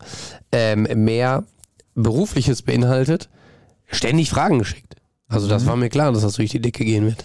[0.52, 1.46] ähm, mehr
[1.96, 3.30] Berufliches beinhaltet,
[3.88, 4.96] ständig Fragen geschickt.
[5.28, 5.50] Also Mhm.
[5.52, 7.24] das war mir klar, dass das durch die Decke gehen wird.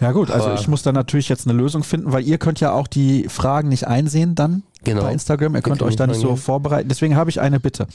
[0.00, 2.60] Ja gut, also Aber- ich muss da natürlich jetzt eine Lösung finden, weil ihr könnt
[2.60, 5.02] ja auch die Fragen nicht einsehen dann Genau.
[5.02, 5.54] bei Instagram.
[5.56, 6.88] Ihr könnt euch da nicht so vorbereiten.
[6.88, 7.86] Deswegen habe ich eine Bitte.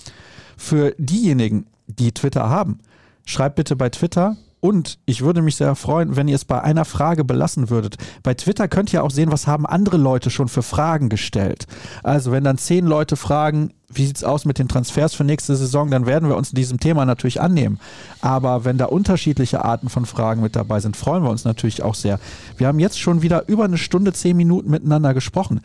[0.58, 2.80] Für diejenigen, die Twitter haben,
[3.26, 6.86] schreibt bitte bei Twitter und ich würde mich sehr freuen, wenn ihr es bei einer
[6.86, 7.98] Frage belassen würdet.
[8.24, 11.68] Bei Twitter könnt ihr auch sehen, was haben andere Leute schon für Fragen gestellt.
[12.02, 15.92] Also wenn dann zehn Leute fragen, wie sieht's aus mit den Transfers für nächste Saison,
[15.92, 17.78] dann werden wir uns diesem Thema natürlich annehmen.
[18.22, 21.96] Aber wenn da unterschiedliche Arten von Fragen mit dabei sind, freuen wir uns natürlich auch
[21.96, 22.18] sehr.
[22.56, 25.60] Wir haben jetzt schon wieder über eine Stunde, zehn Minuten miteinander gesprochen.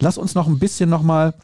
[0.00, 1.34] Lass uns noch ein bisschen nochmal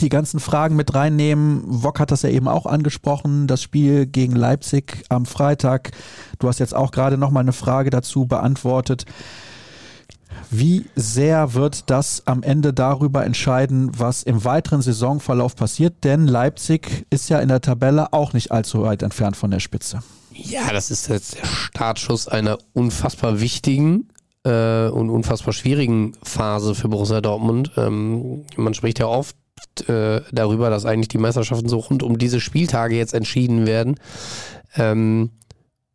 [0.00, 1.62] die ganzen Fragen mit reinnehmen.
[1.66, 5.92] Wok hat das ja eben auch angesprochen, das Spiel gegen Leipzig am Freitag.
[6.38, 9.06] Du hast jetzt auch gerade nochmal eine Frage dazu beantwortet.
[10.50, 16.04] Wie sehr wird das am Ende darüber entscheiden, was im weiteren Saisonverlauf passiert?
[16.04, 20.02] Denn Leipzig ist ja in der Tabelle auch nicht allzu weit entfernt von der Spitze.
[20.32, 24.08] Ja, das ist jetzt der Startschuss einer unfassbar wichtigen
[24.44, 27.72] äh, und unfassbar schwierigen Phase für Borussia Dortmund.
[27.76, 29.34] Ähm, man spricht ja oft
[29.88, 33.98] äh, darüber, dass eigentlich die Meisterschaften so rund um diese Spieltage jetzt entschieden werden.
[34.76, 35.30] Ähm,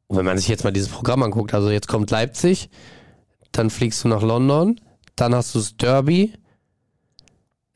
[0.08, 2.70] und wenn man sich jetzt mal dieses Programm anguckt, also jetzt kommt Leipzig,
[3.52, 4.80] dann fliegst du nach London,
[5.16, 6.34] dann hast du das Derby.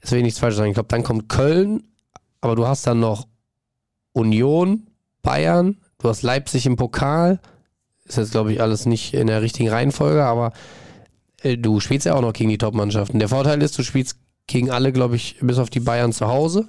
[0.01, 0.69] Jetzt will ich nichts falsch sagen.
[0.69, 1.83] Ich glaube, dann kommt Köln,
[2.41, 3.27] aber du hast dann noch
[4.13, 4.87] Union,
[5.21, 7.39] Bayern, du hast Leipzig im Pokal.
[8.05, 10.53] Ist jetzt, glaube ich, alles nicht in der richtigen Reihenfolge, aber
[11.41, 13.19] äh, du spielst ja auch noch gegen die Top-Mannschaften.
[13.19, 16.67] Der Vorteil ist, du spielst gegen alle, glaube ich, bis auf die Bayern zu Hause.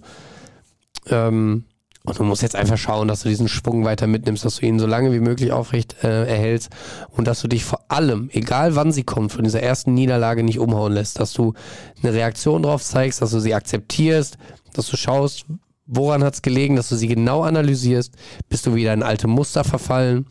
[1.09, 1.65] Ähm,
[2.07, 4.79] und du musst jetzt einfach schauen, dass du diesen Schwung weiter mitnimmst, dass du ihn
[4.79, 6.71] so lange wie möglich aufrecht äh, erhältst
[7.11, 10.61] und dass du dich vor allem, egal wann sie kommt, von dieser ersten Niederlage nicht
[10.61, 11.55] umhauen lässt, dass du
[12.03, 14.39] eine Reaktion drauf zeigst, dass du sie akzeptierst,
[14.73, 15.47] dass du schaust,
[15.85, 18.15] woran hat es gelegen, dass du sie genau analysierst,
[18.49, 20.27] bist du wieder in alte Muster verfallen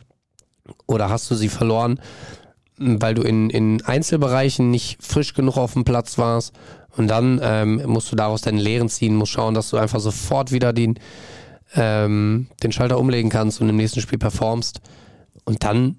[0.88, 1.99] oder hast du sie verloren,
[2.77, 6.53] weil du in, in Einzelbereichen nicht frisch genug auf dem Platz warst
[6.97, 10.51] und dann ähm, musst du daraus deine Lehren ziehen, musst schauen, dass du einfach sofort
[10.51, 10.99] wieder den,
[11.76, 14.81] ähm, den Schalter umlegen kannst und im nächsten Spiel performst.
[15.43, 15.97] Und dann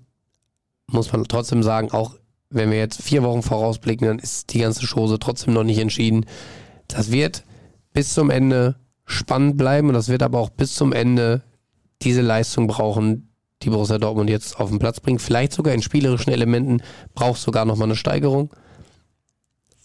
[0.86, 2.16] muss man trotzdem sagen, auch
[2.48, 6.26] wenn wir jetzt vier Wochen vorausblicken, dann ist die ganze Chose trotzdem noch nicht entschieden.
[6.88, 7.44] Das wird
[7.92, 11.42] bis zum Ende spannend bleiben und das wird aber auch bis zum Ende
[12.02, 13.32] diese Leistung brauchen,
[13.62, 15.22] die Borussia Dortmund jetzt auf den Platz bringt.
[15.22, 16.82] Vielleicht sogar in spielerischen Elementen
[17.14, 18.50] braucht sogar nochmal eine Steigerung.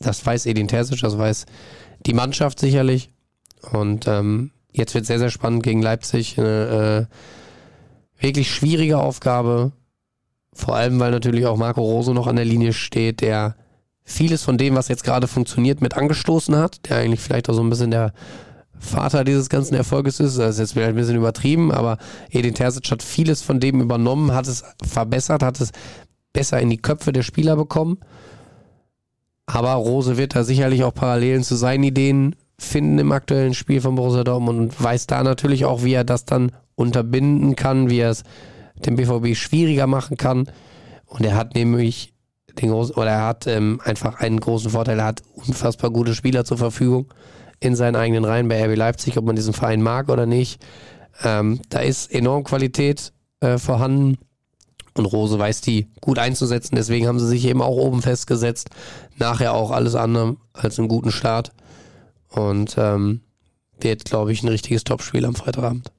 [0.02, 1.46] Das weiß Edin Terzic, das weiß
[2.06, 3.12] die Mannschaft sicherlich.
[3.72, 6.38] Und ähm, jetzt wird sehr, sehr spannend gegen Leipzig.
[6.38, 7.08] Eine
[8.20, 9.72] äh, wirklich schwierige Aufgabe.
[10.54, 13.56] Vor allem, weil natürlich auch Marco Rose noch an der Linie steht, der
[14.04, 17.64] vieles von dem, was jetzt gerade funktioniert, mit angestoßen hat, der eigentlich vielleicht auch so
[17.64, 18.14] ein bisschen der
[18.78, 20.38] Vater dieses ganzen Erfolges ist.
[20.38, 21.98] Das ist jetzt vielleicht ein bisschen übertrieben, aber
[22.32, 25.72] Edin Terzic hat vieles von dem übernommen, hat es verbessert, hat es
[26.34, 28.00] besser in die Köpfe der Spieler bekommen.
[29.54, 33.96] Aber Rose wird da sicherlich auch Parallelen zu seinen Ideen finden im aktuellen Spiel von
[33.96, 38.12] Borussia Dortmund und weiß da natürlich auch, wie er das dann unterbinden kann, wie er
[38.12, 38.24] es
[38.86, 40.50] dem BVB schwieriger machen kann.
[41.06, 42.14] Und er hat nämlich
[42.62, 46.46] den großen, oder er hat ähm, einfach einen großen Vorteil, er hat unfassbar gute Spieler
[46.46, 47.14] zur Verfügung
[47.60, 50.64] in seinen eigenen Reihen bei RB Leipzig, ob man diesen Verein mag oder nicht.
[51.24, 53.12] Ähm, da ist enorm Qualität
[53.42, 54.18] äh, vorhanden
[54.96, 56.76] und Rose weiß die gut einzusetzen.
[56.76, 58.70] Deswegen haben sie sich eben auch oben festgesetzt.
[59.18, 61.52] Nachher auch alles andere als einen guten Start.
[62.30, 63.22] Und ähm,
[63.80, 65.92] wird, glaube ich, ein richtiges Topspiel am Freitagabend.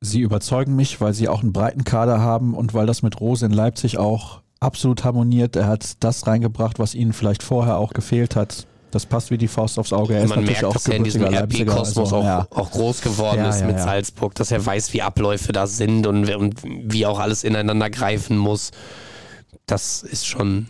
[0.00, 3.46] Sie überzeugen mich, weil sie auch einen breiten Kader haben und weil das mit Rose
[3.46, 5.56] in Leipzig auch absolut harmoniert.
[5.56, 8.66] Er hat das reingebracht, was ihnen vielleicht vorher auch gefehlt hat.
[8.92, 10.14] Das passt wie die Faust aufs Auge.
[10.14, 12.46] Er ist Man merkt, auch dass er in diesem RB-Kosmos also, auch, ja.
[12.50, 13.80] auch groß geworden Ja, ist ja, mit.
[13.80, 18.36] Salzburg, dass er weiß, wie Abläufe da sind und, und wie auch alles ineinander greifen
[18.36, 18.70] muss.
[19.64, 20.68] Das ist schon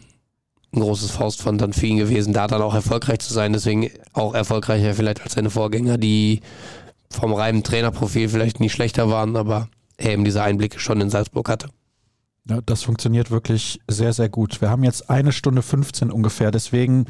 [0.73, 3.53] ein großes Faustpfand dann für ihn gewesen, da dann auch erfolgreich zu sein.
[3.53, 6.43] Deswegen auch erfolgreicher vielleicht als seine Vorgänger, die
[7.11, 11.49] vom reinen Trainerprofil vielleicht nicht schlechter waren, aber er eben diese Einblicke schon in Salzburg
[11.49, 11.69] hatte.
[12.49, 14.61] Ja, das funktioniert wirklich sehr, sehr gut.
[14.61, 17.07] Wir haben jetzt eine Stunde 15 ungefähr, deswegen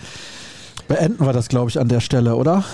[0.89, 2.65] beenden wir das, glaube ich, an der Stelle, oder?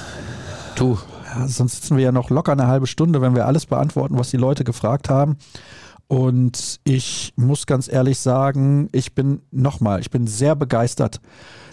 [0.76, 0.98] Du,
[1.34, 4.30] Ja, sonst sitzen wir ja noch locker eine halbe Stunde, wenn wir alles beantworten, was
[4.30, 5.36] die Leute gefragt haben.
[6.06, 11.20] Und ich muss ganz ehrlich sagen, ich bin nochmal, ich bin sehr begeistert,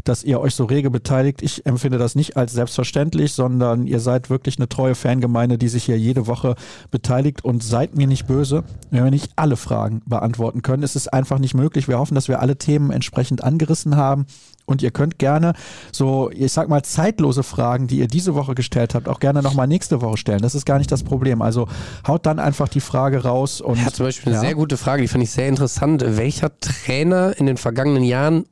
[0.05, 1.41] dass ihr euch so rege beteiligt.
[1.41, 5.83] Ich empfinde das nicht als selbstverständlich, sondern ihr seid wirklich eine treue Fangemeinde, die sich
[5.83, 6.55] hier jede Woche
[6.91, 10.83] beteiligt und seid mir nicht böse, wenn wir nicht alle Fragen beantworten können.
[10.83, 11.87] Es ist einfach nicht möglich.
[11.87, 14.25] Wir hoffen, dass wir alle Themen entsprechend angerissen haben.
[14.67, 15.53] Und ihr könnt gerne
[15.91, 19.67] so, ich sag mal, zeitlose Fragen, die ihr diese Woche gestellt habt, auch gerne nochmal
[19.67, 20.41] nächste Woche stellen.
[20.41, 21.43] Das ist gar nicht das Problem.
[21.43, 21.67] Also
[22.07, 23.61] haut dann einfach die Frage raus.
[23.61, 24.41] Und, ja, zum Beispiel eine ja.
[24.41, 26.03] sehr gute Frage, die fand ich sehr interessant.
[26.05, 28.45] Welcher Trainer in den vergangenen Jahren,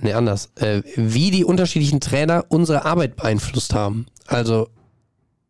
[0.00, 4.06] ne anders, äh, wie die unterschiedlichen Trainer unsere Arbeit beeinflusst haben?
[4.26, 4.68] Also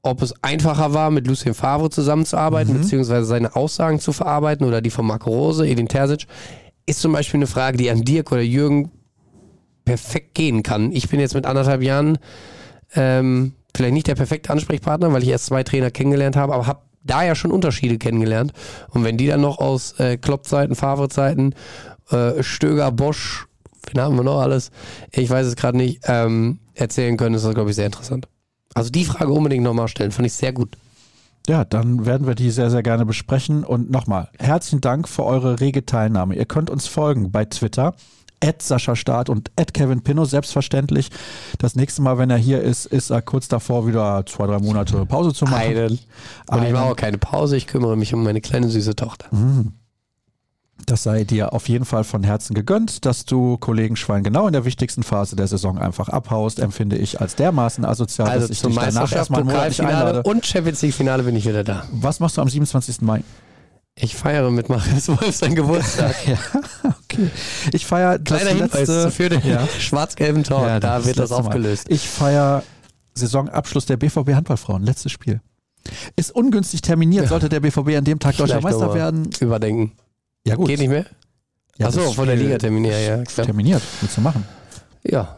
[0.02, 2.82] ob es einfacher war, mit Lucien Favre zusammenzuarbeiten, mhm.
[2.82, 6.26] beziehungsweise seine Aussagen zu verarbeiten oder die von Marco Rose, Edin Terzic,
[6.86, 8.92] ist zum Beispiel eine Frage, die an Dirk oder Jürgen
[9.84, 10.92] perfekt gehen kann.
[10.92, 12.18] Ich bin jetzt mit anderthalb Jahren
[12.94, 16.80] ähm, vielleicht nicht der perfekte Ansprechpartner, weil ich erst zwei Trainer kennengelernt habe, aber habe
[17.02, 18.52] da ja schon Unterschiede kennengelernt.
[18.90, 21.54] Und wenn die dann noch aus äh, Klopp-Zeiten, Favre-Zeiten,
[22.10, 23.46] äh, Stöger, Bosch,
[23.92, 24.70] wen haben wir noch alles?
[25.12, 28.28] Ich weiß es gerade nicht, ähm, erzählen können, ist das, glaube ich, sehr interessant.
[28.74, 30.76] Also die Frage unbedingt nochmal stellen, fand ich sehr gut.
[31.48, 33.64] Ja, dann werden wir die sehr, sehr gerne besprechen.
[33.64, 36.34] Und nochmal, herzlichen Dank für eure rege Teilnahme.
[36.34, 37.94] Ihr könnt uns folgen bei Twitter
[38.44, 41.08] at Sascha Staat und at Kevin Pinno, selbstverständlich.
[41.58, 45.06] Das nächste Mal, wenn er hier ist, ist er kurz davor, wieder zwei, drei Monate
[45.06, 45.54] Pause zu machen.
[45.54, 45.98] Einen.
[46.48, 49.26] Und ich mache auch keine Pause, ich kümmere mich um meine kleine süße Tochter.
[49.30, 49.72] Mhm.
[50.84, 54.52] Das sei dir auf jeden Fall von Herzen gegönnt, dass du Kollegen Schwein genau in
[54.52, 58.62] der wichtigsten Phase der Saison einfach abhaust, empfinde ich als dermaßen asozial, also dass ich
[58.62, 60.22] dich danach erstmal monatlich einlade.
[60.22, 61.84] Und Champions League Finale bin ich wieder da.
[61.92, 63.00] Was machst du am 27.
[63.00, 63.22] Mai?
[63.98, 66.14] Ich feiere mit Marius Wolf seinen Geburtstag.
[66.26, 66.36] ja,
[67.02, 67.30] okay.
[67.72, 69.66] Ich feiere das Kleiner letzte, für den ja.
[69.78, 70.66] schwarz-gelben Tor.
[70.66, 71.88] Ja, da wird das aufgelöst.
[71.88, 71.94] Mal.
[71.94, 72.62] Ich feiere
[73.14, 74.82] Saisonabschluss der BVB Handballfrauen.
[74.82, 75.40] Letztes Spiel.
[76.16, 79.30] Ist ungünstig terminiert, sollte der BVB an dem Tag deutscher Meister werden.
[79.40, 79.92] Überdenken.
[80.46, 80.68] Ja, gut.
[80.68, 81.06] Geht nicht mehr?
[81.76, 83.22] Ja, Achso, von der Liga terminiert, ja.
[83.24, 83.46] Klar.
[83.46, 84.44] Terminiert, willst du machen?
[85.02, 85.36] Ja.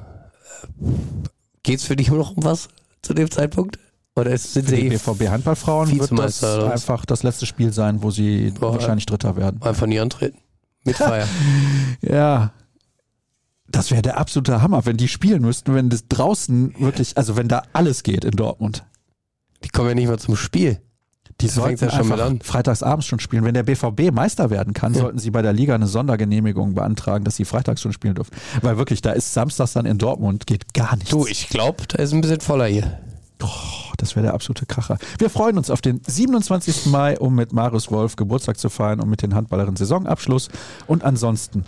[1.62, 2.68] Geht's für dich noch um was
[3.02, 3.78] zu dem Zeitpunkt?
[4.14, 8.10] Oder ist, sind Für die BVB Handballfrauen wird das einfach das letzte Spiel sein, wo
[8.10, 9.62] sie Boah, wahrscheinlich Dritter werden.
[9.62, 10.38] Einfach nie antreten.
[10.84, 11.26] Mit Feier.
[12.02, 12.52] ja.
[13.70, 17.48] Das wäre der absolute Hammer, wenn die spielen müssten, wenn das draußen wirklich, also wenn
[17.48, 18.84] da alles geht in Dortmund.
[19.62, 20.80] Die kommen ja nicht mal zum Spiel.
[21.40, 22.40] Die das sollten ja schon mal an.
[22.40, 23.44] freitagsabends schon spielen.
[23.44, 25.02] Wenn der BVB Meister werden kann, ja.
[25.02, 28.34] sollten sie bei der Liga eine Sondergenehmigung beantragen, dass sie freitags schon spielen dürfen.
[28.60, 31.10] Weil wirklich, da ist samstags dann in Dortmund, geht gar nichts.
[31.10, 32.98] Du, ich glaube, da ist ein bisschen voller hier.
[33.40, 34.98] Oh, das wäre der absolute Kracher.
[35.18, 36.86] Wir freuen uns auf den 27.
[36.86, 40.48] Mai, um mit Marius Wolf Geburtstag zu feiern und mit den Handballerinnen Saisonabschluss.
[40.88, 41.64] Und ansonsten,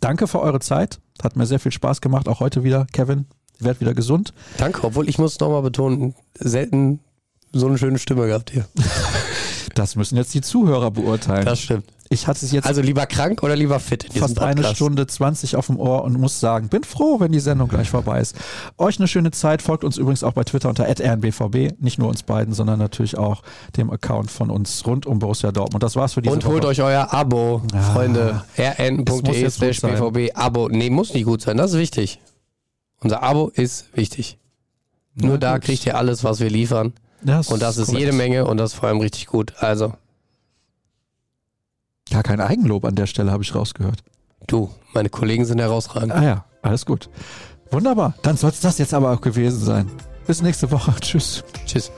[0.00, 0.98] danke für eure Zeit.
[1.22, 2.86] Hat mir sehr viel Spaß gemacht, auch heute wieder.
[2.92, 3.26] Kevin,
[3.60, 4.34] werd wieder gesund.
[4.58, 7.00] Danke, obwohl ich muss nochmal betonen, selten
[7.52, 8.66] so eine schöne Stimme gehabt hier.
[9.74, 11.44] Das müssen jetzt die Zuhörer beurteilen.
[11.44, 11.84] Das stimmt.
[12.08, 12.66] Ich hatte es jetzt.
[12.66, 14.02] Also lieber krank oder lieber fit?
[14.02, 17.38] In fast eine Stunde 20 auf dem Ohr und muss sagen, bin froh, wenn die
[17.38, 18.34] Sendung gleich vorbei ist.
[18.78, 19.62] Euch eine schöne Zeit.
[19.62, 21.74] Folgt uns übrigens auch bei Twitter unter rnbvb.
[21.78, 23.42] Nicht nur uns beiden, sondern natürlich auch
[23.76, 25.84] dem Account von uns rund um Borussia Dortmund.
[25.84, 26.70] Das war's für diese Und holt Woche.
[26.72, 28.42] euch euer Abo, ja, Freunde.
[28.58, 30.32] rn.de slash bvb.
[30.34, 30.68] Abo.
[30.68, 31.56] Nee, muss nicht gut sein.
[31.58, 32.20] Das ist wichtig.
[33.02, 34.36] Unser Abo ist wichtig.
[35.14, 36.92] Nur da kriegt ihr alles, was wir liefern.
[37.22, 38.00] Das und das ist korrekt.
[38.00, 39.54] jede Menge und das ist vor allem richtig gut.
[39.58, 39.92] Also.
[42.10, 44.02] Gar kein Eigenlob an der Stelle, habe ich rausgehört.
[44.46, 46.12] Du, meine Kollegen sind herausragend.
[46.12, 47.08] Ah ja, alles gut.
[47.70, 48.14] Wunderbar.
[48.22, 49.90] Dann soll es das jetzt aber auch gewesen sein.
[50.26, 50.94] Bis nächste Woche.
[51.00, 51.44] Tschüss.
[51.66, 51.92] Tschüss.